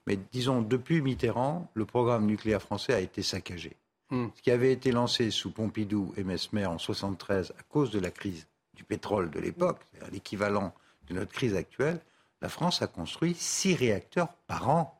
mais 0.07 0.17
disons 0.31 0.61
depuis 0.61 1.01
Mitterrand, 1.01 1.69
le 1.73 1.85
programme 1.85 2.25
nucléaire 2.25 2.61
français 2.61 2.93
a 2.93 2.99
été 2.99 3.21
saccagé. 3.21 3.75
Ce 4.11 4.41
qui 4.41 4.49
avait 4.49 4.71
été 4.71 4.91
lancé 4.91 5.29
sous 5.29 5.51
Pompidou 5.51 6.13
et 6.17 6.23
Mesmer 6.23 6.65
en 6.65 6.79
73 6.79 7.53
à 7.59 7.63
cause 7.63 7.91
de 7.91 7.99
la 7.99 8.09
crise 8.09 8.47
du 8.73 8.83
pétrole 8.83 9.29
de 9.29 9.39
l'époque, 9.39 9.81
c'est-à-dire 9.91 10.11
l'équivalent 10.11 10.73
de 11.07 11.13
notre 11.13 11.31
crise 11.31 11.53
actuelle, 11.53 12.01
la 12.41 12.49
France 12.49 12.81
a 12.81 12.87
construit 12.87 13.35
six 13.35 13.75
réacteurs 13.75 14.29
par 14.47 14.69
an. 14.69 14.99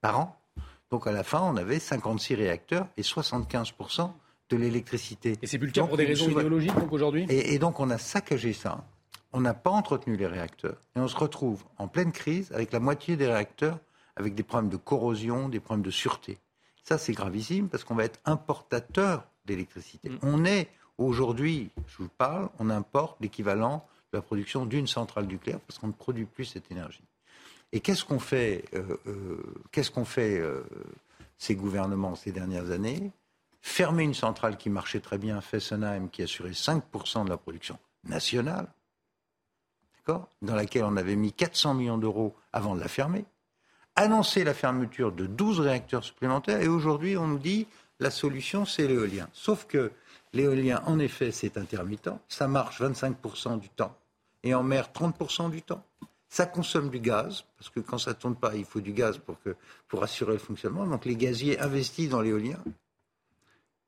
Par 0.00 0.18
an. 0.18 0.36
Donc 0.90 1.06
à 1.06 1.12
la 1.12 1.22
fin, 1.22 1.42
on 1.42 1.56
avait 1.56 1.78
56 1.78 2.34
réacteurs 2.34 2.88
et 2.96 3.02
75% 3.02 4.10
de 4.50 4.56
l'électricité. 4.56 5.36
Et 5.42 5.46
c'est 5.46 5.58
plus 5.58 5.68
le 5.68 5.72
cas 5.72 5.86
pour 5.86 5.96
des 5.96 6.04
raisons 6.04 6.28
idéologiques 6.28 6.74
donc 6.74 6.92
aujourd'hui? 6.92 7.26
Et, 7.28 7.54
et 7.54 7.58
donc 7.58 7.80
on 7.80 7.90
a 7.90 7.98
saccagé 7.98 8.52
ça. 8.52 8.84
On 9.32 9.40
n'a 9.40 9.54
pas 9.54 9.70
entretenu 9.70 10.16
les 10.16 10.26
réacteurs. 10.26 10.76
Et 10.94 11.00
on 11.00 11.08
se 11.08 11.16
retrouve 11.16 11.64
en 11.78 11.88
pleine 11.88 12.12
crise 12.12 12.52
avec 12.52 12.72
la 12.72 12.80
moitié 12.80 13.16
des 13.16 13.26
réacteurs 13.26 13.78
avec 14.16 14.34
des 14.34 14.42
problèmes 14.42 14.70
de 14.70 14.76
corrosion, 14.76 15.48
des 15.48 15.60
problèmes 15.60 15.84
de 15.84 15.90
sûreté. 15.90 16.38
Ça, 16.84 16.98
c'est 16.98 17.12
gravissime 17.12 17.68
parce 17.68 17.84
qu'on 17.84 17.94
va 17.94 18.04
être 18.04 18.20
importateur 18.24 19.26
d'électricité. 19.44 20.10
On 20.22 20.44
est 20.44 20.68
aujourd'hui, 20.98 21.70
je 21.86 21.98
vous 21.98 22.08
parle, 22.08 22.48
on 22.58 22.70
importe 22.70 23.16
l'équivalent 23.20 23.86
de 24.12 24.18
la 24.18 24.22
production 24.22 24.66
d'une 24.66 24.86
centrale 24.86 25.26
nucléaire 25.26 25.60
parce 25.60 25.78
qu'on 25.78 25.88
ne 25.88 25.92
produit 25.92 26.26
plus 26.26 26.44
cette 26.44 26.70
énergie. 26.70 27.04
Et 27.72 27.80
qu'est-ce 27.80 28.04
qu'on 28.04 28.18
fait, 28.18 28.64
euh, 28.74 28.96
euh, 29.06 29.42
qu'est-ce 29.70 29.90
qu'on 29.90 30.04
fait 30.04 30.38
euh, 30.38 30.62
ces 31.38 31.54
gouvernements 31.54 32.14
ces 32.14 32.30
dernières 32.32 32.70
années? 32.70 33.10
Fermer 33.62 34.02
une 34.02 34.14
centrale 34.14 34.56
qui 34.56 34.70
marchait 34.70 35.00
très 35.00 35.18
bien, 35.18 35.40
Fessenheim, 35.40 36.10
qui 36.10 36.22
assurait 36.22 36.50
5% 36.50 37.24
de 37.24 37.30
la 37.30 37.36
production 37.36 37.78
nationale, 38.04 38.66
dans 40.42 40.54
laquelle 40.54 40.84
on 40.84 40.96
avait 40.96 41.16
mis 41.16 41.32
400 41.32 41.74
millions 41.74 41.98
d'euros 41.98 42.34
avant 42.52 42.74
de 42.74 42.80
la 42.80 42.88
fermer. 42.88 43.24
Annoncer 43.94 44.44
la 44.44 44.54
fermeture 44.54 45.12
de 45.12 45.26
12 45.26 45.60
réacteurs 45.60 46.02
supplémentaires 46.02 46.60
et 46.60 46.68
aujourd'hui 46.68 47.16
on 47.16 47.26
nous 47.26 47.38
dit 47.38 47.66
la 48.00 48.10
solution 48.10 48.64
c'est 48.64 48.88
l'éolien. 48.88 49.28
Sauf 49.32 49.66
que 49.66 49.92
l'éolien 50.32 50.82
en 50.86 50.98
effet 50.98 51.30
c'est 51.30 51.56
intermittent, 51.56 52.10
ça 52.28 52.48
marche 52.48 52.80
25% 52.80 53.60
du 53.60 53.68
temps 53.68 53.94
et 54.42 54.54
en 54.54 54.62
mer 54.62 54.88
30% 54.94 55.50
du 55.50 55.62
temps. 55.62 55.84
Ça 56.28 56.46
consomme 56.46 56.88
du 56.88 56.98
gaz, 56.98 57.44
parce 57.58 57.68
que 57.68 57.80
quand 57.80 57.98
ça 57.98 58.12
ne 58.12 58.16
tourne 58.16 58.36
pas, 58.36 58.54
il 58.54 58.64
faut 58.64 58.80
du 58.80 58.94
gaz 58.94 59.18
pour, 59.18 59.38
que, 59.42 59.54
pour 59.86 60.02
assurer 60.02 60.32
le 60.32 60.38
fonctionnement. 60.38 60.86
Donc 60.86 61.04
les 61.04 61.14
gaziers 61.14 61.60
investissent 61.60 62.08
dans 62.08 62.22
l'éolien. 62.22 62.56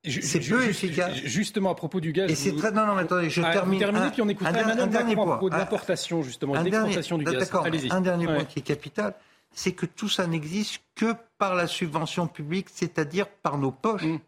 C'est 0.07 0.40
peu 0.40 0.64
efficace. 0.64 1.14
Justement, 1.24 1.70
à 1.70 1.74
propos 1.74 2.00
du 2.00 2.12
gaz. 2.12 2.30
Et 2.30 2.34
c'est 2.34 2.50
vous- 2.50 2.59
très. 2.59 2.70
Non, 2.72 2.86
non, 2.86 2.94
mais 2.94 3.02
attendez, 3.02 3.30
je 3.30 3.40
Ah, 3.40 3.46
vous 3.48 3.52
termine. 3.52 3.78
terminez, 3.78 4.05
Un- 4.07 4.11
puis 4.11 4.22
on 4.22 4.28
écoutera 4.28 4.50
un 4.50 4.52
der- 4.52 4.62
Emmanuel 4.62 4.84
un 4.84 4.86
dernier 4.88 5.14
Macron 5.16 5.22
à 5.22 5.24
point. 5.26 5.36
propos 5.36 5.50
de 5.50 5.55
Un- 5.55 5.59
l'importation, 5.59 6.22
justement, 6.22 6.52
de 6.52 6.64
l'exportation 6.68 7.18
du 7.18 7.24
gaz. 7.24 7.50
Allez-y. 7.64 7.92
un 7.92 8.00
dernier 8.00 8.26
Ouais. 8.26 8.34
point 8.34 8.44
qui 8.44 8.59
est 8.59 8.62
capital, 8.62 9.14
c'est 9.55 9.72
que 9.72 9.86
tout 9.86 10.09
ça 10.09 10.26
n'existe 10.26 10.82
que 10.94 11.14
par 11.38 11.55
la 11.55 11.66
subvention 11.66 12.26
publique, 12.26 12.66
c'est-à-dire 12.72 13.26
par 13.28 13.57
nos 13.59 13.70
poches. 13.70 14.02
Mm. 14.02 14.18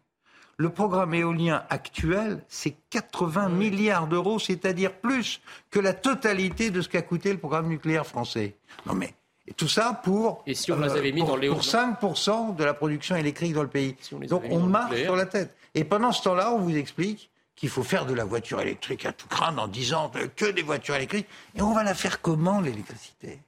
Le 0.59 0.69
programme 0.69 1.13
éolien 1.13 1.63
actuel, 1.69 2.41
c'est 2.47 2.75
80 2.89 3.47
milliards 3.49 4.07
d'euros, 4.07 4.39
c'est-à-dire 4.39 4.91
plus 4.93 5.39
que 5.69 5.79
la 5.79 5.93
totalité 5.93 6.71
de 6.71 6.81
ce 6.81 6.89
qu'a 6.89 7.03
coûté 7.03 7.31
le 7.31 7.37
programme 7.37 7.67
nucléaire 7.67 8.07
français. 8.07 8.55
Non 8.87 8.95
mais 8.95 9.13
et 9.45 9.53
tout 9.53 9.67
ça 9.67 10.01
pour, 10.03 10.41
Et 10.47 10.55
si 10.55 10.71
on 10.71 10.79
les 10.79 10.89
avait 10.89 11.11
mis 11.11 11.21
pour, 11.23 11.37
dans 11.39 11.47
pour 11.47 11.63
5% 11.63 12.53
de 12.57 12.63
la 12.63 12.73
production 12.73 13.15
électrique 13.15 13.53
dans 13.53 13.61
le 13.61 13.67
pays. 13.69 13.95
on 14.11 14.19
Donc 14.25 14.43
on 14.49 14.61
marche 14.61 14.99
sur 15.03 15.15
la 15.15 15.27
tête. 15.27 15.55
Et 15.77 15.83
pendant 15.83 16.11
ce 16.11 16.23
temps-là, 16.23 16.51
on 16.53 16.59
vous 16.59 16.75
explique 16.75 17.29
qu'il 17.55 17.69
faut 17.69 17.83
faire 17.83 18.05
de 18.05 18.13
la 18.13 18.25
voiture 18.25 18.59
électrique 18.61 19.05
à 19.05 19.11
tout 19.13 19.27
craindre 19.27 19.61
en 19.61 19.67
disant 19.67 20.11
euh, 20.15 20.27
que 20.35 20.45
des 20.45 20.63
voitures 20.63 20.95
électriques. 20.95 21.27
Et 21.55 21.61
on 21.61 21.73
va 21.73 21.83
la 21.83 21.93
faire 21.93 22.21
comment, 22.21 22.59
l'électricité? 22.61 23.39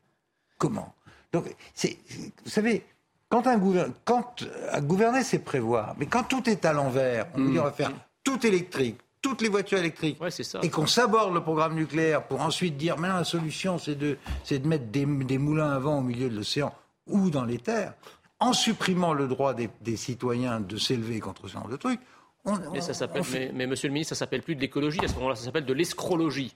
Comment? 0.57 0.93
Donc, 1.32 1.45
c'est, 1.73 1.97
vous 2.43 2.49
savez, 2.49 2.86
quand 3.30 3.45
un, 3.47 3.57
gouver- 3.57 3.86
quand 4.05 4.43
euh, 4.43 4.80
gouverner, 4.82 5.23
c'est 5.23 5.39
prévoir. 5.39 5.95
Mais 5.97 6.05
quand 6.05 6.23
tout 6.23 6.49
est 6.49 6.65
à 6.65 6.73
l'envers, 6.73 7.27
on 7.36 7.39
nous 7.39 7.51
dit 7.51 7.59
on 7.59 7.63
va 7.63 7.71
faire 7.71 7.91
tout 8.23 8.45
électrique, 8.45 8.97
toutes 9.21 9.41
les 9.41 9.49
voitures 9.49 9.77
électriques, 9.80 10.17
et 10.63 10.69
qu'on 10.69 10.88
saborde 10.88 11.34
le 11.34 11.41
programme 11.41 11.73
nucléaire 11.75 12.23
pour 12.27 12.41
ensuite 12.41 12.77
dire 12.77 12.97
maintenant 12.97 13.17
la 13.17 13.23
solution, 13.23 13.77
c'est 13.80 13.95
de, 13.95 14.17
c'est 14.43 14.59
de 14.59 14.67
mettre 14.67 14.86
des, 14.86 15.05
des 15.05 15.38
moulins 15.38 15.71
à 15.71 15.80
vent 15.80 15.97
au 15.99 16.01
milieu 16.01 16.30
de 16.30 16.36
l'océan 16.36 16.73
ou 17.07 17.30
dans 17.30 17.45
les 17.45 17.57
terres, 17.59 17.93
en 18.39 18.53
supprimant 18.53 19.13
le 19.13 19.27
droit 19.27 19.53
des, 19.53 19.69
des 19.82 19.97
citoyens 19.97 20.59
de 20.59 20.77
s'élever 20.77 21.19
contre 21.19 21.47
ce 21.47 21.53
genre 21.53 21.67
de 21.67 21.75
trucs. 21.75 21.99
On- 22.46 22.72
Mais, 22.72 22.82
ça 22.82 22.92
on- 22.92 22.94
s'appelle, 22.94 23.22
on 23.22 23.24
fait- 23.24 23.48
mais, 23.48 23.52
mais 23.54 23.68
monsieur 23.68 23.88
le 23.88 23.94
ministre, 23.94 24.16
ça 24.16 24.20
s'appelle 24.20 24.42
plus 24.42 24.56
de 24.56 24.62
l'écologie. 24.62 25.00
À 25.04 25.08
ce 25.08 25.16
moment-là, 25.16 25.36
ça 25.36 25.44
s'appelle 25.44 25.66
de 25.66 25.74
l'escrologie. 25.74 26.56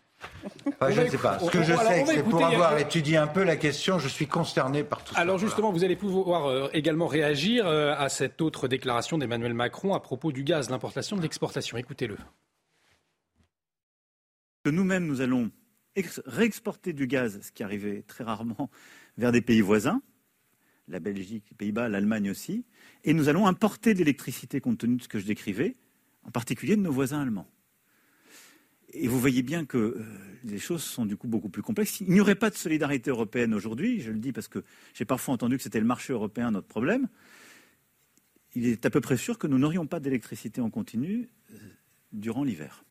Enfin, 0.68 0.90
je 0.92 1.02
ne 1.02 1.08
sais 1.10 1.18
pas. 1.18 1.38
Ce 1.40 1.50
que 1.50 1.62
je 1.64 1.74
sais, 1.76 2.06
c'est 2.06 2.24
pour 2.24 2.46
avoir 2.46 2.74
euh, 2.74 2.78
étudié 2.78 3.18
un 3.18 3.28
peu 3.28 3.44
la 3.44 3.58
question, 3.58 4.00
je 4.00 4.08
suis 4.08 4.28
consterné 4.28 4.84
par 4.84 5.04
tout 5.04 5.14
ça. 5.14 5.20
Alors 5.20 5.38
justement, 5.38 5.72
vous 5.72 5.84
allez 5.84 5.96
pouvoir 5.98 6.46
euh, 6.46 6.70
également 6.74 7.08
réagir 7.08 7.68
euh, 7.68 7.94
à 7.98 8.08
cette 8.10 8.42
autre 8.42 8.68
déclaration 8.70 9.18
d'Emmanuel 9.18 9.54
Macron 9.54 9.94
à 9.94 10.00
propos 10.00 10.32
du 10.32 10.44
gaz, 10.44 10.70
l'importation 10.70 11.18
de 11.18 11.22
l'exportation. 11.22 11.76
Écoutez-le. 11.78 12.18
que 14.64 14.70
nous-mêmes, 14.70 15.06
nous 15.08 15.20
allons 15.22 15.52
ex- 15.96 16.22
réexporter 16.26 16.94
du 16.94 17.06
gaz, 17.08 17.40
ce 17.42 17.52
qui 17.52 17.64
arrivait 17.64 18.04
très 18.04 18.24
rarement, 18.24 18.70
vers 19.18 19.32
des 19.34 19.42
pays 19.42 19.60
voisins, 19.62 20.02
la 20.88 21.00
Belgique, 21.02 21.44
les 21.52 21.58
Pays-Bas, 21.58 21.90
l'Allemagne 21.90 22.30
aussi, 22.32 22.64
et 23.04 23.14
nous 23.14 23.30
allons 23.30 23.48
importer 23.48 23.94
de 23.94 24.00
l'électricité 24.00 24.62
compte 24.62 24.78
tenu 24.80 24.96
de 24.98 25.04
ce 25.04 25.08
que 25.08 25.20
je 25.20 25.26
décrivais, 25.26 25.76
en 26.26 26.32
particulier 26.32 26.76
de 26.76 26.82
nos 26.82 26.92
voisins 26.92 27.22
allemands. 27.22 27.48
Et 28.96 29.08
vous 29.08 29.20
voyez 29.20 29.42
bien 29.42 29.66
que 29.66 29.78
euh, 29.78 30.06
les 30.44 30.60
choses 30.60 30.84
sont 30.84 31.06
du 31.06 31.18
coup 31.18 31.28
beaucoup 31.28 31.50
plus 31.50 31.64
complexes. 31.64 32.00
Il 32.02 32.10
n'y 32.12 32.22
aurait 32.22 32.36
pas 32.36 32.50
de 32.52 32.56
solidarité 32.56 33.10
européenne 33.10 33.54
aujourd'hui, 33.54 34.02
je 34.02 34.12
le 34.12 34.20
dis 34.20 34.32
parce 34.32 34.48
que 34.48 34.64
j'ai 34.94 35.06
parfois 35.06 35.34
entendu 35.34 35.58
que 35.58 35.64
c'était 35.64 35.80
le 35.80 35.86
marché 35.86 36.14
européen 36.14 36.52
notre 36.52 36.68
problème. 36.68 37.08
Il 38.56 38.68
est 38.68 38.86
à 38.86 38.92
peu 38.92 39.02
près 39.02 39.18
sûr 39.18 39.40
que 39.40 39.48
nous 39.48 39.58
n'aurions 39.58 39.88
pas 39.88 40.00
d'électricité 40.00 40.62
en 40.62 40.70
continu 40.70 41.28
euh, 41.52 41.58
durant 42.12 42.44
l'hiver. 42.44 42.84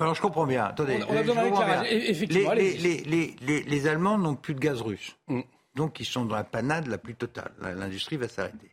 Alors 0.00 0.14
je 0.14 0.22
comprends 0.22 0.46
bien. 0.46 0.64
Attendez, 0.64 0.98
On 1.00 1.02
a- 1.02 1.06
on 1.08 1.16
a 1.16 1.22
je 1.22 1.28
besoin 1.28 1.66
d'un. 1.66 1.82
E- 1.84 1.86
effectivement, 2.10 2.52
les, 2.54 2.76
les, 2.78 2.98
les, 3.04 3.36
les- 3.42 3.62
les 3.62 3.86
Allemands 3.86 4.16
n'ont 4.18 4.34
plus 4.34 4.54
de 4.54 4.60
gaz 4.60 4.80
russe. 4.80 5.14
Mm. 5.28 5.40
Donc 5.76 6.00
ils 6.00 6.06
sont 6.06 6.24
dans 6.24 6.34
la 6.36 6.42
panade 6.44 6.86
la 6.86 6.98
plus 6.98 7.14
totale. 7.14 7.52
L'industrie 7.60 8.16
va 8.16 8.28
s'arrêter. 8.28 8.70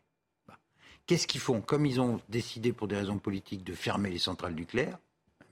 Qu'est-ce 1.07 1.27
qu'ils 1.27 1.41
font 1.41 1.61
Comme 1.61 1.85
ils 1.85 1.99
ont 1.99 2.21
décidé 2.29 2.73
pour 2.73 2.87
des 2.87 2.95
raisons 2.95 3.17
politiques 3.17 3.63
de 3.63 3.73
fermer 3.73 4.09
les 4.09 4.19
centrales 4.19 4.53
nucléaires, 4.53 4.97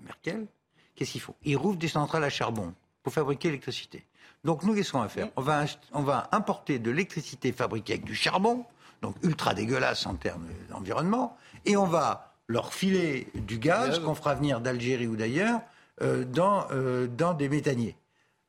Merkel, 0.01 0.47
qu'est-ce 0.95 1.11
qu'ils 1.13 1.21
font 1.21 1.35
Ils 1.43 1.57
rouvrent 1.57 1.77
des 1.77 1.87
centrales 1.87 2.23
à 2.23 2.29
charbon 2.29 2.73
pour 3.03 3.13
fabriquer 3.13 3.49
l'électricité. 3.49 4.05
Donc 4.43 4.63
nous, 4.63 4.73
qu'est-ce 4.73 4.91
qu'on 4.91 5.01
va 5.01 5.09
faire 5.09 5.29
on 5.35 5.41
va, 5.41 5.65
on 5.93 6.03
va 6.03 6.29
importer 6.31 6.79
de 6.79 6.91
l'électricité 6.91 7.51
fabriquée 7.51 7.93
avec 7.93 8.05
du 8.05 8.15
charbon, 8.15 8.65
donc 9.01 9.15
ultra 9.23 9.53
dégueulasse 9.53 10.05
en 10.05 10.15
termes 10.15 10.47
d'environnement, 10.69 11.37
et 11.65 11.75
on 11.75 11.85
va 11.85 12.35
leur 12.47 12.73
filer 12.73 13.27
du 13.35 13.59
gaz 13.59 13.99
qu'on 13.99 14.15
fera 14.15 14.35
venir 14.35 14.61
d'Algérie 14.61 15.07
ou 15.07 15.15
d'ailleurs 15.15 15.61
euh, 16.01 16.23
dans, 16.23 16.67
euh, 16.71 17.07
dans 17.07 17.33
des 17.33 17.49
méthaniers. 17.49 17.95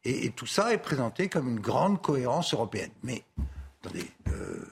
Et, 0.04 0.26
et 0.26 0.30
tout 0.30 0.46
ça 0.46 0.72
est 0.72 0.78
présenté 0.78 1.28
comme 1.28 1.48
une 1.48 1.60
grande 1.60 2.00
cohérence 2.00 2.54
européenne. 2.54 2.90
Mais 3.02 3.24
attendez, 3.82 4.06
euh, 4.28 4.64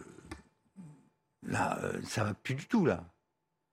là, 1.48 1.78
euh, 1.82 1.92
ça 2.04 2.24
va 2.24 2.34
plus 2.34 2.54
du 2.54 2.66
tout 2.66 2.86
là. 2.86 3.04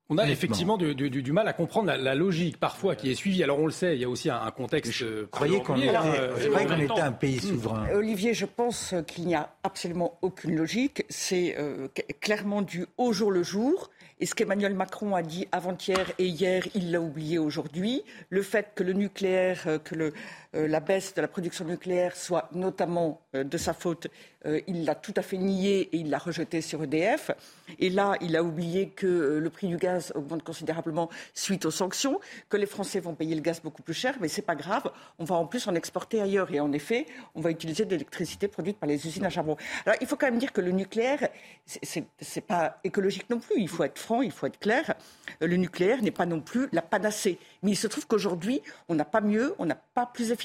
On 0.08 0.20
a 0.20 0.30
effectivement 0.30 0.78
du, 0.78 0.94
du, 0.94 1.10
du, 1.10 1.32
mal 1.32 1.48
à 1.48 1.54
comprendre 1.54 1.88
la, 1.88 1.98
la, 1.98 2.14
logique 2.14 2.60
parfois 2.60 2.96
qui 2.96 3.10
est 3.10 3.16
suivie. 3.16 3.44
Alors 3.44 3.58
on 3.58 3.66
le 3.66 3.72
sait, 3.72 3.96
il 3.96 4.02
y 4.02 4.04
a 4.04 4.10
aussi 4.10 4.30
un, 4.30 4.40
un 4.40 4.52
contexte. 4.52 4.92
Je 4.92 5.26
croyais 5.26 5.60
qu'on 5.64 5.78
était, 5.78 5.96
euh, 5.96 6.78
était, 6.78 7.02
un 7.02 7.12
pays 7.12 7.40
souverain. 7.40 7.88
Olivier, 7.92 8.36
je 8.36 8.46
pense 8.46 8.94
qu'il 9.08 9.26
n'y 9.26 9.34
a 9.34 9.50
absolument 9.64 10.20
aucune 10.22 10.56
logique. 10.56 11.06
C'est 11.10 11.56
euh, 11.58 11.88
clairement 12.22 12.62
du 12.62 12.86
au 12.98 13.14
jour 13.14 13.32
le 13.32 13.42
jour. 13.42 13.90
Et 14.22 14.26
ce 14.26 14.34
qu'Emmanuel 14.34 14.74
Macron 14.74 15.14
a 15.14 15.22
dit 15.22 15.46
avant-hier 15.52 16.14
et 16.20 16.28
hier, 16.28 16.66
il 16.74 16.92
l'a 16.92 17.02
oublié 17.02 17.38
aujourd'hui. 17.38 18.02
Le 18.30 18.42
fait 18.44 18.72
que 18.74 18.82
le 18.82 18.94
nucléaire, 18.94 19.64
euh, 19.68 19.78
que 19.78 19.94
le, 19.94 20.06
euh, 20.06 20.12
la 20.56 20.80
baisse 20.80 21.14
de 21.14 21.22
la 21.22 21.28
production 21.28 21.66
nucléaire 21.66 22.16
soit 22.16 22.50
notamment 22.54 23.22
euh, 23.36 23.44
de 23.44 23.58
sa 23.58 23.74
faute, 23.74 24.08
euh, 24.46 24.62
il 24.68 24.86
l'a 24.86 24.96
tout 24.96 25.14
à 25.16 25.22
fait 25.22 25.38
nié 25.38 25.90
et 25.92 25.98
il 25.98 26.10
l'a 26.10 26.18
rejeté 26.18 26.62
sur 26.62 26.84
EDF. 26.84 27.32
Et 27.80 27.90
là, 27.90 28.16
il 28.22 28.36
a 28.36 28.44
oublié 28.44 28.90
que 28.90 29.40
le 29.42 29.50
prix 29.50 29.68
du 29.68 29.78
gaz 29.78 30.12
augmente 30.16 30.44
considérablement 30.44 31.10
suite 31.34 31.66
aux 31.66 31.72
sanctions, 31.72 32.20
que 32.50 32.58
les 32.58 32.66
Français 32.66 33.00
vont 33.00 33.16
payer 33.16 33.36
le 33.36 33.42
gaz 33.42 33.62
beaucoup 33.62 33.82
plus 33.82 33.94
cher, 33.94 34.16
mais 34.22 34.28
c'est 34.28 34.42
pas 34.42 34.56
grave. 34.56 34.92
On 35.20 35.26
va 35.26 35.36
en 35.36 35.48
plus 35.48 35.68
en 35.68 35.76
exporter 35.76 36.22
ailleurs. 36.22 36.52
Et 36.54 36.60
en 36.60 36.72
effet, 36.72 37.08
on 37.34 37.42
va 37.42 37.50
utiliser 37.52 37.86
de 37.86 37.92
l'électricité 37.92 38.48
produite 38.48 38.78
par 38.78 38.88
les 38.88 39.06
usines 39.08 39.26
à 39.26 39.30
charbon. 39.30 39.58
Alors, 39.86 39.98
il 40.02 40.08
faut 40.08 40.16
quand 40.16 40.28
même 40.28 40.40
dire 40.40 40.54
que 40.54 40.62
le 40.62 40.72
nucléaire, 40.72 41.30
c'est 41.66 42.42
pas 42.42 42.80
écologique 42.84 43.30
non 43.30 43.40
plus. 43.40 43.56
Il 43.58 43.70
faut 43.70 43.84
être 43.84 44.00
franc, 44.00 44.22
il 44.22 44.32
faut 44.32 44.46
être 44.46 44.60
clair. 44.60 44.94
Le 45.42 45.56
nucléaire 45.56 46.02
n'est 46.02 46.12
pas 46.12 46.26
non 46.26 46.40
plus 46.40 46.70
la 46.72 46.82
panacée. 46.82 47.40
Mais 47.64 47.72
il 47.72 47.76
se 47.76 47.88
trouve 47.88 48.06
qu'aujourd'hui, 48.06 48.62
on 48.90 48.96
n'a 48.96 49.06
pas 49.06 49.22
mieux, 49.22 49.56
on 49.58 49.66
n'a 49.66 49.76
pas 49.76 50.06
plus 50.06 50.32
efficace. 50.32 50.45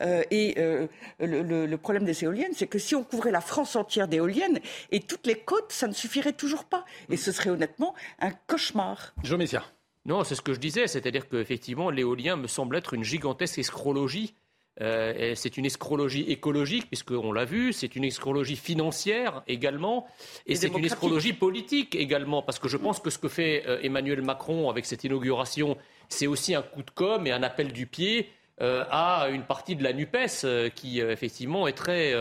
Euh, 0.00 0.22
et 0.30 0.54
euh, 0.58 0.86
le, 1.20 1.66
le, 1.66 1.78
problème 1.78 2.04
des 2.04 2.24
éoliennes, 2.24 2.52
c'est 2.54 2.66
que 2.66 2.78
si 2.78 2.94
on 2.94 3.04
couvrait 3.04 3.30
la 3.30 3.40
France 3.40 3.76
entière 3.76 4.08
d'éoliennes 4.08 4.60
et 4.90 5.00
toutes 5.00 5.26
les 5.26 5.36
côtes, 5.36 5.72
ça 5.72 5.88
ne 5.88 5.92
suffirait 5.92 6.32
toujours 6.32 6.64
pas. 6.64 6.84
Et 7.10 7.16
ce 7.16 7.32
serait 7.32 7.50
honnêtement 7.50 7.94
un 8.18 8.30
cauchemar. 8.46 9.14
Jean 9.22 9.38
Messia. 9.38 9.64
Non, 10.04 10.22
c'est 10.22 10.36
ce 10.36 10.42
que 10.42 10.54
je 10.54 10.60
disais, 10.60 10.86
c'est-à-dire 10.86 11.28
qu'effectivement, 11.28 11.90
l'éolien 11.90 12.36
me 12.36 12.46
semble 12.46 12.76
être 12.76 12.94
une 12.94 13.02
gigantesque 13.02 13.58
escrologie. 13.58 14.34
Euh, 14.80 15.32
c'est 15.34 15.56
une 15.56 15.64
escrologie 15.64 16.30
écologique, 16.30 16.86
puisqu'on 16.86 17.32
l'a 17.32 17.44
vu, 17.44 17.72
c'est 17.72 17.96
une 17.96 18.04
escrologie 18.04 18.56
financière 18.56 19.42
également, 19.48 20.06
et, 20.46 20.52
et 20.52 20.54
c'est 20.54 20.68
une 20.68 20.84
escrologie 20.84 21.32
politique 21.32 21.94
également, 21.94 22.42
parce 22.42 22.58
que 22.58 22.68
je 22.68 22.76
pense 22.76 23.00
que 23.00 23.08
ce 23.08 23.18
que 23.18 23.28
fait 23.28 23.64
euh, 23.66 23.80
Emmanuel 23.82 24.20
Macron 24.20 24.68
avec 24.68 24.84
cette 24.84 25.02
inauguration, 25.04 25.78
c'est 26.08 26.26
aussi 26.26 26.54
un 26.54 26.62
coup 26.62 26.82
de 26.82 26.90
com' 26.90 27.26
et 27.26 27.32
un 27.32 27.42
appel 27.42 27.72
du 27.72 27.86
pied 27.86 28.28
euh, 28.28 28.35
à 28.60 29.28
une 29.30 29.42
partie 29.42 29.76
de 29.76 29.82
la 29.82 29.92
NUPES 29.92 30.44
euh, 30.44 30.70
qui, 30.70 31.00
euh, 31.00 31.12
effectivement, 31.12 31.66
est 31.68 31.72
très, 31.72 32.14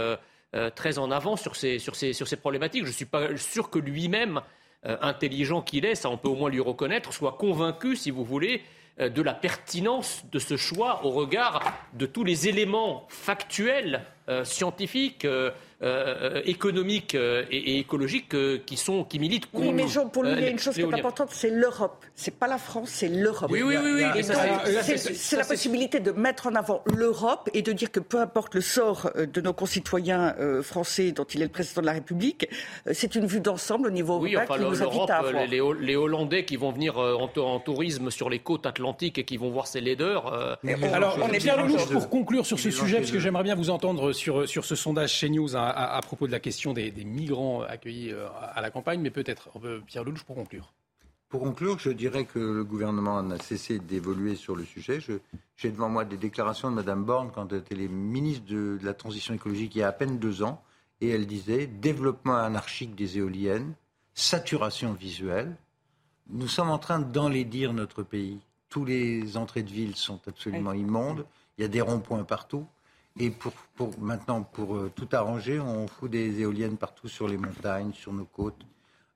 très 0.75 0.99
en 0.99 1.11
avant 1.11 1.35
sur 1.35 1.55
ces, 1.55 1.79
sur, 1.79 1.95
ces, 1.95 2.13
sur 2.13 2.27
ces 2.27 2.37
problématiques. 2.37 2.83
Je 2.83 2.89
ne 2.89 2.95
suis 2.95 3.05
pas 3.05 3.35
sûr 3.35 3.69
que 3.69 3.79
lui-même, 3.79 4.41
intelligent 4.83 5.61
qu'il 5.61 5.83
est, 5.83 5.95
ça 5.95 6.09
on 6.09 6.17
peut 6.17 6.29
au 6.29 6.35
moins 6.35 6.49
lui 6.49 6.59
reconnaître, 6.61 7.11
soit 7.11 7.33
convaincu, 7.33 7.95
si 7.95 8.11
vous 8.11 8.23
voulez, 8.23 8.61
de 8.99 9.21
la 9.21 9.33
pertinence 9.33 10.23
de 10.31 10.39
ce 10.39 10.55
choix 10.55 11.03
au 11.03 11.09
regard 11.09 11.73
de 11.93 12.05
tous 12.05 12.23
les 12.23 12.47
éléments 12.47 13.05
factuels, 13.09 14.05
scientifiques, 14.43 15.25
euh, 15.83 16.41
économiques 16.45 17.15
euh, 17.15 17.43
et, 17.51 17.79
écologiques 17.79 18.33
euh, 18.33 18.59
qui, 18.65 18.77
sont, 18.77 19.03
qui 19.03 19.19
militent 19.19 19.51
contre. 19.51 19.67
Oui, 19.67 19.73
mais 19.73 19.89
Jean, 19.89 20.07
pour 20.07 20.23
lui, 20.23 20.31
il 20.31 20.39
y 20.39 20.45
a 20.45 20.49
une 20.49 20.57
chose 20.57 20.73
qui 20.73 20.79
est 20.79 20.93
importante, 20.93 21.31
c'est 21.31 21.49
l'Europe. 21.49 22.05
C'est 22.15 22.39
pas 22.39 22.47
la 22.47 22.57
France, 22.57 22.91
c'est 22.91 23.09
l'Europe. 23.09 23.51
Oui, 23.51 23.61
oui, 23.61 23.75
oui. 23.83 24.03
oui 24.15 24.23
c'est 24.23 25.35
la 25.35 25.43
possibilité 25.43 25.99
de 25.99 26.11
mettre 26.11 26.47
en 26.47 26.55
avant 26.55 26.81
l'Europe 26.85 27.49
et 27.53 27.61
de 27.61 27.73
dire 27.73 27.91
que 27.91 27.99
peu 27.99 28.21
importe 28.21 28.55
le 28.55 28.61
sort 28.61 29.11
de 29.15 29.41
nos 29.41 29.51
concitoyens 29.51 30.33
français 30.61 31.11
dont 31.11 31.25
il 31.25 31.41
est 31.41 31.45
le 31.45 31.51
président 31.51 31.81
de 31.81 31.87
la 31.87 31.93
République, 31.93 32.47
c'est 32.93 33.15
une 33.15 33.25
vue 33.25 33.41
d'ensemble 33.41 33.87
au 33.87 33.91
niveau 33.91 34.13
européen 34.13 34.45
qui 34.45 34.59
nous 34.59 34.81
invite 34.81 35.09
à 35.09 35.17
avoir. 35.17 35.45
Les, 35.45 35.61
les, 35.81 35.95
Hollandais 35.97 36.45
qui 36.45 36.55
vont 36.55 36.71
venir 36.71 36.97
en, 36.97 37.29
en, 37.35 37.59
tourisme 37.59 38.11
sur 38.11 38.29
les 38.29 38.39
côtes 38.39 38.65
atlantiques 38.65 39.17
et 39.17 39.25
qui 39.25 39.35
vont 39.35 39.49
voir 39.49 39.67
ces 39.67 39.81
laideurs. 39.81 40.57
Alors, 40.93 41.19
on 41.21 41.27
est 41.33 41.39
Pierre 41.39 41.61
Lelouch, 41.61 41.89
pour 41.89 42.09
conclure 42.09 42.45
sur 42.45 42.59
ce 42.59 42.71
sujet, 42.71 42.99
parce 42.99 43.11
que 43.11 43.19
j'aimerais 43.19 43.43
bien 43.43 43.55
vous 43.55 43.69
entendre 43.69 44.13
sur, 44.15 44.47
ce 44.47 44.75
sondage 44.75 45.13
chez 45.13 45.29
News 45.29 45.55
à, 45.55 45.99
propos 46.01 46.27
de 46.27 46.31
la 46.31 46.39
question 46.39 46.73
des, 46.73 46.91
migrants 47.03 47.61
accueillis 47.61 48.11
euh, 48.11 48.27
à 48.53 48.61
la 48.61 48.71
campagne, 48.71 49.01
mais 49.01 49.11
peut-être 49.11 49.49
Pierre 49.85 50.03
Lelouch 50.03 50.23
pour 50.23 50.35
conclure. 50.35 50.73
Pour 51.29 51.41
conclure, 51.41 51.79
je 51.79 51.89
dirais 51.89 52.25
que 52.25 52.39
le 52.39 52.63
gouvernement 52.63 53.21
n'a 53.21 53.39
cessé 53.39 53.79
d'évoluer 53.79 54.35
sur 54.35 54.55
le 54.55 54.63
sujet. 54.63 54.99
J'ai 55.57 55.71
devant 55.71 55.89
moi 55.89 56.05
des 56.05 56.17
déclarations 56.17 56.69
de 56.69 56.75
Mme 56.75 57.03
Borne 57.03 57.31
quand 57.33 57.51
elle 57.51 57.59
était 57.59 57.75
ministre 57.75 58.45
de, 58.45 58.77
de 58.79 58.85
la 58.85 58.93
Transition 58.93 59.33
écologique 59.33 59.75
il 59.75 59.79
y 59.79 59.83
a 59.83 59.87
à 59.87 59.91
peine 59.91 60.19
deux 60.19 60.43
ans, 60.43 60.63
et 61.01 61.09
elle 61.09 61.27
disait 61.27 61.67
développement 61.67 62.37
anarchique 62.37 62.95
des 62.95 63.17
éoliennes, 63.17 63.73
saturation 64.13 64.93
visuelle. 64.93 65.55
Nous 66.29 66.47
sommes 66.47 66.69
en 66.69 66.79
train 66.79 66.99
d'enlaidir 66.99 67.73
notre 67.73 68.01
pays. 68.03 68.39
Tous 68.69 68.85
les 68.85 69.37
entrées 69.37 69.63
de 69.63 69.71
ville 69.71 69.95
sont 69.95 70.19
absolument 70.27 70.73
immondes. 70.73 71.25
Il 71.57 71.61
y 71.61 71.65
a 71.65 71.67
des 71.67 71.81
ronds-points 71.81 72.23
partout. 72.23 72.65
Et 73.19 73.29
pour, 73.29 73.53
pour 73.75 73.97
maintenant, 73.99 74.43
pour 74.43 74.75
euh, 74.75 74.91
tout 74.93 75.07
arranger, 75.13 75.59
on 75.59 75.87
fout 75.87 76.11
des 76.11 76.41
éoliennes 76.41 76.77
partout 76.77 77.07
sur 77.07 77.27
les 77.27 77.37
montagnes, 77.37 77.93
sur 77.93 78.11
nos 78.11 78.25
côtes. 78.25 78.65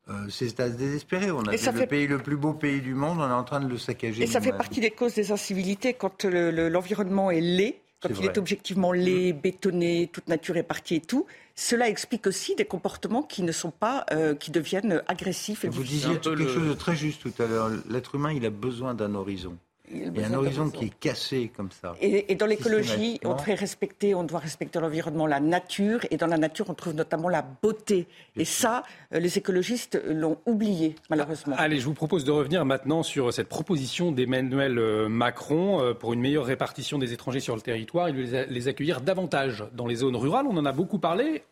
Euh, 0.07 0.27
c'est 0.29 0.59
à 0.59 0.71
se 0.71 0.75
désespérer. 0.75 1.31
On 1.31 1.41
a 1.41 1.51
le 1.51 1.85
pays, 1.85 2.07
le 2.07 2.17
plus 2.17 2.37
beau 2.37 2.53
pays 2.53 2.81
du 2.81 2.95
monde, 2.95 3.19
on 3.19 3.27
est 3.27 3.31
en 3.31 3.43
train 3.43 3.59
de 3.59 3.67
le 3.67 3.77
saccager. 3.77 4.23
Et 4.23 4.27
ça 4.27 4.41
fait 4.41 4.53
partie 4.53 4.79
des 4.79 4.91
causes 4.91 5.13
des 5.13 5.31
incivilités 5.31 5.93
quand 5.93 6.23
l'environnement 6.25 7.29
est 7.29 7.41
laid, 7.41 7.81
quand 8.01 8.09
il 8.17 8.25
est 8.25 8.37
objectivement 8.37 8.91
laid, 8.93 9.33
bétonné, 9.33 10.09
toute 10.11 10.27
nature 10.27 10.57
est 10.57 10.63
partie 10.63 10.95
et 10.95 11.01
tout. 11.01 11.25
Cela 11.53 11.89
explique 11.89 12.25
aussi 12.25 12.55
des 12.55 12.65
comportements 12.65 13.21
qui 13.21 13.43
ne 13.43 13.51
sont 13.51 13.71
pas, 13.71 14.05
euh, 14.11 14.33
qui 14.33 14.49
deviennent 14.49 15.03
agressifs 15.07 15.65
et 15.65 15.69
Vous 15.69 15.83
disiez 15.83 16.17
quelque 16.17 16.47
chose 16.47 16.69
de 16.69 16.73
très 16.73 16.95
juste 16.95 17.21
tout 17.21 17.43
à 17.43 17.45
l'heure. 17.45 17.69
L'être 17.89 18.15
humain, 18.15 18.31
il 18.31 18.45
a 18.45 18.49
besoin 18.49 18.95
d'un 18.95 19.13
horizon. 19.13 19.57
Il 19.91 20.15
y 20.15 20.23
a 20.23 20.27
un 20.27 20.33
horizon 20.33 20.69
qui 20.69 20.85
est 20.85 20.99
cassé 20.99 21.51
comme 21.55 21.71
ça. 21.71 21.95
Et, 22.01 22.35
dans 22.35 22.45
l'écologie, 22.45 23.19
on 23.23 23.33
devrait 23.33 23.55
respecter, 23.55 24.13
on 24.13 24.23
doit 24.23 24.39
respecter 24.39 24.79
l'environnement, 24.79 25.27
la 25.27 25.39
nature. 25.39 25.99
Et 26.11 26.17
dans 26.17 26.27
la 26.27 26.37
nature, 26.37 26.69
on 26.69 26.73
trouve 26.73 26.93
notamment 26.93 27.29
la 27.29 27.41
beauté. 27.41 28.07
Et 28.35 28.45
ça, 28.45 28.83
euh, 29.13 29.19
les 29.19 29.37
écologistes 29.37 30.01
l'ont 30.07 30.37
oublié, 30.45 30.95
malheureusement. 31.09 31.55
Allez, 31.57 31.79
je 31.79 31.85
vous 31.85 31.93
propose 31.93 32.23
de 32.23 32.31
revenir 32.31 32.65
maintenant 32.65 33.03
sur 33.03 33.33
cette 33.33 33.49
proposition 33.49 34.11
d'Emmanuel 34.11 34.77
euh, 34.77 35.09
Macron 35.09 35.81
euh, 35.81 35.93
pour 35.93 36.13
une 36.13 36.21
meilleure 36.21 36.45
répartition 36.45 36.99
des 36.99 37.13
étrangers 37.13 37.39
sur 37.39 37.55
le 37.55 37.61
territoire 37.61 38.09
et 38.09 38.13
les 38.49 38.67
accueillir 38.67 39.01
davantage 39.01 39.63
dans 39.73 39.87
les 39.87 39.95
zones 39.95 40.15
rurales. 40.15 40.45
On 40.47 40.57
en 40.57 40.65
a 40.65 40.71
beaucoup 40.71 40.99
parlé. 40.99 41.43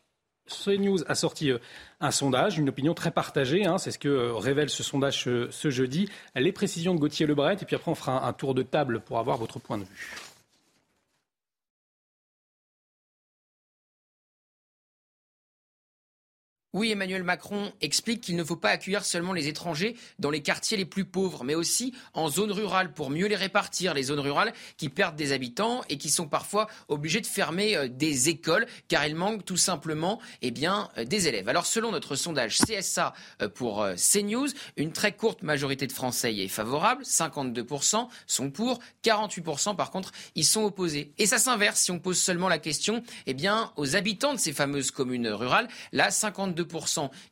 CNews 0.48 1.00
a 1.08 1.16
sorti 1.16 1.52
euh, 1.52 1.60
un 2.02 2.12
sondage, 2.12 2.58
une 2.58 2.70
opinion 2.70 2.94
très 2.94 3.12
partagée. 3.12 3.66
Hein, 3.66 3.78
c'est 3.78 3.92
ce 3.92 4.00
que 4.00 4.10
euh, 4.10 4.34
révèle 4.36 4.70
ce 4.70 4.84
sondage 4.84 5.24
ce, 5.24 5.70
jeudi. 5.70 6.10
Les 6.36 6.52
précisions 6.52 6.96
de 6.96 7.00
Gauthier 7.00 7.26
Lebret. 7.26 7.58
Et 7.62 7.66
puis 7.66 7.76
après, 7.76 7.92
on 7.92 7.96
fera 7.96 8.28
un 8.28 8.34
tour 8.34 8.54
de 8.54 8.64
table 8.64 9.00
pour 9.02 9.20
avoir 9.20 9.38
votre 9.38 9.60
point 9.60 9.78
de 9.78 9.84
vue. 9.84 10.14
Oui, 16.78 16.92
Emmanuel 16.92 17.24
Macron 17.24 17.74
explique 17.82 18.22
qu'il 18.22 18.36
ne 18.36 18.44
faut 18.44 18.56
pas 18.56 18.70
accueillir 18.70 19.04
seulement 19.04 19.34
les 19.34 19.48
étrangers 19.48 19.96
dans 20.20 20.30
les 20.30 20.44
quartiers 20.44 20.78
les 20.78 20.86
plus 20.86 21.06
pauvres, 21.06 21.44
mais 21.44 21.56
aussi 21.56 21.92
en 22.14 22.30
zone 22.30 22.52
rurale 22.52 22.94
pour 22.94 23.10
mieux 23.10 23.26
les 23.26 23.36
répartir, 23.36 23.96
les 23.96 24.04
zones 24.04 24.20
rurales 24.20 24.54
qui 24.78 24.90
perdent 24.90 25.16
des 25.16 25.32
habitants 25.32 25.82
et 25.90 25.98
qui 25.98 26.12
sont 26.12 26.28
parfois 26.28 26.68
obligées 26.88 27.20
de 27.20 27.26
fermer 27.26 27.76
euh, 27.76 27.88
des 27.88 28.30
écoles 28.30 28.68
car 28.90 29.08
il 29.08 29.16
manque 29.16 29.44
tout 29.44 29.58
simplement 29.58 30.22
eh 30.44 30.52
bien, 30.52 30.90
euh, 31.00 31.04
des 31.04 31.28
élèves. 31.28 31.50
Alors 31.50 31.66
selon 31.66 31.92
notre 31.92 32.16
sondage 32.16 32.60
CSA 32.60 33.16
euh, 33.42 33.50
pour 33.50 33.84
CNews, 33.96 34.50
une 34.76 34.94
très 34.94 35.14
courte 35.14 35.42
majorité 35.42 35.88
de 35.88 35.94
Français 35.94 36.32
y 36.32 36.44
est 36.44 36.48
favorable, 36.48 37.02
52% 37.02 38.08
sont 38.28 38.52
pour, 38.52 38.82
48% 39.04 39.76
par 39.76 39.90
contre 39.90 40.12
y 40.36 40.44
sont 40.44 40.62
opposés. 40.62 41.12
Et 41.18 41.26
ça 41.26 41.40
s'inverse 41.40 41.82
si 41.82 41.90
on 41.90 41.98
pose 41.98 42.20
seulement 42.20 42.50
la 42.50 42.60
question 42.60 43.02
eh 43.26 43.34
bien, 43.34 43.72
aux 43.78 43.96
habitants 43.96 44.36
de 44.36 44.40
ces 44.40 44.54
fameuses 44.54 44.92
communes 44.92 45.28
rurales. 45.30 45.68
Là, 45.92 46.12
52 46.12 46.67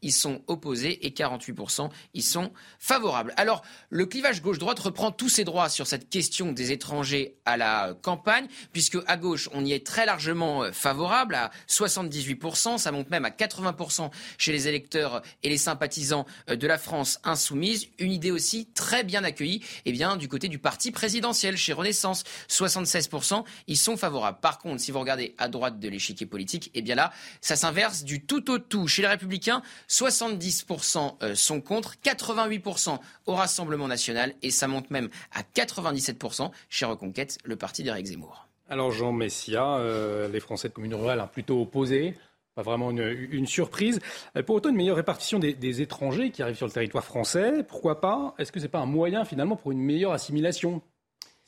y 0.01 0.11
sont 0.11 0.41
opposés 0.47 1.05
et 1.05 1.11
48% 1.11 1.89
y 2.13 2.21
sont 2.21 2.51
favorables. 2.79 3.33
Alors, 3.37 3.63
le 3.89 4.05
clivage 4.05 4.41
gauche-droite 4.41 4.79
reprend 4.79 5.11
tous 5.11 5.29
ses 5.29 5.43
droits 5.43 5.69
sur 5.69 5.87
cette 5.87 6.09
question 6.09 6.51
des 6.51 6.71
étrangers 6.71 7.37
à 7.45 7.57
la 7.57 7.95
campagne, 8.01 8.47
puisque 8.71 8.97
à 9.07 9.17
gauche, 9.17 9.49
on 9.53 9.65
y 9.65 9.73
est 9.73 9.85
très 9.85 10.05
largement 10.05 10.63
euh, 10.63 10.71
favorable, 10.71 11.35
à 11.35 11.51
78%, 11.67 12.77
ça 12.77 12.91
monte 12.91 13.09
même 13.09 13.25
à 13.25 13.29
80% 13.29 14.09
chez 14.37 14.51
les 14.51 14.67
électeurs 14.67 15.21
et 15.43 15.49
les 15.49 15.57
sympathisants 15.57 16.25
euh, 16.49 16.55
de 16.55 16.67
la 16.67 16.77
France 16.77 17.19
insoumise. 17.23 17.87
Une 17.99 18.11
idée 18.11 18.31
aussi 18.31 18.67
très 18.73 19.03
bien 19.03 19.23
accueillie 19.23 19.63
eh 19.85 19.91
bien, 19.91 20.17
du 20.17 20.27
côté 20.27 20.47
du 20.47 20.59
parti 20.59 20.91
présidentiel, 20.91 21.57
chez 21.57 21.73
Renaissance, 21.73 22.23
76%, 22.49 23.43
ils 23.67 23.77
sont 23.77 23.97
favorables. 23.97 24.39
Par 24.39 24.59
contre, 24.59 24.81
si 24.81 24.91
vous 24.91 24.99
regardez 24.99 25.35
à 25.37 25.47
droite 25.47 25.79
de 25.79 25.89
l'échiquier 25.89 26.25
politique, 26.25 26.71
eh 26.73 26.81
bien 26.81 26.95
là, 26.95 27.11
ça 27.41 27.55
s'inverse 27.55 28.03
du 28.03 28.25
tout 28.25 28.51
au 28.51 28.59
tout. 28.59 28.87
Chez 28.87 29.01
les 29.01 29.07
républicains, 29.07 29.24
70% 29.25 31.15
euh, 31.23 31.35
sont 31.35 31.61
contre, 31.61 31.95
88% 32.03 32.99
au 33.25 33.33
Rassemblement 33.33 33.87
national 33.87 34.33
et 34.41 34.51
ça 34.51 34.67
monte 34.67 34.89
même 34.91 35.09
à 35.33 35.41
97% 35.41 36.51
chez 36.69 36.85
Reconquête, 36.85 37.37
le 37.43 37.55
parti 37.55 37.83
d'Éric 37.83 38.07
Zemmour. 38.07 38.47
Alors 38.69 38.91
Jean 38.91 39.11
Messia, 39.11 39.77
euh, 39.77 40.27
les 40.27 40.39
Français 40.39 40.69
de 40.69 40.73
communes 40.73 40.95
rurales, 40.95 41.27
plutôt 41.31 41.61
opposés 41.61 42.15
pas 42.55 42.61
vraiment 42.61 42.89
une, 42.91 43.45
surprise. 43.45 43.99
Euh, 44.37 44.41
pour 44.41 44.55
autant, 44.55 44.69
une 44.69 44.77
meilleure 44.77 44.95
répartition 44.95 45.39
des, 45.39 45.81
étrangers 45.81 46.31
qui 46.31 46.41
arrivent 46.41 46.55
sur 46.55 46.65
le 46.65 46.71
territoire 46.71 47.03
français, 47.03 47.63
pourquoi 47.67 47.99
pas? 47.99 48.33
Est-ce 48.37 48.51
que 48.51 48.59
ce 48.59 48.65
n'est 48.65 48.69
pas 48.69 48.79
un 48.79 48.85
moyen 48.85 49.25
finalement 49.25 49.57
pour 49.57 49.73
une 49.73 49.81
meilleure 49.81 50.13
assimilation? 50.13 50.81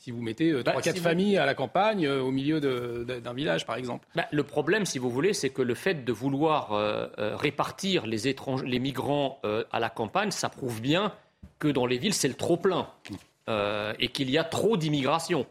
Si 0.07 0.11
vous 0.11 0.21
mettez 0.21 0.51
euh, 0.51 0.63
bah, 0.63 0.71
trois, 0.71 0.81
quatre 0.81 0.99
familles 0.99 1.37
à 1.37 1.45
la 1.45 1.53
campagne, 1.53 2.05
euh, 2.05 2.21
au 2.21 2.31
milieu 2.31 2.61
d'un 2.61 3.33
village, 3.33 3.65
par 3.65 3.75
exemple. 3.75 4.07
Bah, 4.15 4.25
le 4.31 4.43
problème, 4.43 4.85
si 4.85 4.99
vous 4.99 5.09
voulez, 5.09 5.33
c'est 5.33 5.49
que 5.49 5.61
le 5.61 5.75
fait 5.75 6.05
de 6.05 6.11
vouloir 6.13 6.71
répartir 7.17 8.05
les, 8.05 8.27
étrangers, 8.27 8.65
les 8.65 8.79
migrants 8.79 9.41
à 9.71 9.79
la 9.79 9.89
campagne, 9.89 10.31
ça 10.31 10.49
prouve 10.49 10.81
bien 10.81 11.13
que 11.59 11.67
dans 11.67 11.85
les 11.85 11.97
villes, 11.97 12.13
c'est 12.13 12.27
le 12.27 12.35
trop-plein 12.35 12.87
et 13.99 14.07
qu'il 14.09 14.29
y 14.29 14.37
a 14.37 14.43
trop 14.43 14.77
d'immigration. 14.77 15.45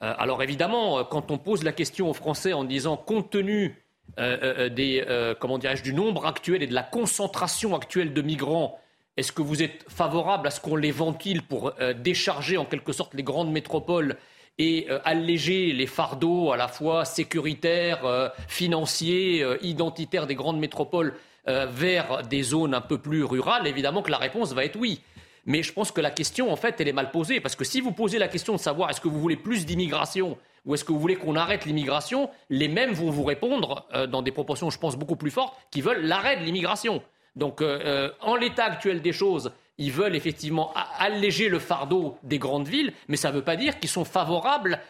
alors 0.00 0.42
évidemment, 0.42 1.04
quand 1.04 1.30
on 1.30 1.38
pose 1.38 1.62
la 1.62 1.72
question 1.72 2.10
aux 2.10 2.14
Français 2.14 2.52
en 2.52 2.64
disant, 2.64 2.96
compte 2.96 3.30
tenu 3.30 3.84
euh, 4.20 4.38
euh, 4.42 4.68
des, 4.68 5.04
euh, 5.08 5.34
comment 5.38 5.58
dirais-je, 5.58 5.82
du 5.82 5.92
nombre 5.92 6.26
actuel 6.26 6.62
et 6.62 6.68
de 6.68 6.74
la 6.74 6.84
concentration 6.84 7.74
actuelle 7.74 8.12
de 8.12 8.22
migrants, 8.22 8.78
est-ce 9.16 9.32
que 9.32 9.42
vous 9.42 9.62
êtes 9.62 9.84
favorable 9.88 10.46
à 10.46 10.50
ce 10.50 10.60
qu'on 10.60 10.76
les 10.76 10.90
ventile 10.90 11.42
pour 11.42 11.72
décharger 11.98 12.56
en 12.56 12.64
quelque 12.64 12.92
sorte 12.92 13.14
les 13.14 13.22
grandes 13.22 13.52
métropoles 13.52 14.16
et 14.58 14.88
alléger 15.04 15.72
les 15.72 15.86
fardeaux 15.86 16.52
à 16.52 16.56
la 16.56 16.68
fois 16.68 17.04
sécuritaires, 17.04 18.32
financiers, 18.48 19.44
identitaires 19.62 20.26
des 20.26 20.34
grandes 20.34 20.58
métropoles 20.58 21.14
vers 21.46 22.22
des 22.26 22.42
zones 22.42 22.74
un 22.74 22.80
peu 22.80 22.98
plus 22.98 23.24
rurales? 23.24 23.66
Évidemment 23.66 24.02
que 24.02 24.10
la 24.10 24.18
réponse 24.18 24.52
va 24.52 24.64
être 24.64 24.76
oui. 24.76 25.00
Mais 25.46 25.62
je 25.62 25.72
pense 25.72 25.92
que 25.92 26.00
la 26.00 26.10
question, 26.10 26.50
en 26.52 26.56
fait, 26.56 26.80
elle 26.80 26.88
est 26.88 26.92
mal 26.92 27.10
posée. 27.10 27.40
Parce 27.40 27.56
que 27.56 27.64
si 27.64 27.80
vous 27.80 27.92
posez 27.92 28.18
la 28.18 28.28
question 28.28 28.54
de 28.54 28.60
savoir 28.60 28.90
est-ce 28.90 29.00
que 29.00 29.08
vous 29.08 29.20
voulez 29.20 29.36
plus 29.36 29.66
d'immigration 29.66 30.38
ou 30.64 30.74
est-ce 30.74 30.84
que 30.84 30.92
vous 30.92 31.00
voulez 31.00 31.16
qu'on 31.16 31.36
arrête 31.36 31.66
l'immigration 31.66 32.30
Les 32.48 32.68
mêmes 32.68 32.92
vont 32.92 33.10
vous 33.10 33.24
répondre, 33.24 33.86
euh, 33.94 34.06
dans 34.06 34.22
des 34.22 34.32
proportions, 34.32 34.70
je 34.70 34.78
pense, 34.78 34.96
beaucoup 34.96 35.16
plus 35.16 35.30
fortes, 35.30 35.54
qui 35.70 35.82
veulent 35.82 36.06
l'arrêt 36.06 36.38
de 36.38 36.44
l'immigration. 36.44 37.02
Donc, 37.36 37.60
euh, 37.60 37.80
euh, 37.84 38.10
en 38.20 38.36
l'état 38.36 38.64
actuel 38.64 39.02
des 39.02 39.12
choses, 39.12 39.52
ils 39.78 39.92
veulent 39.92 40.14
effectivement 40.14 40.72
alléger 40.98 41.48
le 41.48 41.58
fardeau 41.58 42.16
des 42.22 42.38
grandes 42.38 42.68
villes, 42.68 42.92
mais 43.08 43.16
ça 43.16 43.30
ne 43.30 43.36
veut 43.36 43.42
pas 43.42 43.56
dire 43.56 43.78
qu'ils 43.80 43.90
sont 43.90 44.04
favorables, 44.04 44.80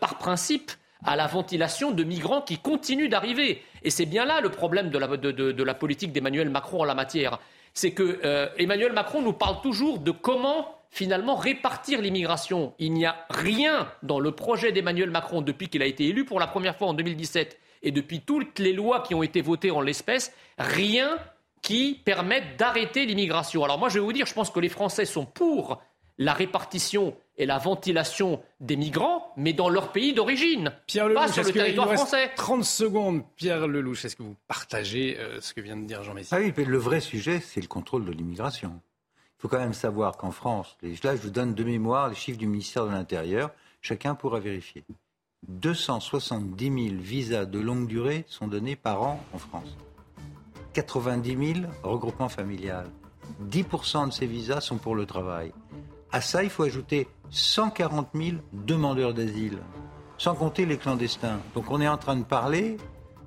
par 0.00 0.18
principe, 0.18 0.70
à 1.04 1.16
la 1.16 1.26
ventilation 1.26 1.90
de 1.90 2.04
migrants 2.04 2.42
qui 2.42 2.58
continuent 2.58 3.08
d'arriver. 3.08 3.62
Et 3.82 3.90
c'est 3.90 4.04
bien 4.04 4.26
là 4.26 4.42
le 4.42 4.50
problème 4.50 4.90
de 4.90 4.98
la, 4.98 5.06
de 5.06 5.62
la 5.62 5.74
politique 5.74 6.12
d'Emmanuel 6.12 6.50
Macron 6.50 6.80
en 6.80 6.84
la 6.84 6.94
matière. 6.94 7.38
C'est 7.72 7.92
que 7.92 8.20
Emmanuel 8.58 8.92
Macron 8.92 9.22
nous 9.22 9.32
parle 9.32 9.62
toujours 9.62 9.98
de 9.98 10.10
comment 10.10 10.76
finalement 10.90 11.36
répartir 11.36 12.00
l'immigration. 12.00 12.72
Il 12.78 12.92
n'y 12.92 13.06
a 13.06 13.26
rien 13.30 13.86
dans 14.02 14.20
le 14.20 14.32
projet 14.32 14.72
d'Emmanuel 14.72 15.10
Macron 15.10 15.42
depuis 15.42 15.68
qu'il 15.68 15.82
a 15.82 15.86
été 15.86 16.04
élu 16.04 16.24
pour 16.24 16.40
la 16.40 16.46
première 16.46 16.76
fois 16.76 16.88
en 16.88 16.94
2017 16.94 17.58
et 17.82 17.90
depuis 17.90 18.20
toutes 18.20 18.58
les 18.58 18.72
lois 18.72 19.00
qui 19.00 19.14
ont 19.14 19.22
été 19.22 19.40
votées 19.40 19.70
en 19.70 19.80
l'espèce, 19.80 20.32
rien 20.58 21.18
qui 21.66 22.00
permette 22.04 22.56
d'arrêter 22.56 23.06
l'immigration. 23.06 23.64
Alors 23.64 23.76
moi 23.76 23.88
je 23.88 23.94
vais 23.94 24.04
vous 24.04 24.12
dire, 24.12 24.24
je 24.24 24.34
pense 24.34 24.50
que 24.50 24.60
les 24.60 24.68
Français 24.68 25.04
sont 25.04 25.26
pour 25.26 25.82
la 26.16 26.32
répartition 26.32 27.16
et 27.36 27.44
la 27.44 27.58
ventilation 27.58 28.40
des 28.60 28.76
migrants, 28.76 29.32
mais 29.36 29.52
dans 29.52 29.68
leur 29.68 29.90
pays 29.90 30.14
d'origine, 30.14 30.72
pas 31.12 31.26
sur 31.26 31.42
le 31.42 31.52
territoire 31.52 31.92
français. 31.92 32.30
30 32.36 32.64
secondes, 32.64 33.24
Pierre 33.34 33.66
Lelouch, 33.66 34.04
est-ce 34.04 34.14
que 34.14 34.22
vous 34.22 34.36
partagez 34.46 35.18
euh, 35.18 35.40
ce 35.40 35.54
que 35.54 35.60
vient 35.60 35.76
de 35.76 35.84
dire 35.84 36.04
Jean 36.04 36.14
Messi 36.14 36.28
Ah 36.32 36.38
oui, 36.38 36.54
mais 36.56 36.64
le 36.64 36.78
vrai 36.78 37.00
sujet, 37.00 37.40
c'est 37.40 37.60
le 37.60 37.66
contrôle 37.66 38.04
de 38.04 38.12
l'immigration. 38.12 38.80
Il 39.36 39.42
faut 39.42 39.48
quand 39.48 39.58
même 39.58 39.74
savoir 39.74 40.16
qu'en 40.16 40.30
France, 40.30 40.78
là 41.02 41.16
je 41.16 41.20
vous 41.20 41.30
donne 41.30 41.52
de 41.52 41.64
mémoire 41.64 42.08
les 42.08 42.14
chiffres 42.14 42.38
du 42.38 42.46
ministère 42.46 42.86
de 42.86 42.92
l'Intérieur, 42.92 43.50
chacun 43.82 44.14
pourra 44.14 44.38
vérifier. 44.38 44.84
270 45.48 46.90
000 46.90 47.02
visas 47.02 47.44
de 47.44 47.58
longue 47.58 47.88
durée 47.88 48.24
sont 48.28 48.46
donnés 48.46 48.76
par 48.76 49.02
an 49.02 49.20
en 49.34 49.38
France. 49.38 49.76
90 50.76 51.54
000 51.54 51.66
regroupements 51.82 52.28
familiales. 52.28 52.90
10% 53.50 54.08
de 54.08 54.12
ces 54.12 54.26
visas 54.26 54.60
sont 54.60 54.76
pour 54.76 54.94
le 54.94 55.06
travail. 55.06 55.52
À 56.12 56.20
ça, 56.20 56.44
il 56.44 56.50
faut 56.50 56.64
ajouter 56.64 57.08
140 57.30 58.08
000 58.14 58.36
demandeurs 58.52 59.14
d'asile, 59.14 59.58
sans 60.18 60.34
compter 60.34 60.66
les 60.66 60.76
clandestins. 60.76 61.38
Donc 61.54 61.70
on 61.70 61.80
est 61.80 61.88
en 61.88 61.96
train 61.96 62.16
de 62.16 62.24
parler 62.24 62.76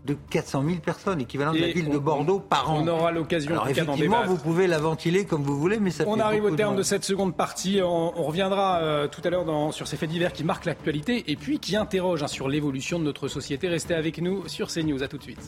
de 0.05 0.15
400 0.29 0.63
000 0.63 0.75
personnes, 0.77 1.21
équivalent 1.21 1.51
de 1.51 1.57
la 1.57 1.71
ville 1.71 1.89
de 1.89 1.97
Bordeaux 1.97 2.39
par 2.39 2.69
an. 2.69 2.83
On 2.83 2.87
aura 2.87 3.11
l'occasion 3.11 3.51
Alors 3.51 3.67
effectivement, 3.67 4.23
vous 4.25 4.37
pouvez 4.37 4.67
la 4.67 4.77
ventiler 4.77 5.25
comme 5.25 5.41
vous 5.41 5.59
voulez, 5.59 5.79
mais 5.79 5.89
ça 5.89 6.03
On 6.05 6.19
arrive 6.19 6.45
au 6.45 6.55
terme 6.55 6.75
de, 6.75 6.83
cette 6.83 7.03
seconde 7.03 7.35
partie. 7.35 7.81
On, 7.83 8.11
reviendra 8.11 8.79
euh, 8.79 9.07
tout 9.07 9.21
à 9.23 9.31
l'heure 9.31 9.73
sur 9.73 9.87
ces 9.87 9.97
faits 9.97 10.09
divers 10.09 10.33
qui 10.33 10.43
marquent 10.43 10.65
l'actualité 10.65 11.31
et 11.31 11.35
puis 11.35 11.57
qui 11.57 11.75
interrogent 11.75 12.23
hein, 12.23 12.27
sur 12.27 12.47
l'évolution 12.47 12.99
de 12.99 13.05
notre 13.05 13.27
société. 13.27 13.67
Restez 13.67 13.95
avec 13.95 14.21
nous 14.21 14.47
sur 14.47 14.67
CNews. 14.67 15.01
À 15.01 15.07
tout 15.07 15.17
de 15.17 15.23
suite. 15.23 15.41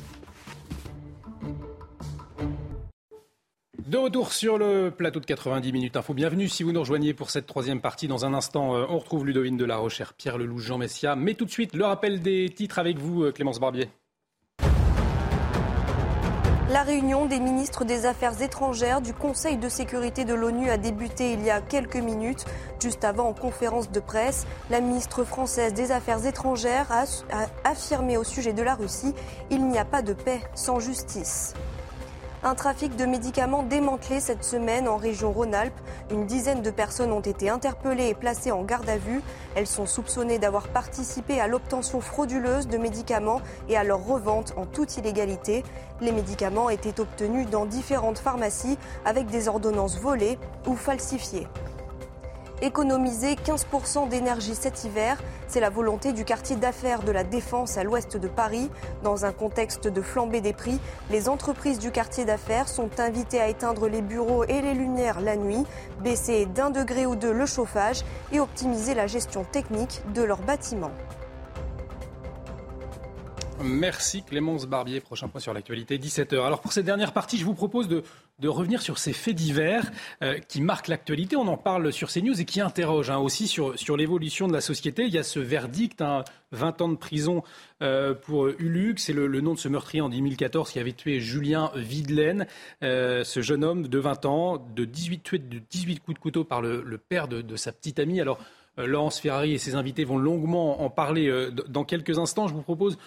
De 3.91 3.97
retour 3.97 4.31
sur 4.31 4.57
le 4.57 4.89
plateau 4.89 5.19
de 5.19 5.25
90 5.25 5.73
minutes 5.73 5.97
info. 5.97 6.13
Bienvenue 6.13 6.47
si 6.47 6.63
vous 6.63 6.71
nous 6.71 6.79
rejoignez 6.79 7.13
pour 7.13 7.29
cette 7.29 7.45
troisième 7.45 7.81
partie. 7.81 8.07
Dans 8.07 8.23
un 8.23 8.33
instant, 8.33 8.73
euh, 8.73 8.85
on 8.87 8.99
retrouve 8.99 9.25
Ludovine 9.25 9.57
de 9.57 9.65
la 9.65 9.75
Rochère, 9.75 10.13
Pierre 10.13 10.37
Lelouch, 10.37 10.61
Jean 10.61 10.77
Messia. 10.77 11.17
Mais 11.17 11.33
tout 11.33 11.43
de 11.43 11.51
suite, 11.51 11.75
le 11.75 11.83
rappel 11.83 12.21
des 12.21 12.47
titres 12.47 12.79
avec 12.79 12.97
vous, 12.97 13.25
euh, 13.25 13.33
Clémence 13.33 13.59
Barbier. 13.59 13.89
La 16.69 16.83
réunion 16.83 17.25
des 17.25 17.41
ministres 17.41 17.83
des 17.83 18.05
Affaires 18.05 18.41
étrangères 18.41 19.01
du 19.01 19.13
Conseil 19.13 19.57
de 19.57 19.67
sécurité 19.67 20.23
de 20.23 20.35
l'ONU 20.35 20.69
a 20.69 20.77
débuté 20.77 21.33
il 21.33 21.43
y 21.43 21.49
a 21.49 21.59
quelques 21.59 21.97
minutes. 21.97 22.45
Juste 22.81 23.03
avant, 23.03 23.27
en 23.27 23.33
conférence 23.33 23.91
de 23.91 23.99
presse, 23.99 24.47
la 24.69 24.79
ministre 24.79 25.25
française 25.25 25.73
des 25.73 25.91
Affaires 25.91 26.25
étrangères 26.25 26.89
a, 26.93 27.03
affirmé 27.69 28.15
au 28.15 28.23
sujet 28.23 28.53
de 28.53 28.61
la 28.61 28.75
Russie 28.75 29.13
Il 29.49 29.67
n'y 29.67 29.77
a 29.77 29.83
pas 29.83 30.01
de 30.01 30.13
paix 30.13 30.39
sans 30.55 30.79
justice. 30.79 31.55
Un 32.43 32.55
trafic 32.55 32.95
de 32.95 33.05
médicaments 33.05 33.61
démantelé 33.61 34.19
cette 34.19 34.43
semaine 34.43 34.87
en 34.87 34.97
région 34.97 35.31
Rhône-Alpes. 35.31 35.79
Une 36.09 36.25
dizaine 36.25 36.63
de 36.63 36.71
personnes 36.71 37.11
ont 37.11 37.21
été 37.21 37.49
interpellées 37.49 38.07
et 38.07 38.15
placées 38.15 38.51
en 38.51 38.63
garde 38.63 38.89
à 38.89 38.97
vue. 38.97 39.21
Elles 39.53 39.67
sont 39.67 39.85
soupçonnées 39.85 40.39
d'avoir 40.39 40.67
participé 40.69 41.39
à 41.39 41.47
l'obtention 41.47 42.01
frauduleuse 42.01 42.67
de 42.67 42.79
médicaments 42.79 43.41
et 43.69 43.77
à 43.77 43.83
leur 43.83 44.03
revente 44.03 44.55
en 44.57 44.65
toute 44.65 44.97
illégalité. 44.97 45.63
Les 46.01 46.11
médicaments 46.11 46.71
étaient 46.71 46.99
obtenus 46.99 47.47
dans 47.47 47.67
différentes 47.67 48.17
pharmacies 48.17 48.79
avec 49.05 49.27
des 49.27 49.47
ordonnances 49.47 49.99
volées 49.99 50.39
ou 50.65 50.75
falsifiées. 50.75 51.47
Économiser 52.63 53.33
15% 53.33 54.07
d'énergie 54.07 54.53
cet 54.53 54.83
hiver, 54.83 55.17
c'est 55.47 55.59
la 55.59 55.71
volonté 55.71 56.13
du 56.13 56.25
quartier 56.25 56.55
d'affaires 56.55 57.01
de 57.01 57.11
la 57.11 57.23
Défense 57.23 57.75
à 57.77 57.83
l'ouest 57.83 58.17
de 58.17 58.27
Paris. 58.27 58.69
Dans 59.03 59.25
un 59.25 59.31
contexte 59.31 59.87
de 59.87 60.01
flambée 60.01 60.41
des 60.41 60.53
prix, 60.53 60.79
les 61.09 61.27
entreprises 61.27 61.79
du 61.79 61.89
quartier 61.89 62.23
d'affaires 62.23 62.67
sont 62.67 62.99
invitées 62.99 63.41
à 63.41 63.47
éteindre 63.47 63.87
les 63.87 64.03
bureaux 64.03 64.43
et 64.43 64.61
les 64.61 64.75
lumières 64.75 65.21
la 65.21 65.37
nuit, 65.37 65.65
baisser 66.03 66.45
d'un 66.45 66.69
degré 66.69 67.07
ou 67.07 67.15
deux 67.15 67.33
le 67.33 67.47
chauffage 67.47 68.01
et 68.31 68.39
optimiser 68.39 68.93
la 68.93 69.07
gestion 69.07 69.43
technique 69.43 70.01
de 70.13 70.21
leurs 70.21 70.43
bâtiments. 70.43 70.91
Merci 73.63 74.23
Clémence 74.23 74.65
Barbier. 74.65 75.01
Prochain 75.01 75.27
point 75.27 75.39
sur 75.39 75.53
l'actualité, 75.53 75.97
17h. 75.97 76.43
Alors 76.45 76.61
pour 76.61 76.73
cette 76.73 76.85
dernière 76.85 77.13
partie, 77.13 77.37
je 77.37 77.45
vous 77.45 77.53
propose 77.53 77.87
de, 77.87 78.03
revenir 78.47 78.81
sur 78.81 78.97
ces 78.97 79.13
faits 79.13 79.35
divers 79.35 79.91
euh, 80.23 80.39
qui 80.39 80.61
marquent 80.61 80.87
l'actualité. 80.87 81.35
On 81.35 81.47
en 81.47 81.57
parle 81.57 81.91
sur 81.93 82.09
CNews 82.11 82.39
et 82.39 82.45
qui 82.45 82.61
interrogent 82.61 83.09
hein, 83.09 83.17
aussi 83.17 83.47
sur, 83.47 83.77
sur 83.77 83.97
l'évolution 83.97 84.47
de 84.47 84.53
la 84.53 84.61
société. 84.61 85.03
Il 85.03 85.13
y 85.13 85.17
a 85.17 85.23
ce 85.23 85.39
verdict, 85.39 86.03
20 86.51 86.81
ans 86.81 86.89
de 86.89 86.95
prison 86.95 87.43
euh, 87.81 88.13
pour 88.13 88.47
Ulux. 88.47 88.95
C'est 88.97 89.13
le, 89.13 89.27
nom 89.41 89.53
de 89.53 89.59
ce 89.59 89.67
meurtrier 89.67 90.01
en 90.01 90.09
2014 90.09 90.71
qui 90.71 90.79
avait 90.79 90.93
tué 90.93 91.19
Julien 91.19 91.71
Videlaine, 91.75 92.47
euh, 92.83 93.23
ce 93.23 93.41
jeune 93.41 93.63
homme 93.63 93.87
de 93.87 93.99
20 93.99 94.25
ans, 94.25 94.67
de 94.75 94.85
18, 94.85 95.23
tué 95.23 95.39
de 95.39 95.59
18 95.69 95.99
coups 95.99 96.15
de 96.15 96.21
couteau 96.21 96.43
par 96.43 96.61
le, 96.61 96.97
père 96.97 97.27
de, 97.27 97.41
de, 97.41 97.55
sa 97.55 97.71
petite 97.71 97.99
amie. 97.99 98.19
Alors 98.19 98.39
Laurence 98.77 99.19
Ferrari 99.19 99.53
et 99.53 99.57
ses 99.57 99.75
invités 99.75 100.05
vont 100.05 100.17
longuement 100.17 100.81
en 100.81 100.89
parler 100.89 101.49
dans 101.67 101.83
quelques 101.83 102.17
instants. 102.17 102.47
Je 102.47 102.53
vous 102.53 102.61
propose 102.61 102.97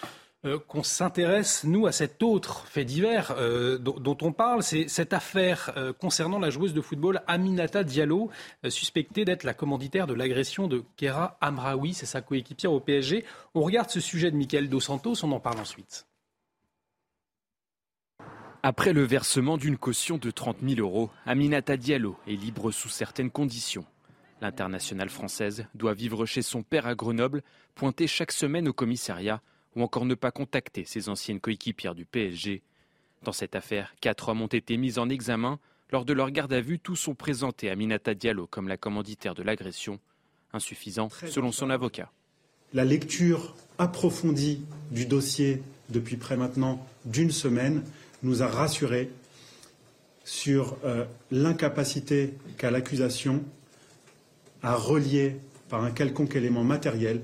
euh, 0.45 0.59
qu'on 0.59 0.83
s'intéresse, 0.83 1.63
nous, 1.63 1.87
à 1.87 1.91
cet 1.91 2.21
autre 2.21 2.67
fait 2.67 2.85
divers 2.85 3.33
euh, 3.37 3.77
dont, 3.77 4.17
on 4.21 4.31
parle. 4.31 4.61
C'est 4.61 4.87
cette 4.87 5.13
affaire 5.13 5.73
euh, 5.75 5.91
concernant 5.91 6.39
la 6.39 6.49
joueuse 6.49 6.73
de 6.73 6.81
football 6.81 7.21
Aminata 7.27 7.83
Diallo, 7.83 8.29
suspectée 8.69 9.25
d'être 9.25 9.43
la 9.43 9.53
commanditaire 9.53 10.07
de 10.07 10.13
l'agression 10.13 10.67
de 10.67 10.83
Kera 10.97 11.37
Amraoui, 11.41 11.93
c'est 11.93 12.05
sa 12.05 12.21
coéquipière 12.21 12.71
au 12.71 12.79
PSG. 12.79 13.25
On 13.53 13.61
regarde 13.61 13.89
ce 13.89 13.99
sujet 13.99 14.29
de 14.29 14.37
Michael 14.37 14.69
Dos 14.69 14.79
Santos, 14.79 15.23
on 15.23 15.31
en 15.31 15.39
parle 15.39 15.59
ensuite. 15.59 16.05
Après 18.61 18.93
le 18.93 19.03
versement 19.03 19.57
d'une 19.57 19.77
caution 19.77 20.17
de 20.17 20.31
30 20.31 20.57
000 20.67 20.79
euros, 20.79 21.09
Aminata 21.25 21.77
Diallo 21.77 22.17
est 22.27 22.35
libre 22.35 22.71
sous 22.71 22.89
certaines 22.89 23.31
conditions. 23.31 23.85
L'internationale 24.41 25.09
française 25.09 25.65
doit 25.75 25.93
vivre 25.93 26.25
chez 26.25 26.41
son 26.41 26.61
père 26.61 26.87
à 26.87 26.95
Grenoble, 26.95 27.41
pointer 27.73 28.07
chaque 28.07 28.31
semaine 28.31 28.67
au 28.67 28.73
commissariat 28.73 29.41
ou 29.75 29.81
encore 29.83 30.05
ne 30.05 30.15
pas 30.15 30.31
contacter 30.31 30.85
ses 30.85 31.09
anciennes 31.09 31.39
coéquipières 31.39 31.95
du 31.95 32.05
PSG. 32.05 32.61
Dans 33.23 33.31
cette 33.31 33.55
affaire, 33.55 33.93
quatre 34.01 34.29
hommes 34.29 34.41
ont 34.41 34.47
été 34.47 34.77
mis 34.77 34.99
en 34.99 35.09
examen. 35.09 35.59
Lors 35.91 36.05
de 36.05 36.13
leur 36.13 36.31
garde 36.31 36.53
à 36.53 36.61
vue, 36.61 36.79
tous 36.79 36.95
sont 36.95 37.15
présentés 37.15 37.69
à 37.69 37.75
Minata 37.75 38.13
Diallo 38.13 38.47
comme 38.47 38.67
la 38.67 38.77
commanditaire 38.77 39.35
de 39.35 39.43
l'agression. 39.43 39.99
Insuffisant, 40.53 41.09
selon 41.09 41.51
son 41.51 41.69
avocat. 41.69 42.11
La 42.73 42.85
lecture 42.85 43.55
approfondie 43.77 44.63
du 44.91 45.05
dossier 45.05 45.61
depuis 45.89 46.17
près 46.17 46.37
maintenant 46.37 46.85
d'une 47.05 47.31
semaine, 47.31 47.83
nous 48.23 48.41
a 48.41 48.47
rassurés 48.47 49.09
sur 50.23 50.77
euh, 50.83 51.05
l'incapacité 51.31 52.33
qu'a 52.57 52.71
l'accusation 52.71 53.43
à 54.63 54.75
relier 54.75 55.37
par 55.69 55.83
un 55.83 55.91
quelconque 55.91 56.35
élément 56.35 56.63
matériel 56.63 57.21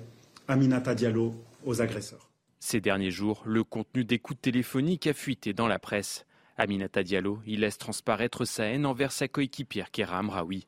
Aminata 0.47 0.93
Diallo 0.93 1.33
aux 1.65 1.81
agresseurs. 1.81 2.20
Ces 2.63 2.79
derniers 2.79 3.09
jours, 3.09 3.41
le 3.43 3.63
contenu 3.63 4.05
d'écoute 4.05 4.39
téléphonique 4.39 5.07
a 5.07 5.13
fuité 5.13 5.51
dans 5.51 5.67
la 5.67 5.79
presse. 5.79 6.27
Aminata 6.57 7.01
Diallo 7.01 7.39
y 7.47 7.57
laisse 7.57 7.79
transparaître 7.79 8.45
sa 8.45 8.65
haine 8.65 8.85
envers 8.85 9.11
sa 9.11 9.27
coéquipière 9.27 9.89
Kera 9.89 10.19
Amraoui. 10.19 10.67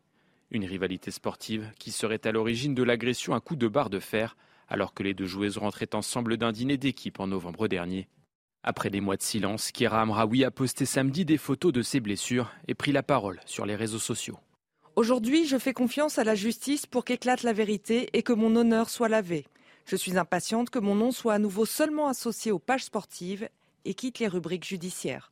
Une 0.50 0.66
rivalité 0.66 1.12
sportive 1.12 1.72
qui 1.78 1.92
serait 1.92 2.26
à 2.26 2.32
l'origine 2.32 2.74
de 2.74 2.82
l'agression 2.82 3.36
à 3.36 3.40
coups 3.40 3.60
de 3.60 3.68
barre 3.68 3.92
de 3.92 4.00
fer 4.00 4.36
alors 4.68 4.96
que 4.96 5.04
les 5.04 5.14
deux 5.14 5.28
joueuses 5.28 5.60
rentraient 5.60 5.94
ensemble 5.94 6.38
d'un 6.38 6.52
dîner 6.52 6.78
d'équipe 6.78 7.20
en 7.20 7.28
novembre 7.28 7.68
dernier. 7.68 8.10
Après 8.64 8.90
des 8.90 9.00
mois 9.00 9.16
de 9.16 9.22
silence, 9.22 9.72
Kera 9.72 10.02
Amraoui 10.02 10.44
a 10.44 10.50
posté 10.50 10.86
samedi 10.86 11.26
des 11.26 11.38
photos 11.38 11.72
de 11.72 11.84
ses 11.84 12.00
blessures 12.00 12.52
et 12.68 12.74
pris 12.74 12.92
la 12.92 13.04
parole 13.04 13.40
sur 13.46 13.68
les 13.68 13.76
réseaux 13.76 14.00
sociaux. 14.00 14.40
Aujourd'hui, 14.96 15.46
je 15.46 15.60
fais 15.60 15.74
confiance 15.74 16.18
à 16.18 16.24
la 16.24 16.34
justice 16.34 16.88
pour 16.88 17.06
qu'éclate 17.06 17.44
la 17.44 17.54
vérité 17.54 18.10
et 18.14 18.24
que 18.24 18.34
mon 18.34 18.56
honneur 18.56 18.90
soit 18.90 19.10
lavé. 19.10 19.46
Je 19.86 19.96
suis 19.96 20.18
impatiente 20.18 20.70
que 20.70 20.80
mon 20.80 20.96
nom 20.96 21.12
soit 21.12 21.34
à 21.34 21.40
nouveau 21.40 21.66
seulement 21.66 22.08
associé 22.08 22.52
aux 22.52 22.60
pages 22.60 22.86
sportives 22.86 23.50
et 23.86 23.94
quitte 23.94 24.20
les 24.20 24.28
rubriques 24.28 24.66
judiciaires. 24.66 25.32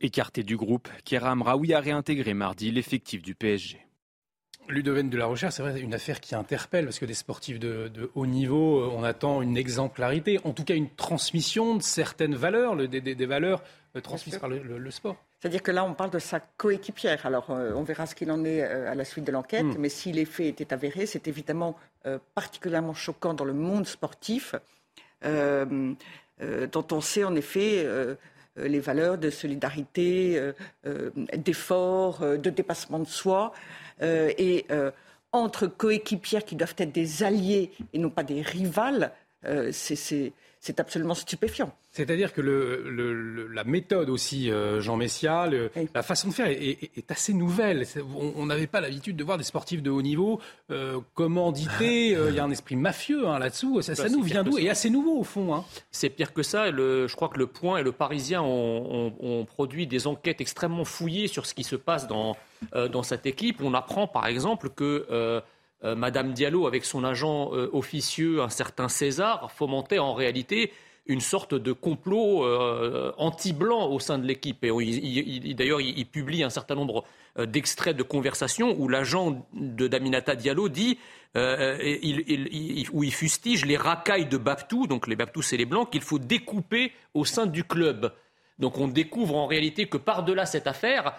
Écarté 0.00 0.44
du 0.44 0.56
groupe, 0.56 0.88
Kera 1.04 1.30
Amraoui 1.30 1.74
a 1.74 1.80
réintégré 1.80 2.34
mardi 2.34 2.70
l'effectif 2.70 3.22
du 3.22 3.34
PSG. 3.34 3.87
Ludoven 4.68 5.08
de 5.08 5.16
la 5.16 5.26
Recherche, 5.26 5.54
c'est 5.54 5.62
vrai, 5.62 5.80
une 5.80 5.94
affaire 5.94 6.20
qui 6.20 6.34
interpelle 6.34 6.84
parce 6.84 6.98
que 6.98 7.06
des 7.06 7.14
sportifs 7.14 7.58
de, 7.58 8.10
haut 8.14 8.26
niveau, 8.26 8.80
euh, 8.80 8.90
on 8.94 9.02
attend 9.02 9.42
une 9.42 9.56
exemplarité, 9.56 10.38
en 10.44 10.52
tout 10.52 10.64
cas 10.64 10.74
une 10.74 10.90
transmission 10.90 11.76
de 11.76 11.82
certaines 11.82 12.34
valeurs, 12.34 12.76
des, 12.76 13.26
valeurs 13.26 13.62
euh, 13.96 14.00
transmises 14.00 14.38
par 14.38 14.48
le, 14.48 14.90
sport. 14.90 15.16
C'est-à-dire 15.40 15.62
que 15.62 15.70
là, 15.70 15.84
on 15.84 15.94
parle 15.94 16.10
de 16.10 16.18
sa 16.18 16.40
coéquipière. 16.40 17.24
Alors, 17.24 17.50
euh, 17.50 17.72
on 17.74 17.82
verra 17.82 18.06
ce 18.06 18.14
qu'il 18.14 18.30
en 18.30 18.44
est 18.44 18.62
à 18.62 18.94
la 18.94 19.04
suite 19.04 19.24
de 19.24 19.32
l'enquête, 19.32 19.64
hmm. 19.64 19.76
mais 19.78 19.88
si 19.88 20.12
les 20.12 20.24
faits 20.24 20.46
étaient 20.46 20.72
avérés, 20.72 21.06
c'est 21.06 21.28
évidemment 21.28 21.76
particulièrement 22.34 22.94
choquant 22.94 23.34
dans 23.34 23.44
le 23.44 23.52
monde 23.52 23.86
sportif, 23.86 24.54
dont 25.22 25.96
on 26.90 27.00
sait 27.02 27.24
en 27.24 27.34
effet 27.34 27.86
les 28.56 28.80
valeurs 28.80 29.18
de 29.18 29.28
solidarité, 29.28 30.40
d'effort, 31.36 32.20
de 32.20 32.50
dépassement 32.50 33.00
de 33.00 33.06
soi. 33.06 33.52
Euh, 34.02 34.32
et 34.38 34.66
euh, 34.70 34.90
entre 35.32 35.66
coéquipières 35.66 36.44
qui 36.44 36.56
doivent 36.56 36.74
être 36.78 36.92
des 36.92 37.22
alliés 37.22 37.70
et 37.92 37.98
non 37.98 38.10
pas 38.10 38.22
des 38.22 38.42
rivales, 38.42 39.12
euh, 39.44 39.72
c'est 40.60 40.80
absolument 40.80 41.14
stupéfiant. 41.14 41.72
C'est-à-dire 41.92 42.32
que 42.32 42.40
la 42.40 43.64
méthode 43.64 44.10
aussi, 44.10 44.50
Jean 44.78 44.96
Messia, 44.96 45.48
la 45.94 46.02
façon 46.02 46.28
de 46.28 46.34
faire 46.34 46.48
est, 46.48 47.10
assez 47.10 47.32
nouvelle. 47.32 47.86
On 48.14 48.46
n'avait 48.46 48.66
pas 48.66 48.80
l'habitude 48.80 49.16
de 49.16 49.24
voir 49.24 49.38
des 49.38 49.44
sportifs 49.44 49.82
de 49.82 49.90
haut 49.90 50.02
niveau 50.02 50.40
euh, 50.70 51.00
commandités. 51.14 52.10
Il 52.28 52.34
y 52.34 52.38
a 52.38 52.44
un 52.44 52.50
esprit 52.50 52.76
mafieux 52.76 53.26
hein, 53.26 53.38
là-dessous. 53.38 53.82
Ça, 53.82 53.94
bah, 53.94 54.08
nous 54.08 54.22
vient 54.22 54.44
d'où 54.44 54.58
Et 54.58 54.70
assez 54.70 54.90
nouveau 54.90 55.18
au 55.18 55.24
fond. 55.24 55.54
Hein. 55.54 55.64
C'est 55.90 56.10
pire 56.10 56.32
que 56.32 56.42
ça. 56.42 56.70
je 56.70 57.14
crois 57.14 57.28
que 57.28 57.38
Le 57.38 57.46
Point 57.46 57.78
et 57.78 57.82
Le 57.82 57.92
Parisien 57.92 58.42
ont, 58.42 59.44
produit 59.46 59.86
des 59.86 60.06
enquêtes 60.06 60.40
extrêmement 60.40 60.84
fouillées 60.84 61.28
sur 61.28 61.46
ce 61.46 61.54
qui 61.54 61.64
se 61.64 61.76
passe 61.76 62.06
dans, 62.06 62.36
euh, 62.74 62.88
dans 62.88 63.02
cette 63.02 63.26
équipe. 63.26 63.60
On 63.62 63.74
apprend 63.74 64.06
par 64.06 64.26
exemple 64.26 64.70
que... 64.70 65.42
Euh, 65.84 65.94
Madame 65.94 66.32
Diallo, 66.32 66.66
avec 66.66 66.84
son 66.84 67.04
agent 67.04 67.50
officieux, 67.72 68.42
un 68.42 68.48
certain 68.48 68.88
César, 68.88 69.50
fomentait 69.52 69.98
en 69.98 70.14
réalité 70.14 70.72
une 71.08 71.20
sorte 71.20 71.54
de 71.54 71.72
complot 71.72 72.44
euh, 72.44 73.12
anti-blanc 73.16 73.90
au 73.90 73.98
sein 73.98 74.18
de 74.18 74.26
l'équipe. 74.26 74.60
D'ailleurs, 74.60 75.80
il, 75.80 76.06
publie 76.06 76.44
un 76.44 76.50
certain 76.50 76.74
nombre 76.74 77.04
euh, 77.38 77.46
d'extraits 77.46 77.96
de 77.96 78.02
conversations 78.02 78.76
où 78.78 78.88
l'agent 78.88 79.46
de 79.54 79.88
Daminata 79.88 80.36
Diallo 80.36 80.68
dit, 80.68 80.98
euh, 81.36 81.78
où 82.92 83.04
il 83.04 83.12
fustige 83.12 83.64
les 83.64 83.78
racailles 83.78 84.26
de 84.26 84.36
Baptou, 84.36 84.86
donc 84.86 85.06
les 85.06 85.16
Baptou 85.16 85.40
c'est 85.40 85.56
les 85.56 85.66
blancs, 85.66 85.90
qu'il 85.90 86.02
faut 86.02 86.18
découper 86.18 86.92
au 87.14 87.24
sein 87.24 87.46
du 87.46 87.64
club. 87.64 88.12
Donc 88.58 88.78
on 88.78 88.88
découvre 88.88 89.36
en 89.36 89.46
réalité 89.46 89.86
que 89.86 89.96
par-delà 89.96 90.46
cette 90.46 90.66
affaire, 90.66 91.14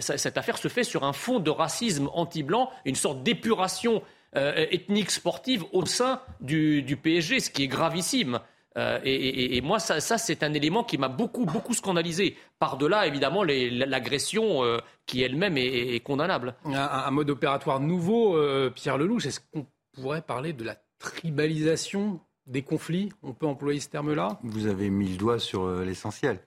cette 0.00 0.36
affaire 0.36 0.58
se 0.58 0.68
fait 0.68 0.84
sur 0.84 1.04
un 1.04 1.12
fond 1.12 1.38
de 1.38 1.50
racisme 1.50 2.08
anti-blanc, 2.12 2.70
une 2.84 2.96
sorte 2.96 3.22
d'épuration 3.22 4.02
ethnique 4.34 5.12
sportive 5.12 5.64
au 5.70 5.86
sein 5.86 6.20
du, 6.40 6.82
du 6.82 6.96
PSG, 6.96 7.38
ce 7.38 7.50
qui 7.50 7.62
est 7.62 7.68
gravissime. 7.68 8.40
Euh, 8.76 8.98
et, 9.04 9.60
moi, 9.60 9.78
ça, 9.78 10.00
c'est 10.00 10.42
un 10.42 10.52
élément 10.52 10.84
qui 10.84 10.98
m'a 10.98 11.08
beaucoup, 11.08 11.44
beaucoup 11.44 11.74
scandalisé. 11.74 12.36
Par-delà, 12.58 13.06
évidemment, 13.06 13.44
l'agression 13.44 14.64
euh, 14.64 14.78
qui 15.06 15.22
elle-même 15.22 15.56
est, 15.56 16.00
condamnable. 16.00 16.54
Un, 16.64 17.10
mode 17.10 17.30
opératoire 17.30 17.80
nouveau, 17.80 18.36
euh, 18.36 18.70
Pierre 18.70 18.98
Lelouch, 18.98 19.26
est-ce 19.26 19.40
qu'on 19.52 19.66
pourrait 19.92 20.22
parler 20.22 20.52
de 20.52 20.64
la 20.64 20.76
tribalisation 20.98 22.20
des 22.46 22.62
conflits? 22.62 23.10
On 23.22 23.32
peut 23.32 23.46
employer 23.46 23.80
ce 23.80 23.88
terme-là? 23.88 24.38
Vous 24.42 24.66
avez 24.66 24.90
mis 24.90 25.08
le 25.08 25.16
doigt 25.16 25.38
sur 25.38 25.68
l'essentiel. 25.68 26.40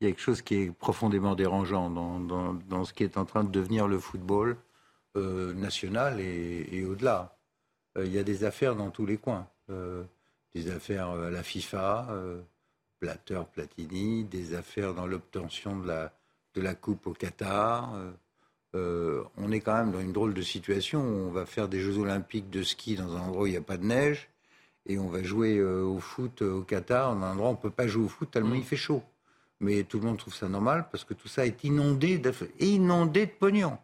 Il 0.00 0.04
y 0.04 0.06
a 0.06 0.10
quelque 0.10 0.20
chose 0.20 0.42
qui 0.42 0.54
est 0.54 0.70
profondément 0.70 1.34
dérangeant 1.34 1.90
dans, 1.90 2.20
dans, 2.20 2.84
ce 2.84 2.92
qui 2.92 3.02
est 3.02 3.16
en 3.16 3.24
train 3.24 3.42
de 3.44 3.50
devenir 3.50 3.88
le 3.88 3.98
football 3.98 4.56
national 5.16 6.20
et, 6.20 6.68
et 6.70 6.84
au-delà. 6.84 7.36
il 7.96 8.12
y 8.12 8.18
a 8.18 8.22
des 8.22 8.44
affaires 8.44 8.76
dans 8.76 8.90
tous 8.90 9.04
les 9.04 9.16
coins 9.16 9.48
des 10.54 10.70
affaires 10.70 11.10
à 11.10 11.30
la 11.30 11.42
FIFA, 11.42 12.08
euh, 12.10 12.40
Blatter, 13.00 13.40
Platini, 13.52 14.24
des 14.24 14.54
affaires 14.54 14.94
dans 14.94 15.06
l'obtention 15.06 15.78
de 15.78 15.86
la, 15.86 16.12
de 16.54 16.60
la 16.60 16.74
Coupe 16.74 17.06
au 17.06 17.12
Qatar. 17.12 17.94
Euh, 17.94 18.10
euh, 18.74 19.24
on 19.36 19.50
est 19.52 19.60
quand 19.60 19.74
même 19.74 19.92
dans 19.92 20.00
une 20.00 20.12
drôle 20.12 20.34
de 20.34 20.42
situation 20.42 21.00
où 21.00 21.28
on 21.28 21.30
va 21.30 21.46
faire 21.46 21.68
des 21.68 21.80
Jeux 21.80 21.98
olympiques 21.98 22.50
de 22.50 22.62
ski 22.62 22.96
dans 22.96 23.16
un 23.16 23.20
endroit 23.20 23.44
où 23.44 23.46
il 23.46 23.52
n'y 23.52 23.56
a 23.56 23.62
pas 23.62 23.78
de 23.78 23.84
neige 23.84 24.28
et 24.86 24.98
on 24.98 25.08
va 25.08 25.22
jouer 25.22 25.62
au 25.62 25.98
foot 25.98 26.42
au 26.42 26.62
Qatar 26.62 27.14
dans 27.14 27.22
un 27.22 27.32
endroit 27.32 27.48
où 27.48 27.52
on 27.52 27.56
ne 27.56 27.60
peut 27.60 27.70
pas 27.70 27.86
jouer 27.86 28.04
au 28.04 28.08
foot 28.08 28.30
tellement 28.30 28.54
il 28.54 28.64
fait 28.64 28.76
chaud. 28.76 29.02
Mais 29.60 29.82
tout 29.82 29.98
le 29.98 30.06
monde 30.06 30.18
trouve 30.18 30.34
ça 30.34 30.48
normal 30.48 30.86
parce 30.90 31.04
que 31.04 31.14
tout 31.14 31.28
ça 31.28 31.46
est 31.46 31.64
inondé 31.64 32.18
de, 32.18 32.32
inondé 32.60 33.26
de 33.26 33.32
pognon. 33.32 33.78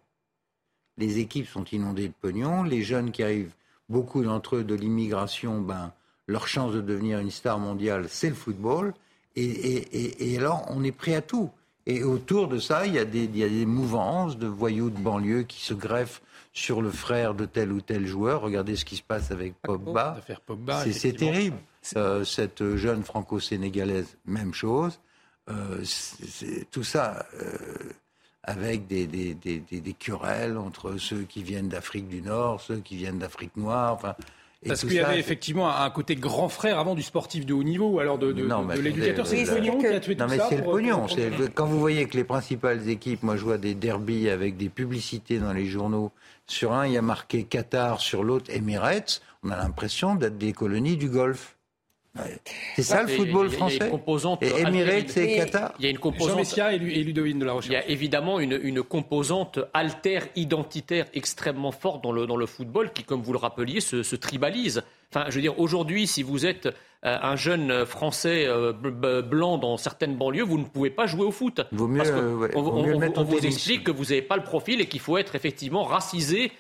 Les 0.97 1.19
équipes 1.19 1.49
sont 1.49 1.65
inondées 1.65 2.09
de 2.09 2.15
pognon, 2.21 2.63
les 2.63 2.83
jeunes 2.83 3.11
qui 3.11 3.23
arrivent, 3.23 3.55
beaucoup 3.89 4.23
d'entre 4.23 4.57
eux 4.57 4.65
de 4.65 4.75
l'immigration, 4.75 5.61
ben, 5.61 5.93
leur 6.27 6.47
chance 6.47 6.73
de 6.73 6.81
devenir 6.81 7.19
une 7.19 7.31
star 7.31 7.59
mondiale, 7.59 8.07
c'est 8.09 8.29
le 8.29 8.35
football. 8.35 8.95
Et, 9.37 10.37
alors, 10.39 10.65
on 10.69 10.85
est 10.85 10.93
prêt 10.93 11.17
à 11.17 11.23
tout. 11.23 11.51
Et 11.87 12.05
autour 12.05 12.49
de 12.49 12.59
ça, 12.59 12.87
il 12.87 12.95
y, 12.95 12.99
a 12.99 13.05
des, 13.05 13.25
il 13.25 13.37
y, 13.37 13.45
a 13.45 13.49
des, 13.49 13.67
mouvances 13.67 14.39
de 14.39 14.47
voyous 14.47 14.91
de 14.91 14.99
banlieue 14.99 15.43
qui 15.43 15.61
se 15.61 15.75
greffent 15.75 16.23
sur 16.53 16.81
le 16.81 16.91
frère 16.91 17.35
de 17.35 17.45
tel 17.45 17.73
ou 17.73 17.81
tel 17.81 18.07
joueur. 18.07 18.41
Regardez 18.41 18.77
ce 18.77 18.85
qui 18.85 18.97
se 18.97 19.03
passe 19.03 19.33
avec 19.33 19.55
Pogba. 19.61 20.21
C'est 20.87 21.17
terrible. 21.17 21.57
Euh, 21.97 22.25
cette 22.25 22.77
jeune 22.77 23.03
franco-sénégalaise, 23.03 24.17
même 24.25 24.55
chose. 24.55 25.01
Euh, 25.51 25.85
tout 26.71 26.85
ça 26.85 27.27
euh, 27.35 27.47
avec 28.43 28.87
des, 28.87 29.07
des, 29.07 29.35
des, 29.35 29.61
des, 29.61 29.93
querelles 29.93 30.57
entre 30.57 30.97
ceux 30.97 31.23
qui 31.23 31.43
viennent 31.43 31.69
d'Afrique 31.69 32.09
du 32.09 32.23
Nord, 32.23 32.63
ceux 32.63 32.79
qui 32.79 32.97
viennent 32.97 33.19
d'Afrique 33.19 33.57
noire. 33.57 33.93
Enfin, 33.93 34.15
parce 34.67 34.81
qu'il 34.81 34.95
y 34.95 35.01
avait 35.01 35.19
effectivement 35.19 35.77
un 35.77 35.91
côté 35.91 36.17
grand 36.17 36.49
frère 36.49 36.79
avant 36.79 36.95
du 36.95 37.03
sportif 37.03 37.45
de 37.45 37.53
haut 37.53 37.63
niveau, 37.63 37.99
alors 37.99 38.19
de, 38.19 38.29
l'éducateur. 38.29 39.27
C'est 39.27 39.45
le 39.45 39.55
pognon 39.55 39.79
qui 39.79 39.87
a 39.87 40.01
tué 40.01 40.15
non, 40.17 40.27
mais 40.29 40.39
c'est 40.49 40.57
le 40.57 40.65
pognon. 40.65 41.07
Quand 41.55 41.67
vous 41.67 41.79
voyez 41.79 42.07
que 42.07 42.17
les 42.17 42.25
principales 42.25 42.89
équipes, 42.89 43.23
moi 43.23 43.37
je 43.37 43.45
vois 43.45 43.59
des 43.59 43.75
derbies 43.75 44.31
avec 44.31 44.57
des 44.57 44.69
publicités 44.69 45.39
dans 45.39 45.53
les 45.53 45.67
journaux. 45.67 46.13
Sur 46.47 46.73
un, 46.73 46.87
il 46.87 46.93
y 46.93 46.99
a 46.99 47.03
marqué 47.03 47.45
Qatar, 47.45 48.01
sur 48.01 48.23
l'autre 48.23 48.51
Emirates. 48.51 49.23
On 49.43 49.51
a 49.51 49.57
l'impression 49.57 50.15
d'être 50.15 50.39
des 50.39 50.53
colonies 50.53 50.97
du 50.97 51.09
Golfe. 51.09 51.54
C'est 52.77 52.83
ça 52.83 53.03
le 53.03 53.09
football 53.09 53.51
français. 53.51 53.91
Et 54.41 54.61
Emirates 54.61 55.17
et 55.17 55.37
Qatar. 55.37 55.75
Il 55.79 55.85
y 55.85 55.89
a 55.89 55.91
une 55.91 55.99
composante. 55.99 56.59
Et 56.59 56.79
Ludovine 56.79 57.39
de 57.39 57.45
la 57.45 57.53
Recherche. 57.53 57.71
Il 57.71 57.73
y 57.73 57.77
a 57.77 57.89
évidemment 57.89 58.41
une, 58.41 58.59
une 58.63 58.83
composante 58.83 59.59
alter 59.73 60.21
identitaire 60.37 61.07
extrêmement 61.15 61.73
forte 61.73 62.03
dans 62.03 62.13
le, 62.13 62.27
dans 62.27 62.37
le 62.37 62.47
football 62.47 62.93
qui, 62.93 63.05
comme 63.05 63.23
vous 63.23 63.33
le 63.33 63.39
rappeliez, 63.39 63.81
se, 63.81 64.03
se 64.03 64.17
tribalise. 64.17 64.83
Enfin, 65.11 65.27
je 65.29 65.35
veux 65.35 65.41
dire, 65.41 65.59
aujourd'hui, 65.59 66.07
si 66.07 66.23
vous 66.23 66.47
êtes 66.47 66.67
euh, 66.67 67.19
un 67.21 67.37
jeune 67.37 67.85
Français 67.85 68.45
euh, 68.47 68.73
blanc 68.73 69.59
dans 69.59 69.77
certaines 69.77 70.17
banlieues, 70.17 70.45
vous 70.45 70.59
ne 70.59 70.65
pouvez 70.65 70.91
pas 70.91 71.07
jouer 71.07 71.25
au 71.25 71.31
foot. 71.33 71.61
Vaut 71.73 71.87
mieux, 71.87 71.99
parce 71.99 72.11
on, 72.55 73.25
vous 73.25 73.47
explique 73.47 73.85
que 73.85 73.91
vous 73.91 74.05
n'avez 74.05 74.23
pas 74.23 74.37
le 74.37 74.43
profil 74.43 74.81
et 74.81 74.87
qu'il 74.87 75.01
faut 75.01 75.19
être 75.19 75.35
effectivement 75.35 75.85
racisé 75.85 76.51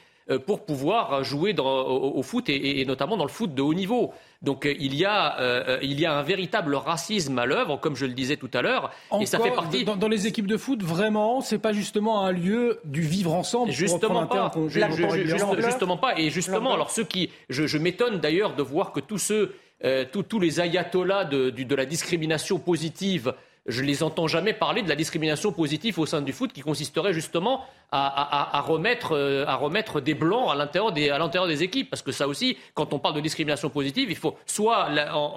pour 0.47 0.65
pouvoir 0.65 1.23
jouer 1.23 1.55
au, 1.59 2.23
foot 2.23 2.49
et, 2.49 2.85
notamment 2.87 3.17
dans 3.17 3.25
le 3.25 3.31
foot 3.31 3.55
de 3.55 3.61
haut 3.61 3.75
niveau. 3.75 4.13
Donc 4.41 4.67
il 4.67 4.95
y 4.95 5.05
a, 5.05 5.79
il 5.83 6.01
y 6.01 6.07
a 6.07 6.17
un 6.17 6.23
véritable 6.23 6.75
racisme 6.75 7.39
à 7.39 7.47
l'œuvre, 7.47 7.79
comme 7.79 7.95
je 7.95 8.07
le 8.07 8.13
disais 8.13 8.37
tout 8.37 8.51
à 8.55 8.63
l'heure, 8.63 8.91
et 9.21 9.27
ça 9.27 9.39
fait 9.39 9.51
partie. 9.51 9.85
Dans, 9.85 10.09
les 10.09 10.27
équipes 10.27 10.47
de 10.47 10.57
foot, 10.57 10.83
vraiment, 10.83 11.41
c'est 11.41 11.59
pas 11.59 11.73
justement 11.73 12.25
un 12.25 12.33
lieu 12.33 12.81
du 12.85 13.03
vivre 13.03 13.35
ensemble. 13.35 13.71
Justement 13.71 14.27
pas. 14.27 14.51
justement 14.69 15.97
pas. 15.99 16.19
Et 16.19 16.31
justement, 16.31 16.73
alors 16.73 16.91
ceux 16.91 17.05
qui, 17.05 17.31
je, 17.51 17.67
je 17.67 17.79
m'étonne 17.79 18.19
d'ailleurs 18.21 18.55
de 18.55 18.63
voir 18.63 18.93
que 18.93 19.01
tous 19.01 19.19
ceux 19.19 19.55
euh, 19.85 20.07
tous 20.11 20.41
les 20.41 20.61
ayatollahs 20.61 21.25
de, 21.27 21.75
la 21.75 21.85
discrimination 21.85 22.59
positive 22.59 23.35
je 23.67 23.83
ne 23.83 23.87
les 23.87 24.03
entends 24.03 24.27
jamais 24.27 24.53
parler 24.53 24.83
de 24.83 24.89
la 24.89 24.97
discrimination 24.97 25.53
positive 25.53 25.99
au 25.99 26.07
sein 26.07 26.21
du 26.21 26.33
foot 26.33 26.53
qui 26.53 26.61
consisterait 26.61 27.15
justement 27.15 27.65
à, 27.97 28.61
remettre, 28.67 29.13
euh, 29.13 29.45
à 29.47 29.55
remettre, 29.55 30.01
des 30.01 30.15
blancs 30.15 30.51
à 30.51 30.57
l'intérieur 30.57 30.93
des, 30.93 31.55
des, 31.55 31.63
équipes. 31.63 31.91
Parce 31.91 32.03
que 32.03 32.11
ça 32.11 32.27
aussi, 32.27 32.57
quand 32.75 32.93
on 32.93 32.99
parle 32.99 33.15
de 33.15 33.21
discrimination 33.21 33.71
positive, 33.71 34.11
il 34.11 34.17
faut 34.17 34.37
soit 34.47 34.89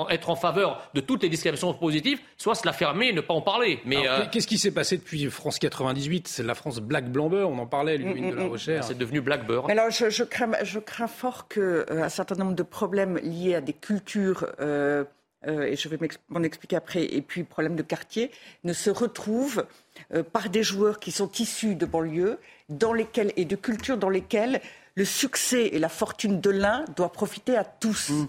être 0.09 0.30
en 0.32 0.36
faveur 0.36 0.82
de 0.95 1.01
toutes 1.01 1.21
les 1.21 1.30
discriminations 1.30 1.73
positives, 1.73 2.19
soit 2.36 2.55
se 2.55 2.65
la 2.65 2.73
fermer 2.73 3.09
et 3.09 3.13
ne 3.13 3.21
pas 3.21 3.36
en 3.36 3.41
parler. 3.41 3.80
Mais 3.86 4.07
euh, 4.07 4.25
Qu'est-ce 4.32 4.47
qui 4.47 4.57
s'est 4.57 4.73
passé 4.73 4.97
depuis 4.97 5.30
France 5.30 5.59
98 5.59 6.28
C'est 6.28 6.41
la 6.41 6.55
France 6.55 6.80
Black 6.80 7.11
Blamber, 7.11 7.47
on 7.47 7.59
en 7.59 7.67
parlait, 7.67 7.97
Ludwig 7.97 8.32
de 8.32 8.36
la 8.36 8.45
Rochère. 8.45 8.84
C'est 8.84 8.97
devenu 8.97 9.21
Black 9.21 9.45
Beurre. 9.45 9.69
Alors 9.69 9.91
je, 9.91 10.23
crains, 10.23 10.51
je, 10.63 10.80
crains, 10.80 11.07
fort 11.07 11.47
qu'un 11.47 11.61
euh, 11.61 12.09
certain 12.09 12.36
nombre 12.36 12.55
de 12.55 12.63
problèmes 12.63 13.17
liés 13.17 13.55
à 13.55 13.61
des 13.61 13.73
cultures 13.73 14.47
euh, 14.59 15.03
et 15.45 15.75
je 15.75 15.88
vais 15.88 15.97
m'en 16.29 16.43
expliquer 16.43 16.75
après, 16.75 17.03
et 17.03 17.21
puis 17.21 17.43
problème 17.43 17.75
de 17.75 17.83
quartier, 17.83 18.31
ne 18.63 18.73
se 18.73 18.89
retrouvent 18.89 19.65
euh, 20.13 20.23
par 20.23 20.49
des 20.49 20.63
joueurs 20.63 20.99
qui 20.99 21.11
sont 21.11 21.31
issus 21.39 21.75
de 21.75 21.85
banlieues 21.85 22.39
dans 22.69 22.93
lesquels, 22.93 23.31
et 23.35 23.45
de 23.45 23.55
cultures 23.55 23.97
dans 23.97 24.09
lesquelles 24.09 24.61
le 24.95 25.05
succès 25.05 25.67
et 25.67 25.79
la 25.79 25.89
fortune 25.89 26.41
de 26.41 26.49
l'un 26.49 26.83
doivent 26.95 27.11
profiter 27.11 27.55
à 27.55 27.63
tous. 27.63 28.09
Mm. 28.09 28.27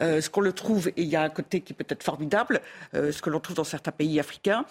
Euh, 0.00 0.20
ce 0.20 0.28
qu'on 0.28 0.40
le 0.40 0.52
trouve, 0.52 0.88
et 0.88 0.94
il 0.96 1.08
y 1.08 1.14
a 1.14 1.22
un 1.22 1.28
côté 1.28 1.60
qui 1.60 1.74
peut 1.74 1.86
être 1.88 2.02
formidable, 2.02 2.60
ce 2.92 3.22
que 3.22 3.30
l'on 3.30 3.38
trouve 3.38 3.56
dans 3.56 3.64
certains 3.64 3.92
pays 3.92 4.18
africains, 4.18 4.64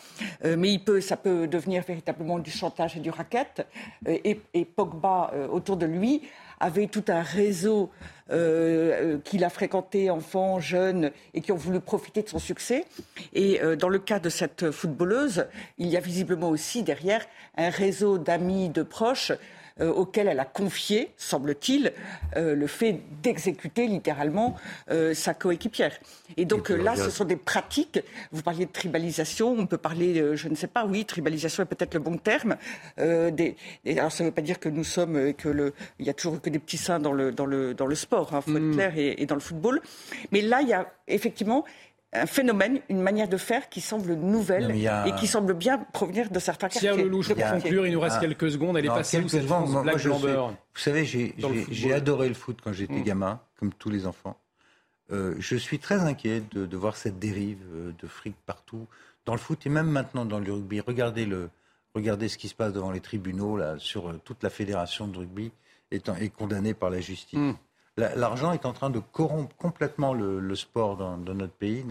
mais 0.43 0.73
il 0.73 0.79
peut, 0.79 0.99
ça 0.99 1.15
peut 1.15 1.47
devenir 1.47 1.83
véritablement 1.83 2.37
du 2.39 2.51
chantage 2.51 2.97
et 2.97 2.99
du 2.99 3.09
racket. 3.09 3.65
et, 4.05 4.41
et 4.53 4.65
Pogba, 4.65 5.31
autour 5.49 5.77
de 5.77 5.85
lui, 5.85 6.21
avait 6.59 6.87
tout 6.87 7.05
un 7.07 7.21
réseau 7.21 7.91
euh, 8.29 9.19
qu'il 9.23 9.43
a 9.43 9.49
fréquenté 9.49 10.09
enfant, 10.09 10.59
jeune, 10.59 11.11
et 11.33 11.41
qui 11.41 11.51
ont 11.51 11.57
voulu 11.57 11.79
profiter 11.79 12.23
de 12.23 12.29
son 12.29 12.39
succès. 12.39 12.85
Et 13.33 13.61
euh, 13.61 13.75
dans 13.75 13.89
le 13.89 13.99
cas 13.99 14.19
de 14.19 14.29
cette 14.29 14.71
footballeuse, 14.71 15.45
il 15.77 15.87
y 15.87 15.95
a 15.95 16.01
visiblement 16.01 16.49
aussi 16.49 16.83
derrière 16.83 17.25
un 17.55 17.69
réseau 17.69 18.17
d'amis, 18.17 18.69
de 18.69 18.83
proches 18.83 19.31
euh, 19.81 19.91
auquel 19.91 20.27
elle 20.27 20.39
a 20.39 20.45
confié, 20.45 21.11
semble-t-il, 21.17 21.93
euh, 22.35 22.55
le 22.55 22.67
fait 22.67 23.01
d'exécuter 23.21 23.87
littéralement 23.87 24.55
euh, 24.91 25.13
sa 25.13 25.33
coéquipière. 25.33 25.97
Et 26.35 26.45
donc 26.45 26.69
là, 26.69 26.95
ce 26.95 27.09
sont 27.09 27.25
des 27.25 27.35
pratiques. 27.35 27.99
Vous 28.31 28.41
parliez 28.41 28.65
de 28.65 28.71
tribalisation, 28.71 29.55
on 29.57 29.65
peut 29.65 29.77
parler, 29.77 30.35
je 30.35 30.47
ne 30.47 30.55
sais 30.55 30.67
pas, 30.67 30.85
oui, 30.85 31.05
tribalisation 31.05 31.63
est 31.63 31.67
peut-être 31.67 31.93
le 31.93 31.99
bon 31.99 32.17
terme. 32.17 32.57
Des, 32.97 33.55
alors 33.85 34.11
ça 34.11 34.23
ne 34.23 34.29
veut 34.29 34.33
pas 34.33 34.41
dire 34.41 34.59
que 34.59 34.69
nous 34.69 34.83
sommes, 34.83 35.33
que 35.33 35.49
le, 35.49 35.73
il 35.99 36.05
y 36.05 36.09
a 36.09 36.13
toujours 36.13 36.41
que 36.41 36.49
des 36.49 36.59
petits 36.59 36.77
seins 36.77 36.99
dans 36.99 37.13
le, 37.13 37.31
dans 37.31 37.45
le, 37.45 37.73
dans 37.73 37.87
le 37.87 37.95
sport, 37.95 38.29
il 38.31 38.35
hein, 38.35 38.41
faut 38.41 38.51
être 38.51 38.61
mm. 38.61 38.73
clair, 38.73 38.93
et, 38.97 39.25
dans 39.25 39.35
le 39.35 39.41
football. 39.41 39.81
Mais 40.31 40.41
là, 40.41 40.61
il 40.61 40.67
y 40.67 40.73
a 40.73 40.91
effectivement 41.07 41.65
un 42.13 42.25
phénomène, 42.25 42.79
une 42.89 43.01
manière 43.01 43.27
de 43.27 43.37
faire 43.37 43.69
qui 43.69 43.81
semble 43.81 44.13
nouvelle 44.13 44.71
et 44.71 45.11
qui 45.19 45.27
semble 45.27 45.53
bien 45.53 45.77
provenir 45.77 46.29
de 46.29 46.39
certains 46.39 46.69
quartiers. 46.69 46.91
Pierre 46.91 47.05
Lelouch, 47.05 47.33
pour 47.33 47.51
conclure, 47.51 47.85
il 47.85 47.93
nous 47.93 47.99
reste 47.99 48.19
quelques 48.19 48.51
secondes. 48.51 48.77
Elle 48.77 48.85
est 48.85 48.89
passée 48.89 49.19
où 49.19 49.27
cette 49.27 49.45
France 49.45 49.71
Black 49.83 49.97
Vous 49.97 50.55
savez, 50.75 51.05
j'ai 51.05 51.93
adoré 51.93 52.27
le 52.29 52.35
foot 52.35 52.59
quand 52.63 52.73
j'étais 52.73 52.99
mm. 52.99 53.03
gamin, 53.03 53.41
comme 53.59 53.73
tous 53.73 53.89
les 53.89 54.05
enfants. 54.07 54.37
Euh, 55.11 55.35
je 55.39 55.55
suis 55.55 55.79
très 55.79 56.01
inquiet 56.01 56.43
de, 56.51 56.77
voir 56.77 56.97
cette 56.97 57.17
dérive 57.17 57.63
euh, 57.73 57.93
de 57.97 58.07
fric 58.07 58.35
partout 58.45 58.87
dans 59.25 59.33
le 59.33 59.39
foot 59.39 59.65
et 59.65 59.69
même 59.69 59.87
maintenant 59.87 60.25
dans 60.25 60.39
le 60.39 60.51
rugby. 60.51 60.81
Regardez, 60.81 61.25
le, 61.25 61.49
regardez 61.95 62.27
ce 62.27 62.37
qui 62.37 62.49
se 62.49 62.55
passe 62.55 62.73
devant 62.73 62.91
les 62.91 62.99
tribunaux 62.99 63.55
là, 63.55 63.75
sur 63.77 64.09
euh, 64.09 64.19
toute 64.25 64.43
la 64.43 64.49
fédération 64.49 65.07
de 65.07 65.17
rugby 65.17 65.51
est, 65.91 66.09
est 66.09 66.29
condamnée 66.29 66.73
par 66.73 66.89
la 66.89 66.99
justice. 66.99 67.39
Mm. 67.39 67.53
L'argent 67.97 68.51
est 68.51 68.65
en 68.65 68.73
train 68.73 68.91
de 68.91 68.99
corrompre 68.99 69.55
complètement 69.55 70.13
le, 70.13 70.55
sport 70.55 70.97
dans, 70.97 71.17
notre 71.17 71.53
pays. 71.53 71.83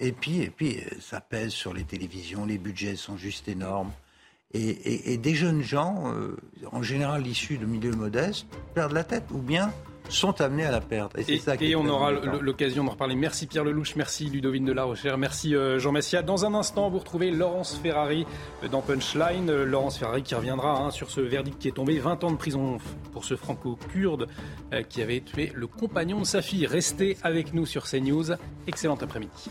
Et, 0.00 0.12
puis, 0.12 0.42
et 0.42 0.50
puis, 0.50 0.80
ça 1.00 1.20
pèse 1.20 1.52
sur 1.52 1.72
les 1.72 1.84
télévisions, 1.84 2.44
les 2.44 2.58
budgets 2.58 2.96
sont 2.96 3.16
juste 3.16 3.48
énormes. 3.48 3.90
Et, 4.52 5.16
des 5.16 5.34
jeunes 5.34 5.62
gens, 5.62 6.12
euh, 6.12 6.36
en 6.70 6.82
général 6.82 7.26
issus 7.26 7.58
de 7.58 7.66
milieux 7.66 7.92
modestes, 7.92 8.46
perdent 8.74 8.92
la 8.92 9.02
tête. 9.02 9.24
Ou 9.32 9.38
bien 9.38 9.72
sont 10.08 10.40
amenés 10.40 10.64
à 10.64 10.70
la 10.70 10.80
perdre. 10.80 11.18
Et, 11.18 11.38
ça 11.38 11.54
et 11.60 11.74
on 11.76 11.86
aura 11.86 12.12
l'occasion 12.12 12.84
d'en 12.84 12.92
reparler. 12.92 13.14
Merci 13.14 13.46
Pierre 13.46 13.64
Lelouch, 13.64 13.96
merci 13.96 14.26
Ludovine 14.26 14.64
de 14.64 14.72
la 14.72 14.84
Rochère, 14.84 15.18
merci 15.18 15.54
euh, 15.54 15.78
Jean 15.78 15.92
Messia. 15.92 16.22
Dans 16.22 16.44
un 16.44 16.54
instant, 16.54 16.90
vous 16.90 16.98
retrouvez 16.98 17.30
Laurence 17.30 17.78
Ferrari 17.82 18.26
euh, 18.62 18.68
dans 18.68 18.80
Punchline. 18.80 19.50
Euh, 19.50 19.64
Laurence 19.64 19.98
Ferrari 19.98 20.22
qui 20.22 20.34
reviendra 20.34 20.78
hein, 20.78 20.90
sur 20.90 21.10
ce 21.10 21.20
verdict 21.20 21.58
qui 21.58 21.68
est 21.68 21.72
tombé. 21.72 21.98
20 21.98 22.24
ans 22.24 22.30
de 22.30 22.36
prison 22.36 22.78
pour 23.12 23.24
ce 23.24 23.36
franco-kurde 23.36 24.26
qui 24.88 25.02
avait 25.02 25.20
tué 25.20 25.52
le 25.54 25.66
compagnon 25.66 26.20
de 26.20 26.26
sa 26.26 26.42
fille. 26.42 26.66
Restez 26.66 27.16
avec 27.22 27.54
nous 27.54 27.66
sur 27.66 27.84
CNews. 27.84 28.32
Excellent 28.66 28.98
après-midi. 29.00 29.50